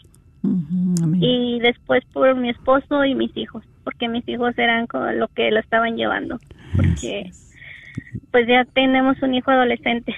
y 1.20 1.60
después 1.60 2.04
por 2.14 2.36
mi 2.36 2.50
esposo 2.52 3.04
y 3.04 3.16
mis 3.16 3.36
hijos, 3.36 3.64
porque 3.84 4.08
mis 4.08 4.26
hijos 4.30 4.58
eran 4.58 4.88
lo 5.16 5.28
que 5.30 5.50
lo 5.52 5.60
estaban 5.60 5.96
llevando, 5.98 6.40
porque 6.76 7.32
pues 8.32 8.48
ya 8.48 8.64
tenemos 8.74 9.22
un 9.24 9.34
hijo 9.34 9.50
adolescente. 9.52 10.14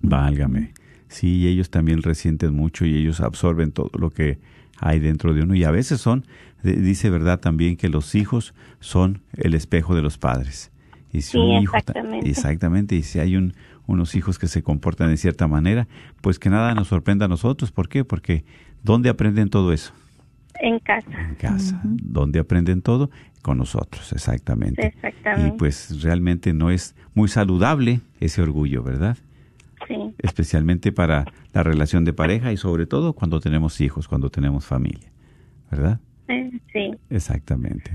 Válgame. 0.00 0.72
Sí, 1.08 1.46
ellos 1.46 1.70
también 1.70 2.02
resienten 2.02 2.54
mucho 2.54 2.84
y 2.84 2.96
ellos 2.96 3.20
absorben 3.20 3.70
todo 3.70 3.90
lo 3.98 4.10
que 4.10 4.38
hay 4.78 4.98
dentro 4.98 5.32
de 5.34 5.42
uno. 5.42 5.54
Y 5.54 5.62
a 5.64 5.70
veces 5.70 6.00
son, 6.00 6.24
dice 6.62 7.10
verdad 7.10 7.38
también 7.38 7.76
que 7.76 7.88
los 7.88 8.14
hijos 8.14 8.54
son 8.80 9.20
el 9.36 9.54
espejo 9.54 9.94
de 9.94 10.02
los 10.02 10.18
padres. 10.18 10.72
Y 11.12 11.20
si 11.20 11.32
Sí, 11.32 11.38
un 11.38 11.62
hijo 11.62 11.72
ta- 11.72 11.78
exactamente. 11.92 12.28
exactamente, 12.28 12.94
y 12.96 13.02
si 13.02 13.18
hay 13.20 13.36
un, 13.36 13.52
unos 13.86 14.14
hijos 14.14 14.38
que 14.38 14.46
se 14.48 14.62
comportan 14.62 15.08
de 15.08 15.16
cierta 15.16 15.46
manera, 15.48 15.88
pues 16.20 16.38
que 16.38 16.50
nada 16.50 16.74
nos 16.74 16.88
sorprenda 16.88 17.26
a 17.26 17.28
nosotros. 17.28 17.72
¿Por 17.72 17.88
qué? 17.88 18.04
Porque 18.04 18.44
¿dónde 18.82 19.08
aprenden 19.08 19.48
todo 19.50 19.72
eso? 19.72 19.92
En 20.60 20.78
casa, 20.80 21.10
En 21.28 21.34
casa. 21.34 21.80
¿Dónde 21.84 22.38
aprenden 22.38 22.82
todo? 22.82 23.10
Con 23.42 23.58
nosotros, 23.58 24.12
exactamente. 24.12 24.86
exactamente. 24.86 25.54
Y 25.54 25.58
pues 25.58 26.02
realmente 26.02 26.52
no 26.52 26.70
es 26.70 26.94
muy 27.14 27.28
saludable 27.28 28.00
ese 28.20 28.42
orgullo, 28.42 28.82
¿verdad? 28.84 29.16
sí, 29.88 30.14
especialmente 30.18 30.92
para 30.92 31.24
la 31.52 31.62
relación 31.62 32.04
de 32.04 32.12
pareja 32.12 32.52
y 32.52 32.56
sobre 32.56 32.86
todo 32.86 33.14
cuando 33.14 33.40
tenemos 33.40 33.80
hijos, 33.80 34.08
cuando 34.08 34.30
tenemos 34.30 34.64
familia, 34.64 35.10
¿verdad? 35.70 36.00
eh, 36.28 36.50
sí. 36.72 36.92
Exactamente. 37.10 37.90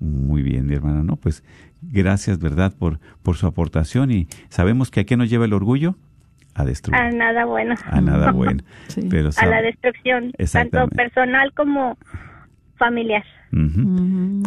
Muy 0.00 0.42
bien, 0.42 0.66
mi 0.66 0.74
hermana. 0.74 1.02
No, 1.02 1.16
pues 1.16 1.42
gracias, 1.90 2.38
¿verdad? 2.38 2.72
Por, 2.78 3.00
por 3.22 3.36
su 3.36 3.46
aportación 3.46 4.10
y 4.10 4.26
sabemos 4.48 4.90
que 4.90 5.00
a 5.00 5.04
qué 5.04 5.16
nos 5.16 5.30
lleva 5.30 5.44
el 5.44 5.52
orgullo? 5.52 5.96
A 6.54 6.64
destruir. 6.64 7.00
A 7.00 7.10
nada 7.10 7.44
bueno. 7.46 7.74
A 7.84 8.00
nada 8.00 8.30
bueno. 8.32 8.62
Sí. 8.88 9.06
Pero 9.10 9.30
a 9.36 9.46
la 9.46 9.60
destrucción, 9.62 10.32
tanto 10.52 10.86
personal 10.88 11.52
como 11.54 11.98
familiar. 12.76 13.24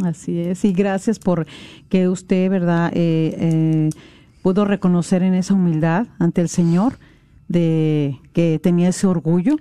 Así 0.06 0.40
es, 0.40 0.66
y 0.66 0.74
gracias 0.74 1.20
por 1.20 1.48
que 1.90 2.10
usted, 2.10 2.50
¿verdad?, 2.50 2.92
eh, 2.94 3.36
eh, 3.40 3.90
pudo 4.42 4.66
reconocer 4.66 5.24
en 5.24 5.34
esa 5.34 5.54
humildad 5.54 6.08
ante 6.20 6.42
el 6.42 6.50
Señor 6.50 6.94
de 7.48 8.18
que 8.34 8.60
tenía 8.62 8.90
ese 8.90 9.08
orgullo, 9.08 9.58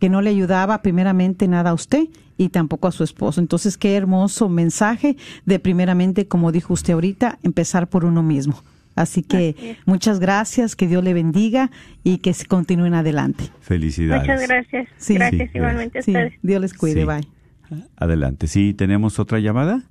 que 0.00 0.08
no 0.08 0.22
le 0.22 0.30
ayudaba 0.30 0.82
primeramente 0.82 1.46
nada 1.46 1.70
a 1.70 1.74
usted 1.74 2.08
y 2.36 2.48
tampoco 2.48 2.88
a 2.88 2.92
su 2.92 3.04
esposo. 3.04 3.40
Entonces, 3.40 3.76
qué 3.78 3.94
hermoso 3.96 4.48
mensaje 4.48 5.16
de 5.44 5.58
primeramente, 5.60 6.26
como 6.26 6.50
dijo 6.50 6.72
usted 6.74 6.94
ahorita, 6.94 7.38
empezar 7.42 7.88
por 7.88 8.04
uno 8.04 8.22
mismo. 8.22 8.60
Así 8.96 9.22
que 9.22 9.76
muchas 9.86 10.18
gracias, 10.18 10.74
que 10.74 10.88
Dios 10.88 11.04
le 11.04 11.14
bendiga 11.14 11.70
y 12.02 12.18
que 12.18 12.34
se 12.34 12.46
continúen 12.46 12.94
adelante. 12.94 13.44
Felicidades. 13.60 14.22
Muchas 14.22 14.48
gracias. 14.48 14.88
Sí. 14.96 15.14
gracias 15.14 15.50
Sí, 15.52 15.58
igualmente 15.58 15.98
a 16.00 16.02
Sí, 16.02 16.10
ustedes. 16.10 16.32
Dios 16.42 16.60
les 16.60 16.74
cuide, 16.74 17.02
Sí. 17.02 17.06
bye. 17.06 17.86
Adelante. 17.96 18.46
Sí, 18.48 18.74
¿tenemos 18.74 19.18
otra 19.18 19.38
llamada? 19.38 19.84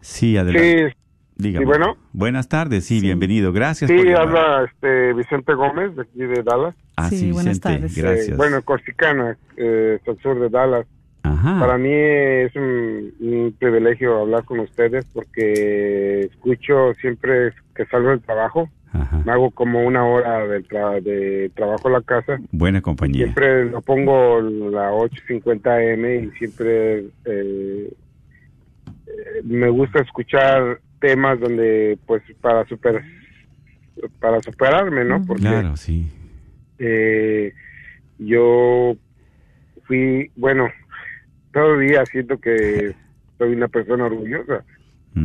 Sí, 0.00 0.36
adelante. 0.36 0.94
Dígame. 1.42 1.64
sí, 1.64 1.68
bueno. 1.68 1.96
Buenas 2.12 2.48
tardes, 2.48 2.84
sí, 2.86 3.00
bienvenido. 3.00 3.52
Gracias 3.52 3.90
sí, 3.90 3.96
por 3.96 4.16
habla 4.16 4.64
este 4.72 5.12
Vicente 5.14 5.54
Gómez 5.54 5.94
de 5.96 6.02
aquí 6.02 6.18
de 6.20 6.42
Dallas. 6.42 6.74
Ah, 6.96 7.08
sí, 7.08 7.16
Sí, 7.18 7.32
buenas 7.32 7.58
Vicente, 7.58 7.78
tardes. 7.80 7.96
gracias. 7.98 8.28
Eh, 8.28 8.34
bueno, 8.36 8.62
Corsicana, 8.62 9.36
eh, 9.56 9.98
al 10.06 10.18
sur 10.20 10.38
de 10.40 10.48
Dallas. 10.48 10.86
Ajá. 11.24 11.60
Para 11.60 11.78
mí 11.78 11.90
es 11.92 12.54
un, 12.56 13.12
un 13.20 13.54
privilegio 13.58 14.20
hablar 14.20 14.44
con 14.44 14.58
ustedes 14.60 15.04
porque 15.12 16.20
escucho 16.22 16.94
siempre 17.00 17.52
que 17.74 17.86
salgo 17.86 18.10
del 18.10 18.20
trabajo. 18.20 18.68
Ajá. 18.92 19.22
Me 19.24 19.32
hago 19.32 19.50
como 19.52 19.82
una 19.86 20.04
hora 20.04 20.46
del 20.46 20.66
tra- 20.68 21.00
de 21.00 21.50
trabajo 21.54 21.88
a 21.88 21.92
la 21.92 22.00
casa. 22.02 22.38
Buena 22.50 22.82
compañía. 22.82 23.24
Siempre 23.24 23.64
lo 23.66 23.80
pongo 23.80 24.40
la 24.40 24.90
8.50 24.92 25.94
AM 25.94 26.24
y 26.26 26.30
siempre 26.38 26.98
eh, 26.98 27.06
eh, 27.24 27.92
me 29.44 29.68
gusta 29.70 30.00
escuchar 30.00 30.80
temas 31.02 31.38
donde 31.38 31.98
pues 32.06 32.22
para 32.40 32.64
super 32.66 33.02
para 34.18 34.40
superarme, 34.40 35.04
¿no? 35.04 35.22
Porque 35.26 35.42
Claro, 35.42 35.76
sí. 35.76 36.06
eh, 36.78 37.52
yo 38.18 38.96
fui, 39.86 40.30
bueno, 40.36 40.68
todavía 41.52 42.06
siento 42.06 42.38
que 42.38 42.94
soy 43.38 43.52
una 43.52 43.68
persona 43.68 44.06
orgullosa 44.06 44.64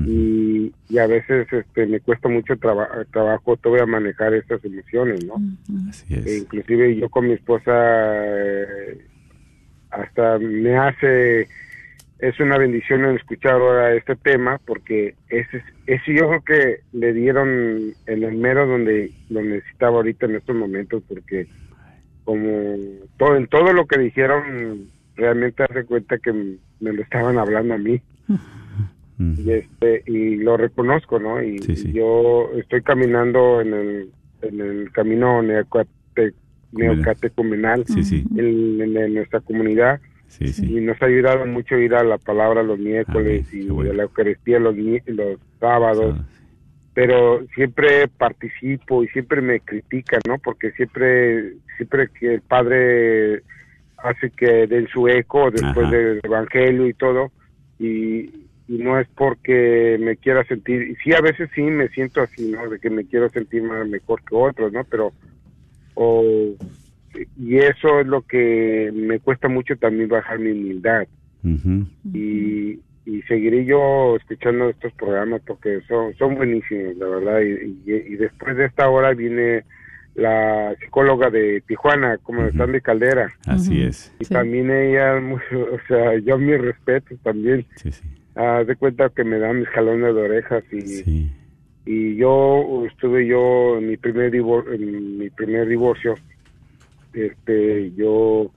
y, 0.05 0.73
y 0.89 0.97
a 0.97 1.07
veces 1.07 1.47
este, 1.51 1.85
me 1.85 1.99
cuesta 2.01 2.27
mucho 2.27 2.57
traba- 2.57 3.05
trabajo 3.13 3.55
todavía 3.55 3.85
manejar 3.85 4.33
estas 4.33 4.63
emociones, 4.65 5.23
¿no? 5.23 5.41
Así 5.89 6.13
E 6.13 6.19
es. 6.19 6.37
inclusive 6.43 6.95
yo 6.97 7.09
con 7.09 7.27
mi 7.27 7.33
esposa 7.33 7.71
eh, 7.73 8.97
hasta 9.91 10.37
me 10.39 10.75
hace 10.77 11.47
es 12.19 12.39
una 12.39 12.57
bendición 12.57 13.05
el 13.05 13.17
escuchar 13.17 13.53
ahora 13.53 13.93
este 13.93 14.15
tema 14.15 14.59
porque 14.65 15.15
ese 15.29 15.61
ese 15.85 16.13
yo 16.13 16.27
creo 16.29 16.43
que 16.43 16.79
le 16.93 17.13
dieron 17.13 17.93
en 18.07 18.23
el 18.23 18.35
mero 18.37 18.65
donde 18.65 19.11
lo 19.29 19.41
necesitaba 19.41 19.97
ahorita 19.97 20.25
en 20.25 20.35
estos 20.35 20.55
momentos 20.55 21.03
porque 21.07 21.47
como 22.23 22.75
todo 23.17 23.35
en 23.37 23.47
todo 23.47 23.71
lo 23.73 23.85
que 23.85 23.99
dijeron 23.99 24.89
realmente 25.15 25.63
hace 25.63 25.85
cuenta 25.85 26.17
que 26.17 26.31
me 26.33 26.93
lo 26.93 27.01
estaban 27.01 27.37
hablando 27.37 27.73
a 27.73 27.77
mí. 27.77 28.01
Y 29.19 29.51
este 29.51 30.03
y 30.05 30.35
lo 30.37 30.57
reconozco 30.57 31.19
no 31.19 31.41
y 31.41 31.57
Sí, 31.59 31.75
sí. 31.75 31.91
yo 31.93 32.51
estoy 32.55 32.81
caminando 32.83 33.61
en 33.61 33.73
el 33.73 34.11
en 34.43 34.61
el 34.61 34.91
camino 34.91 35.41
neocate, 35.41 36.33
neocatecumenal. 36.71 37.83
Sí, 37.87 38.03
sí, 38.03 38.23
en, 38.37 38.79
en- 38.81 38.97
en 38.97 39.13
nuestra 39.15 39.39
comunidad 39.39 39.99
sí, 40.27 40.47
sí. 40.49 40.77
y 40.77 40.81
nos 40.81 41.01
ha 41.01 41.05
ayudado 41.05 41.45
mucho 41.45 41.77
ir 41.77 41.95
a 41.95 42.03
la 42.03 42.17
palabra 42.17 42.63
los 42.63 42.79
miércoles 42.79 43.45
Amén, 43.49 43.65
y 43.65 43.69
bueno. 43.69 43.91
a 43.91 43.93
la 43.95 44.03
Eucaristía 44.03 44.59
los, 44.59 44.75
los 44.75 45.39
sábados 45.59 46.15
Ah, 46.19 46.25
pero 46.97 47.45
siempre 47.53 48.07
participo 48.07 49.03
y 49.03 49.07
siempre 49.09 49.39
me 49.39 49.59
critican, 49.59 50.19
¿no? 50.27 50.39
Porque 50.39 50.71
siempre, 50.71 51.53
siempre 51.75 52.09
que 52.09 52.33
el 52.33 52.41
padre 52.41 53.43
hace 53.97 54.31
que 54.31 54.65
den 54.65 54.87
su 54.87 55.07
eco 55.07 55.51
después 55.51 55.85
Ajá. 55.85 55.95
del 55.95 56.19
evangelio 56.23 56.87
y 56.87 56.95
todo, 56.95 57.31
y, 57.77 58.21
y 58.67 58.79
no 58.79 58.99
es 58.99 59.07
porque 59.09 59.97
me 59.99 60.17
quiera 60.17 60.43
sentir, 60.45 60.87
y 60.89 60.95
sí, 60.95 61.13
a 61.13 61.21
veces 61.21 61.51
sí 61.53 61.61
me 61.61 61.87
siento 61.89 62.19
así, 62.19 62.49
¿no? 62.49 62.67
De 62.67 62.79
que 62.79 62.89
me 62.89 63.05
quiero 63.05 63.29
sentir 63.29 63.61
más 63.61 63.87
mejor 63.87 64.23
que 64.23 64.33
otros, 64.33 64.73
¿no? 64.73 64.83
Pero, 64.85 65.13
o, 65.93 66.55
y 67.37 67.57
eso 67.57 67.99
es 67.99 68.07
lo 68.07 68.21
que 68.23 68.91
me 68.93 69.19
cuesta 69.19 69.47
mucho 69.47 69.75
también 69.77 70.09
bajar 70.09 70.39
mi 70.39 70.51
humildad 70.51 71.07
y, 72.13 72.79
y 73.05 73.21
seguiré 73.27 73.65
yo 73.65 74.15
escuchando 74.17 74.69
estos 74.69 74.91
programas 74.93 75.41
porque 75.45 75.81
son, 75.87 76.13
son 76.15 76.35
buenísimos, 76.35 76.95
la 76.97 77.07
verdad. 77.07 77.41
Y, 77.41 77.81
y- 77.89 78.13
y 78.13 78.15
después 78.17 78.57
de 78.57 78.65
esta 78.65 78.89
hora 78.89 79.13
viene 79.13 79.63
la 80.15 80.75
psicóloga 80.81 81.29
de 81.29 81.61
Tijuana, 81.67 82.17
como 82.17 82.39
Ujú. 82.41 82.49
están 82.49 82.71
de 82.71 82.81
Caldera. 82.81 83.29
Así 83.45 83.81
es. 83.81 84.13
Y 84.19 84.25
Sí. 84.25 84.33
también 84.33 84.69
ella, 84.71 85.15
o 85.71 85.79
sea, 85.87 86.17
yo 86.19 86.37
mis 86.37 86.59
respetos 86.59 87.17
también. 87.23 87.65
Sí, 87.75 87.91
sí. 87.91 88.03
Haz 88.35 88.67
de 88.67 88.75
cuenta 88.75 89.09
que 89.09 89.23
me 89.23 89.39
dan 89.39 89.59
mis 89.59 89.69
jalones 89.69 90.13
de 90.13 90.21
orejas 90.21 90.63
y, 90.71 90.81
Sí. 90.81 91.31
y 91.85 92.15
yo 92.17 92.83
estuve 92.87 93.25
yo 93.25 93.77
en 93.77 93.87
mi 93.89 93.97
primer 93.97 94.31
divor- 94.31 94.73
en 94.73 95.17
mi 95.19 95.29
primer 95.29 95.67
divorcio 95.67 96.15
este 97.17 97.91
yo 97.95 98.51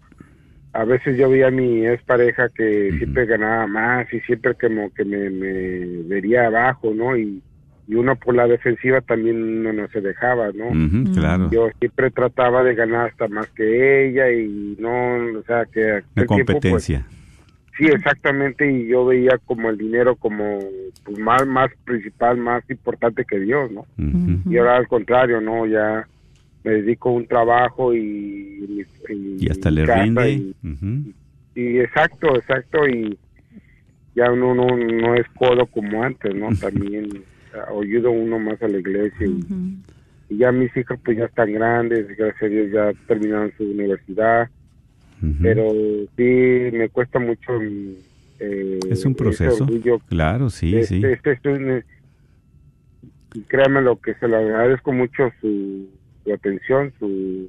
a 0.73 0.85
veces 0.85 1.17
yo 1.17 1.29
veía 1.29 1.49
a 1.49 1.51
mi 1.51 1.87
ex 1.87 2.03
pareja 2.05 2.49
que 2.49 2.93
siempre 2.99 3.27
ganaba 3.27 3.67
más 3.67 4.13
y 4.13 4.21
siempre 4.21 4.55
como 4.55 4.93
que 4.95 5.05
me, 5.05 5.29
me 5.31 6.03
vería 6.05 6.47
abajo 6.47 6.93
no 6.95 7.17
y, 7.17 7.43
y 7.89 7.95
uno 7.95 8.15
por 8.17 8.37
la 8.37 8.47
defensiva 8.47 9.01
también 9.01 9.43
uno 9.43 9.73
no 9.73 9.89
se 9.89 10.01
dejaba 10.01 10.51
no 10.53 10.71
Claro. 11.15 11.51
yo 11.51 11.71
siempre 11.81 12.11
trataba 12.11 12.63
de 12.63 12.75
ganar 12.75 13.09
hasta 13.11 13.27
más 13.29 13.49
que 13.51 14.09
ella 14.09 14.31
y 14.31 14.77
no 14.79 15.39
o 15.39 15.43
sea 15.43 15.65
que 15.65 15.81
tiempo, 15.81 16.03
pues, 16.15 16.27
competencia. 16.27 17.07
Sí, 17.79 17.87
exactamente, 17.87 18.71
y 18.71 18.89
yo 18.89 19.07
veía 19.07 19.39
como 19.47 19.71
el 19.71 19.79
dinero 19.79 20.15
como 20.15 20.59
pues, 21.03 21.19
más, 21.19 21.47
más 21.47 21.71
principal, 21.87 22.37
más 22.37 22.63
importante 22.69 23.25
que 23.25 23.41
Dios, 23.41 23.71
¿no? 23.73 23.87
Y 24.51 24.59
ahora 24.59 24.77
al 24.77 24.87
contrario, 24.87 25.41
¿no? 25.41 25.65
Ya 25.65 26.07
me 26.65 26.73
dedico 26.73 27.09
a 27.11 27.13
un 27.13 27.27
trabajo 27.27 27.95
y... 27.95 28.87
Y, 29.09 29.45
Y 29.45 29.49
hasta 29.51 29.71
le 29.71 29.87
rinde. 29.87 30.53
Y, 31.55 31.79
exacto, 31.79 32.37
exacto, 32.37 32.87
y 32.89 33.19
ya 34.15 34.31
uno 34.31 34.55
no, 34.55 34.67
no 34.77 35.15
es 35.15 35.27
codo 35.37 35.67
como 35.67 36.03
antes, 36.03 36.35
¿no? 36.35 36.49
También 36.61 37.09
ayudo 37.81 38.11
uno 38.13 38.39
más 38.39 38.63
a 38.63 38.69
la 38.69 38.79
iglesia 38.79 39.27
y, 39.27 39.45
y 40.29 40.37
ya 40.39 40.53
mis 40.53 40.75
hijos 40.77 40.99
pues 41.05 41.19
ya 41.19 41.25
están 41.25 41.53
grandes, 41.53 42.07
gracias 42.17 42.43
a 42.43 42.47
Dios 42.47 42.71
ya 42.73 42.93
terminaron 43.07 43.53
su 43.57 43.65
universidad 43.65 44.49
pero 45.43 45.71
sí 46.17 46.23
me 46.73 46.89
cuesta 46.89 47.19
mucho 47.19 47.53
mm, 47.61 47.93
eh, 48.39 48.79
Es 48.91 49.05
un 49.05 49.15
proceso. 49.15 49.65
orgullo. 49.65 49.99
Claro, 50.09 50.49
sí, 50.49 50.75
Este- 50.75 50.87
sí. 50.99 51.03
este 51.05 51.33
es 51.33 51.45
un- 51.45 51.85
y 53.35 53.41
créanme 53.43 53.83
lo 53.83 53.97
que 54.01 54.15
se 54.15 54.27
le 54.29 54.37
agradezco 54.37 54.93
mucho 54.93 55.31
su, 55.43 55.89
su 56.31 56.35
atención, 56.35 56.93
su, 56.99 57.49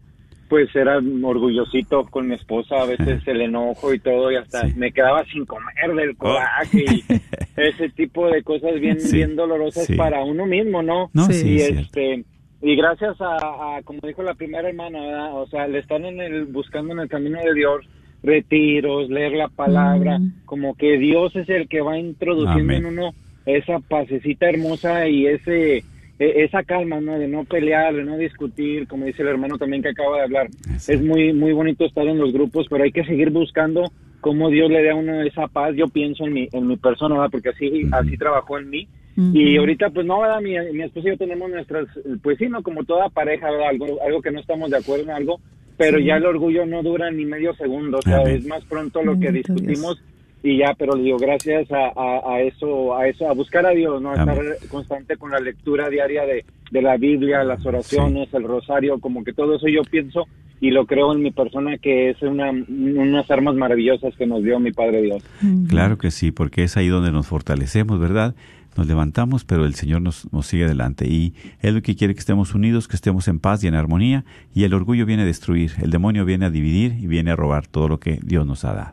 pues 0.49 0.69
era 0.77 0.99
orgullosito 1.23 2.05
con 2.11 2.29
mi 2.29 2.35
esposa, 2.35 2.83
a 2.83 2.85
veces 2.85 3.23
el 3.27 3.41
enojo 3.41 3.95
y 3.95 3.99
todo 3.99 4.31
y 4.31 4.37
hasta 4.37 4.67
Sí. 4.69 4.75
me 4.77 4.93
quedaba 4.93 5.25
sin 5.33 5.47
comer 5.47 5.95
del 5.97 6.15
coraje 6.17 6.85
y 6.85 7.05
ese 7.57 7.89
tipo 7.91 8.29
de 8.29 8.43
cosas 8.43 8.79
bien 8.79 9.01
Sí, 9.01 9.17
bien 9.17 9.35
dolorosas 9.35 9.87
sí. 9.87 9.95
para 9.97 10.23
uno 10.23 10.45
mismo, 10.45 10.83
¿no? 10.83 11.11
No, 11.15 11.27
y 11.31 11.57
este 11.59 12.25
y 12.61 12.77
gracias 12.77 13.17
a, 13.21 13.77
a, 13.79 13.83
como 13.83 14.01
dijo 14.07 14.23
la 14.23 14.35
primera 14.35 14.69
hermana, 14.69 15.01
¿verdad? 15.01 15.35
o 15.41 15.47
sea, 15.47 15.67
le 15.67 15.79
están 15.79 16.05
en 16.05 16.21
el 16.21 16.45
buscando 16.45 16.93
en 16.93 16.99
el 17.01 17.09
camino 17.09 17.39
de 17.43 17.55
Dios 17.55 17.87
retiros, 18.23 19.11
leer 19.11 19.33
la 19.33 19.49
palabra, 19.49 20.19
Mm. 20.19 20.33
como 20.45 20.75
que 20.77 20.99
Dios 20.99 21.35
es 21.37 21.49
el 21.49 21.69
que 21.69 21.81
va 21.81 21.99
introduciendo 21.99 22.73
Amén. 22.73 22.87
en 22.87 22.99
uno 22.99 23.15
esa 23.47 23.81
pasecita 23.81 24.49
hermosa 24.49 25.09
y 25.09 25.27
ese 25.27 25.79
e- 26.19 26.45
esa 26.45 26.63
calma, 26.63 27.01
¿no? 27.01 27.19
De 27.19 27.27
no 27.27 27.45
pelear, 27.45 27.95
de 27.95 28.05
no 28.05 28.17
discutir, 28.17 28.87
como 28.87 29.07
dice 29.07 29.23
el 29.23 29.29
hermano 29.29 29.59
también 29.59 29.83
que 29.83 29.89
acaba 29.89 30.19
de 30.19 30.23
hablar. 30.23 30.49
Es 30.89 31.03
muy 31.03 31.33
muy 31.33 31.53
bonito 31.53 31.85
estar 31.85 32.07
en 32.07 32.19
los 32.19 32.33
grupos, 32.33 32.67
pero 32.71 32.85
hay 32.85 32.93
que 32.93 33.05
seguir 33.05 33.31
buscando 33.31 33.91
cómo 34.21 34.49
Dios 34.51 34.71
le 34.71 34.85
da 34.85 34.93
a 34.93 34.95
uno 34.95 35.21
esa 35.23 35.49
paz. 35.49 35.75
Yo 35.75 35.89
pienso 35.89 36.25
en 36.25 36.33
mi 36.35 36.49
en 36.53 36.69
mi 36.69 36.77
persona, 36.77 37.17
¿verdad? 37.17 37.31
Porque 37.33 37.49
así 37.49 37.87
así 37.91 38.17
trabajó 38.17 38.59
en 38.59 38.71
mí. 38.71 38.87
Y 39.35 39.57
ahorita, 39.59 39.91
pues 39.91 40.07
no, 40.07 40.21
¿verdad? 40.21 40.41
Mi, 40.41 40.55
mi 40.73 40.85
esposa 40.85 41.09
y 41.09 41.11
yo 41.13 41.19
tenemos 41.19 41.51
nuestras, 41.51 41.87
pues 42.23 42.39
sí, 42.39 42.47
¿no? 42.49 42.63
Como 42.63 42.85
toda 42.85 43.11
pareja, 43.11 43.51
¿verdad? 43.51 43.69
Algo, 43.69 43.99
algo 44.07 44.23
que 44.23 44.31
no 44.31 44.41
estamos 44.41 44.71
de 44.71 44.79
acuerdo 44.79 45.05
en 45.05 45.11
algo, 45.11 45.39
pero 45.85 45.99
Sí. 45.99 46.05
ya 46.05 46.17
el 46.17 46.27
orgullo 46.27 46.65
no 46.67 46.83
dura 46.83 47.11
ni 47.11 47.25
medio 47.25 47.55
segundo, 47.55 47.99
o 47.99 48.03
sea, 48.03 48.19
Amén. 48.21 48.37
es 48.37 48.47
más 48.47 48.65
pronto 48.65 49.03
lo 49.03 49.19
que 49.19 49.33
discutimos 49.33 50.03
y 50.45 50.59
ya, 50.59 50.75
pero 50.77 50.97
le 50.97 51.05
digo, 51.05 51.19
gracias 51.19 51.71
a, 51.71 51.93
a, 51.95 52.35
a 52.35 52.41
eso, 52.43 52.97
a 52.97 53.07
eso, 53.09 53.29
a 53.29 53.33
buscar 53.35 53.65
a 53.65 53.71
Dios, 53.71 54.03
¿no? 54.03 54.11
A 54.11 54.15
estar 54.17 54.39
constante 54.69 55.17
con 55.17 55.31
la 55.31 55.39
lectura 55.41 55.89
diaria 55.89 56.25
de, 56.27 56.45
de 56.71 56.83
la 56.83 56.97
Biblia, 56.97 57.45
las 57.45 57.65
oraciones, 57.65 58.33
el 58.35 58.43
rosario, 58.45 58.99
como 58.99 59.23
que 59.23 59.33
todo 59.33 59.55
eso 59.57 59.69
yo 59.69 59.83
pienso 59.89 60.27
y 60.61 60.71
lo 60.71 60.87
creo 60.87 61.13
en 61.13 61.23
mi 61.23 61.31
persona 61.33 61.77
que 61.79 62.11
es 62.11 62.23
una, 62.23 62.51
unas 62.51 63.31
armas 63.31 63.55
maravillosas 63.57 64.15
que 64.17 64.27
nos 64.27 64.43
dio 64.45 64.59
mi 64.61 64.71
Padre 64.73 65.03
Dios. 65.03 65.23
Claro 65.69 65.99
que 65.99 66.11
sí, 66.13 66.31
porque 66.33 66.63
es 66.65 66.77
ahí 66.77 66.89
donde 66.89 67.11
nos 67.13 67.27
fortalecemos, 67.27 67.99
¿verdad? 68.01 68.35
Nos 68.77 68.87
levantamos, 68.87 69.45
pero 69.45 69.67
el 69.67 69.75
Señor 69.75 70.01
nos, 70.01 70.33
nos 70.33 70.47
sigue 70.47 70.65
adelante. 70.65 71.07
Y 71.07 71.35
Él 71.61 71.75
lo 71.75 71.83
que 71.83 71.95
quiere 71.95 72.15
que 72.15 72.21
estemos 72.21 72.55
unidos, 72.55 72.89
que 72.89 72.97
estemos 72.97 73.29
en 73.29 73.39
paz 73.39 73.63
y 73.65 73.67
en 73.67 73.75
armonía. 73.75 74.25
Y 74.55 74.65
el 74.65 74.73
orgullo 74.73 75.05
viene 75.05 75.23
a 75.23 75.27
destruir, 75.27 75.73
el 75.83 75.91
demonio 75.91 76.25
viene 76.25 76.47
a 76.47 76.51
dividir 76.51 76.97
y 76.99 77.07
viene 77.07 77.33
a 77.33 77.37
robar 77.37 77.67
todo 77.67 77.89
lo 77.89 78.01
que 78.01 78.19
Dios 78.23 78.47
nos 78.47 78.65
ha 78.65 78.73
dado. 78.73 78.93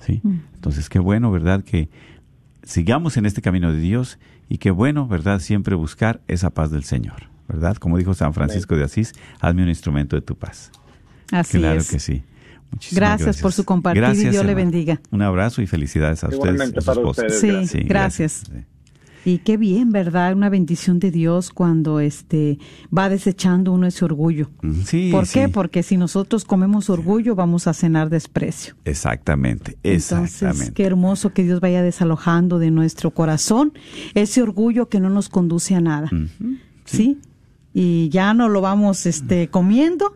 ¿Sí? 0.00 0.20
Entonces, 0.54 0.88
qué 0.88 0.98
bueno, 0.98 1.30
¿verdad? 1.30 1.62
Que 1.62 1.88
sigamos 2.64 3.16
en 3.16 3.26
este 3.26 3.42
camino 3.42 3.72
de 3.72 3.80
Dios 3.80 4.18
y 4.48 4.58
qué 4.58 4.70
bueno, 4.70 5.06
¿verdad? 5.06 5.40
Siempre 5.40 5.74
buscar 5.74 6.20
esa 6.26 6.50
paz 6.50 6.70
del 6.70 6.84
Señor, 6.84 7.28
¿verdad? 7.48 7.76
Como 7.76 7.98
dijo 7.98 8.14
San 8.14 8.34
Francisco 8.34 8.76
de 8.76 8.84
Asís, 8.84 9.12
hazme 9.40 9.62
un 9.62 9.68
instrumento 9.68 10.16
de 10.16 10.22
tu 10.22 10.36
paz. 10.36 10.72
Así 11.30 11.58
claro 11.58 11.80
es. 11.80 11.90
que 11.90 11.98
sí. 11.98 12.22
Muchísimas 12.72 13.18
Gracias 13.18 13.40
por 13.42 13.52
su 13.52 13.64
compartir 13.64 14.02
y 14.14 14.30
Dios 14.30 14.44
le 14.44 14.54
bendiga. 14.54 15.00
Un 15.10 15.22
abrazo 15.22 15.62
y 15.62 15.66
felicidades 15.66 16.24
a 16.24 16.28
ustedes. 16.28 16.60
A 16.60 16.66
su 16.66 16.72
para 16.72 16.92
esposa. 16.92 17.26
ustedes, 17.26 17.70
Sí, 17.70 17.80
gracias. 17.80 18.44
Sí. 18.46 18.64
Y 19.24 19.38
qué 19.38 19.56
bien, 19.56 19.90
¿verdad? 19.90 20.34
Una 20.34 20.48
bendición 20.48 20.98
de 20.98 21.10
Dios 21.10 21.50
cuando 21.50 22.00
este 22.00 22.58
va 22.96 23.08
desechando 23.08 23.72
uno 23.72 23.86
ese 23.86 24.04
orgullo. 24.04 24.50
Sí, 24.84 25.10
¿Por 25.12 25.26
sí. 25.26 25.34
qué? 25.40 25.48
Porque 25.48 25.82
si 25.82 25.96
nosotros 25.96 26.44
comemos 26.44 26.90
orgullo, 26.90 27.34
vamos 27.34 27.66
a 27.66 27.72
cenar 27.74 28.10
desprecio. 28.10 28.74
Exactamente, 28.84 29.76
Entonces, 29.82 30.42
exactamente. 30.42 30.72
qué 30.74 30.84
hermoso 30.84 31.32
que 31.32 31.44
Dios 31.44 31.60
vaya 31.60 31.82
desalojando 31.82 32.58
de 32.58 32.70
nuestro 32.70 33.12
corazón 33.12 33.72
ese 34.14 34.42
orgullo 34.42 34.88
que 34.88 35.00
no 35.00 35.08
nos 35.10 35.28
conduce 35.28 35.74
a 35.74 35.80
nada. 35.80 36.10
¿Sí? 36.84 37.18
Y 37.74 38.08
ya 38.10 38.34
no 38.34 38.48
lo 38.48 38.60
vamos 38.60 39.06
este 39.06 39.48
comiendo 39.48 40.14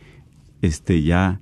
este 0.61 1.03
ya 1.03 1.39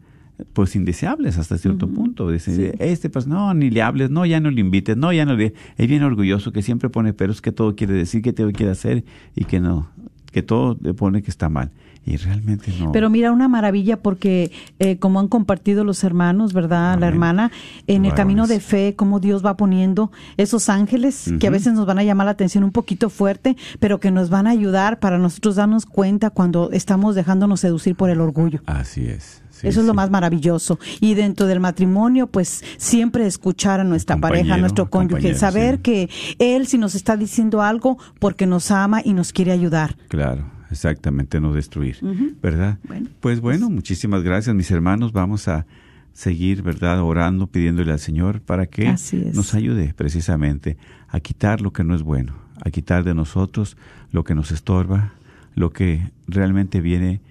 pues 0.54 0.76
indeseables 0.76 1.38
hasta 1.38 1.58
cierto 1.58 1.88
punto. 1.88 2.30
Dice, 2.30 2.76
este 2.80 3.10
pues 3.10 3.28
no, 3.28 3.54
ni 3.54 3.70
le 3.70 3.82
hables, 3.82 4.12
no, 4.12 4.26
ya 4.26 4.40
no 4.40 4.52
le 4.52 4.62
invites, 4.62 4.96
no, 4.96 5.12
ya 5.12 5.26
no 5.26 5.36
le... 5.36 5.54
Es 5.78 5.88
bien 5.88 6.04
orgulloso 6.04 6.52
que 6.52 6.62
siempre 6.62 6.90
pone 6.90 7.14
peros, 7.14 7.42
que 7.42 7.52
todo 7.52 7.76
quiere 7.76 7.94
decir, 7.94 8.22
que 8.22 8.34
todo 8.34 8.52
quiere 8.52 8.72
hacer 8.72 9.04
y 9.36 9.46
que 9.46 9.60
no, 9.60 9.90
que 10.32 10.44
todo 10.44 10.78
le 10.82 10.94
pone 10.94 11.24
que 11.24 11.32
está 11.32 11.50
mal. 11.50 11.72
Y 12.08 12.16
realmente 12.16 12.72
no. 12.80 12.94
Pero 12.94 13.10
mira, 13.10 13.34
una 13.34 13.50
maravilla 13.50 13.98
porque 13.98 14.54
eh, 14.80 14.98
como 14.98 15.20
han 15.20 15.28
compartido 15.28 15.84
los 15.84 16.06
hermanos, 16.06 16.54
¿verdad? 16.54 16.98
La 16.98 17.10
hermana, 17.10 17.52
en 17.86 18.06
el 18.06 18.14
camino 18.14 18.48
de 18.48 18.62
fe, 18.62 18.94
cómo 18.96 19.20
Dios 19.20 19.46
va 19.46 19.58
poniendo 19.58 20.10
esos 20.38 20.70
ángeles 20.70 21.30
que 21.38 21.48
a 21.48 21.50
veces 21.50 21.74
nos 21.74 21.86
van 21.86 22.00
a 22.00 22.06
llamar 22.06 22.26
la 22.26 22.32
atención 22.32 22.64
un 22.64 22.72
poquito 22.72 23.10
fuerte, 23.10 23.58
pero 23.82 24.00
que 24.00 24.10
nos 24.10 24.30
van 24.30 24.48
a 24.48 24.52
ayudar 24.52 25.00
para 25.00 25.18
nosotros 25.18 25.58
darnos 25.58 25.86
cuenta 25.86 26.30
cuando 26.30 26.72
estamos 26.72 27.14
dejándonos 27.14 27.60
seducir 27.60 27.98
por 27.98 28.10
el 28.10 28.22
orgullo. 28.22 28.62
Así 28.68 29.06
es. 29.06 29.44
Eso 29.64 29.82
es 29.82 29.86
lo 29.86 29.94
más 29.94 30.10
maravilloso. 30.10 30.80
Y 31.02 31.14
dentro 31.16 31.46
del 31.46 31.60
matrimonio, 31.60 32.28
pues 32.28 32.64
siempre 32.78 33.26
escuchar 33.26 33.82
a 33.82 33.84
nuestra 33.84 34.16
pareja, 34.16 34.54
a 34.54 34.58
nuestro 34.58 34.90
cónyuge, 34.90 35.34
saber 35.36 35.80
que 35.80 36.10
él 36.40 36.68
si 36.68 36.78
nos 36.78 36.96
está 36.96 37.18
diciendo 37.18 37.62
algo 37.62 37.98
porque 38.20 38.46
nos 38.46 38.72
ama 38.72 39.02
y 39.04 39.14
nos 39.14 39.34
quiere 39.34 39.52
ayudar. 39.52 39.98
Claro, 40.08 40.46
exactamente, 40.72 41.40
no 41.40 41.54
destruir, 41.54 41.98
¿verdad? 42.42 42.80
pues 43.20 43.40
bueno, 43.40 43.70
muchísimas 43.70 44.24
gracias 44.24 44.56
mis 44.56 44.72
hermanos. 44.72 45.14
Vamos 45.14 45.48
a 45.48 45.66
seguir, 46.14 46.64
¿verdad? 46.64 47.02
Orando, 47.02 47.48
pidiéndole 47.48 47.92
al 47.92 48.00
Señor 48.00 48.42
para 48.42 48.66
que 48.66 48.96
nos 49.34 49.54
ayude 49.54 49.94
precisamente 49.96 50.78
a 51.08 51.20
quitar 51.20 51.62
lo 51.62 51.72
que 51.72 51.84
no 51.84 51.94
es 51.96 52.02
bueno, 52.02 52.34
a 52.60 52.72
quitar 52.72 53.04
de 53.04 53.14
nosotros 53.14 53.78
lo 54.12 54.24
que 54.24 54.34
nos 54.34 54.52
estorba, 54.52 55.14
lo 55.54 55.72
que 55.72 56.12
realmente 56.28 56.82
viene 56.82 57.22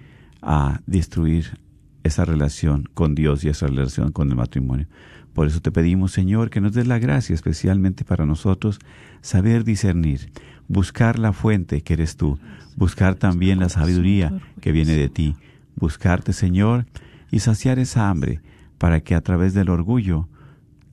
a 0.41 0.81
destruir 0.85 1.59
esa 2.03 2.25
relación 2.25 2.89
con 2.93 3.13
Dios 3.13 3.43
y 3.43 3.49
esa 3.49 3.67
relación 3.67 4.11
con 4.11 4.29
el 4.29 4.35
matrimonio. 4.35 4.87
Por 5.33 5.47
eso 5.47 5.61
te 5.61 5.71
pedimos, 5.71 6.13
Señor, 6.13 6.49
que 6.49 6.61
nos 6.61 6.73
des 6.73 6.87
la 6.87 6.97
gracia 6.97 7.35
especialmente 7.35 8.03
para 8.03 8.25
nosotros 8.25 8.79
saber 9.21 9.63
discernir, 9.63 10.31
buscar 10.67 11.19
la 11.19 11.33
fuente 11.33 11.81
que 11.81 11.93
eres 11.93 12.17
tú, 12.17 12.39
buscar 12.75 13.15
también 13.15 13.59
la 13.59 13.69
sabiduría 13.69 14.33
que 14.61 14.71
viene 14.71 14.95
de 14.95 15.09
ti, 15.09 15.35
buscarte, 15.75 16.33
Señor, 16.33 16.85
y 17.31 17.39
saciar 17.39 17.79
esa 17.79 18.09
hambre 18.09 18.41
para 18.77 19.01
que 19.01 19.15
a 19.15 19.21
través 19.21 19.53
del 19.53 19.69
orgullo, 19.69 20.27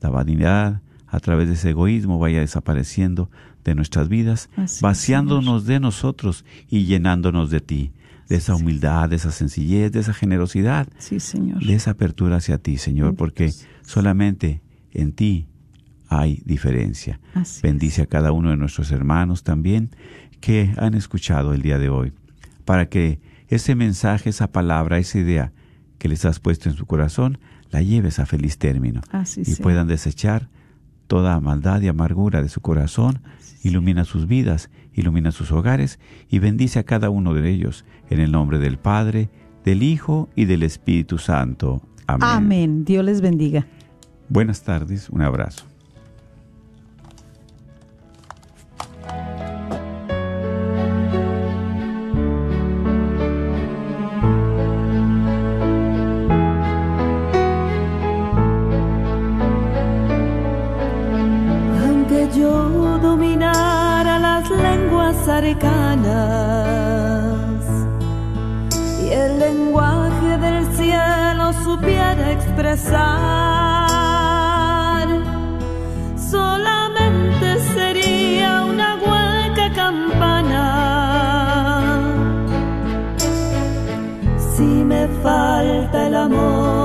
la 0.01 0.09
vanidad, 0.09 0.81
a 1.07 1.19
través 1.19 1.47
de 1.47 1.53
ese 1.53 1.71
egoísmo 1.71 2.19
vaya 2.19 2.39
desapareciendo 2.39 3.29
de 3.63 3.75
nuestras 3.75 4.09
vidas, 4.09 4.49
vaciándonos 4.81 5.65
de 5.65 5.79
nosotros 5.79 6.45
y 6.69 6.85
llenándonos 6.85 7.49
de 7.49 7.61
ti 7.61 7.91
de 8.29 8.37
esa 8.37 8.55
humildad, 8.55 9.09
de 9.09 9.17
esa 9.17 9.31
sencillez, 9.31 9.91
de 9.91 9.99
esa 9.99 10.13
generosidad, 10.13 10.87
sí, 10.97 11.19
Señor. 11.19 11.63
de 11.63 11.75
esa 11.75 11.91
apertura 11.91 12.37
hacia 12.37 12.57
ti, 12.57 12.77
Señor, 12.77 13.15
porque 13.15 13.53
solamente 13.83 14.61
en 14.91 15.11
ti 15.11 15.47
hay 16.07 16.41
diferencia. 16.45 17.19
Bendice 17.61 18.03
a 18.03 18.05
cada 18.05 18.31
uno 18.31 18.49
de 18.49 18.57
nuestros 18.57 18.91
hermanos 18.91 19.43
también 19.43 19.91
que 20.39 20.73
han 20.77 20.93
escuchado 20.93 21.53
el 21.53 21.61
día 21.61 21.79
de 21.79 21.89
hoy, 21.89 22.13
para 22.65 22.87
que 22.89 23.19
ese 23.47 23.75
mensaje, 23.75 24.29
esa 24.29 24.51
palabra, 24.51 24.97
esa 24.97 25.19
idea 25.19 25.53
que 25.97 26.07
les 26.07 26.25
has 26.25 26.39
puesto 26.39 26.69
en 26.69 26.75
su 26.75 26.85
corazón, 26.85 27.39
la 27.71 27.81
lleves 27.81 28.19
a 28.19 28.25
feliz 28.25 28.57
término 28.57 29.01
y 29.37 29.55
puedan 29.55 29.87
desechar 29.87 30.49
toda 31.07 31.39
maldad 31.39 31.81
y 31.81 31.87
amargura 31.87 32.41
de 32.41 32.49
su 32.49 32.61
corazón, 32.61 33.21
ilumina 33.63 34.05
sus 34.05 34.27
vidas, 34.27 34.69
ilumina 34.93 35.31
sus 35.31 35.51
hogares 35.51 35.99
y 36.29 36.39
bendice 36.39 36.79
a 36.79 36.83
cada 36.83 37.09
uno 37.09 37.33
de 37.33 37.49
ellos 37.49 37.85
en 38.09 38.19
el 38.19 38.31
nombre 38.31 38.59
del 38.59 38.77
Padre, 38.77 39.29
del 39.63 39.83
Hijo 39.83 40.29
y 40.35 40.45
del 40.45 40.63
Espíritu 40.63 41.17
Santo. 41.17 41.81
Amén. 42.07 42.29
Amén. 42.29 42.85
Dios 42.85 43.03
les 43.03 43.21
bendiga. 43.21 43.67
Buenas 44.29 44.63
tardes, 44.63 45.09
un 45.09 45.21
abrazo. 45.21 45.65
Arcanas 65.37 66.05
y 69.03 69.09
el 69.09 69.39
lenguaje 69.39 70.37
del 70.37 70.65
cielo 70.75 71.51
supiera 71.63 72.31
expresar, 72.31 72.97
solamente 76.31 77.59
sería 77.73 78.63
una 78.63 78.95
hueca 78.95 79.73
campana. 79.73 80.63
Si 84.55 84.63
me 84.63 85.07
falta 85.21 86.07
el 86.07 86.15
amor, 86.15 86.84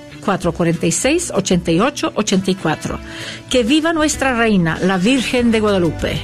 446-8884. 0.21 2.99
Que 3.49 3.63
viva 3.63 3.93
nuestra 3.93 4.35
reina, 4.35 4.77
la 4.81 4.97
Virgen 4.97 5.51
de 5.51 5.59
Guadalupe. 5.59 6.21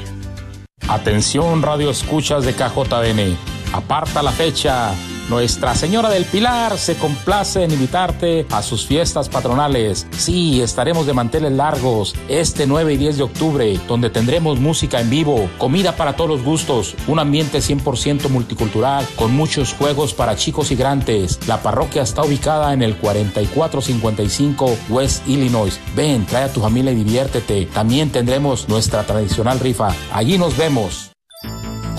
Atención 0.87 1.61
Radio 1.61 1.89
Escuchas 1.89 2.45
de 2.45 2.53
KJN. 2.53 3.35
Aparta 3.73 4.23
la 4.23 4.31
fecha. 4.31 4.93
Nuestra 5.29 5.75
Señora 5.75 6.09
del 6.09 6.23
Pilar 6.23 6.77
se 6.77 6.95
complace 6.95 7.63
en 7.63 7.71
invitarte 7.71 8.45
a 8.49 8.61
sus 8.61 8.87
fiestas 8.87 9.27
patronales. 9.27 10.07
Sí, 10.11 10.61
estaremos 10.61 11.05
de 11.05 11.13
manteles 11.13 11.51
largos 11.51 12.15
este 12.29 12.65
9 12.65 12.93
y 12.93 12.97
10 12.97 13.17
de 13.17 13.23
octubre, 13.23 13.79
donde 13.89 14.09
tendremos 14.09 14.61
música 14.61 15.01
en 15.01 15.09
vivo, 15.09 15.49
comida 15.57 15.97
para 15.97 16.15
todos 16.15 16.29
los 16.29 16.43
gustos, 16.43 16.95
un 17.07 17.19
ambiente 17.19 17.59
100% 17.59 18.29
multicultural 18.29 19.05
con 19.17 19.35
muchos 19.35 19.73
juegos 19.73 20.13
para 20.13 20.37
chicos 20.37 20.71
y 20.71 20.75
grandes. 20.75 21.45
La 21.45 21.61
parroquia 21.61 22.03
está 22.03 22.23
ubicada 22.23 22.71
en 22.71 22.81
el 22.81 22.95
4455 22.95 24.77
West 24.87 25.27
Illinois. 25.27 25.77
Ven, 25.93 26.25
trae 26.25 26.45
a 26.45 26.53
tu 26.53 26.61
familia 26.61 26.93
y 26.93 26.95
diviértete. 26.95 27.65
También 27.65 28.11
tendremos 28.11 28.69
nuestra 28.69 29.03
tradicional 29.03 29.59
rifa. 29.59 29.93
Allí 30.13 30.37
nos 30.37 30.55
vemos. 30.55 31.11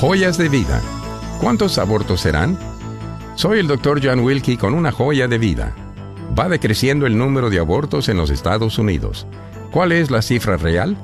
Joyas 0.00 0.38
de 0.38 0.48
vida. 0.48 0.80
¿Cuántos 1.40 1.76
abortos 1.76 2.22
serán? 2.22 2.77
Soy 3.38 3.60
el 3.60 3.68
Dr. 3.68 4.00
John 4.02 4.18
Wilkie 4.18 4.56
con 4.56 4.74
una 4.74 4.90
joya 4.90 5.28
de 5.28 5.38
vida. 5.38 5.72
Va 6.36 6.48
decreciendo 6.48 7.06
el 7.06 7.16
número 7.16 7.50
de 7.50 7.60
abortos 7.60 8.08
en 8.08 8.16
los 8.16 8.30
Estados 8.30 8.80
Unidos. 8.80 9.28
¿Cuál 9.70 9.92
es 9.92 10.10
la 10.10 10.22
cifra 10.22 10.56
real? 10.56 10.96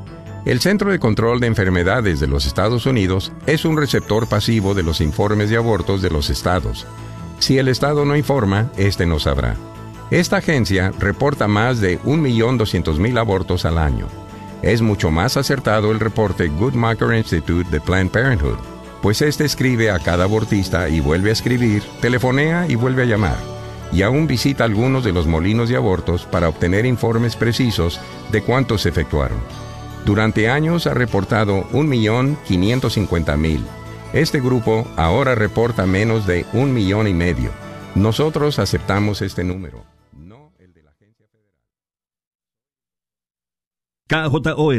El 0.45 0.59
Centro 0.59 0.91
de 0.91 0.99
Control 0.99 1.39
de 1.39 1.47
Enfermedades 1.47 2.19
de 2.19 2.27
los 2.27 2.45
Estados 2.45 2.87
Unidos 2.87 3.31
es 3.47 3.65
un 3.65 3.77
receptor 3.77 4.29
pasivo 4.29 4.75
de 4.75 4.83
los 4.83 5.01
informes 5.01 5.49
de 5.49 5.59
abortos 5.59 6.03
de 6.03 6.11
los 6.11 6.29
estados. 6.29 6.89
Si 7.39 7.57
el 7.59 7.69
estado 7.69 8.05
no 8.05 8.17
informa, 8.17 8.69
este 8.77 9.07
no 9.07 9.21
sabrá. 9.21 9.55
Esta 10.11 10.39
agencia 10.39 10.91
reporta 10.99 11.47
más 11.47 11.81
de 11.81 12.01
1.200.000 12.01 13.17
abortos 13.17 13.65
al 13.65 13.79
año. 13.79 14.09
Es 14.61 14.83
mucho 14.83 15.13
más 15.13 15.37
acertado 15.37 15.93
el 15.93 16.01
reporte 16.01 16.49
Goodmaker 16.49 17.15
Institute 17.17 17.71
de 17.71 17.81
Planned 17.81 18.11
Parenthood, 18.11 18.59
pues 19.05 19.21
este 19.21 19.45
escribe 19.45 19.91
a 19.91 19.99
cada 19.99 20.25
abortista 20.25 20.89
y 20.89 21.01
vuelve 21.01 21.29
a 21.29 21.35
escribir, 21.35 21.83
telefonea 22.01 22.67
y 22.71 22.75
vuelve 22.75 23.03
a 23.03 23.05
llamar, 23.05 23.37
y 23.93 24.01
aún 24.01 24.27
visita 24.27 24.65
algunos 24.65 25.05
de 25.05 25.13
los 25.13 25.27
molinos 25.27 25.69
de 25.69 25.77
abortos 25.77 26.25
para 26.25 26.49
obtener 26.49 26.87
informes 26.87 27.37
precisos 27.37 28.01
de 28.33 28.41
cuántos 28.41 28.81
se 28.81 28.89
efectuaron. 28.89 29.37
Durante 30.07 30.49
años 30.49 30.87
ha 30.87 30.95
reportado 30.95 31.65
1.550.000. 31.73 33.61
Este 34.15 34.41
grupo 34.41 34.87
ahora 34.97 35.35
reporta 35.35 35.85
menos 35.85 36.27
de 36.27 36.47
un 36.55 36.73
millón 36.73 37.07
y 37.07 37.13
medio. 37.13 37.51
Nosotros 37.95 38.59
aceptamos 38.59 39.21
este 39.21 39.45
número. 39.45 39.85
KJOR 44.07 44.73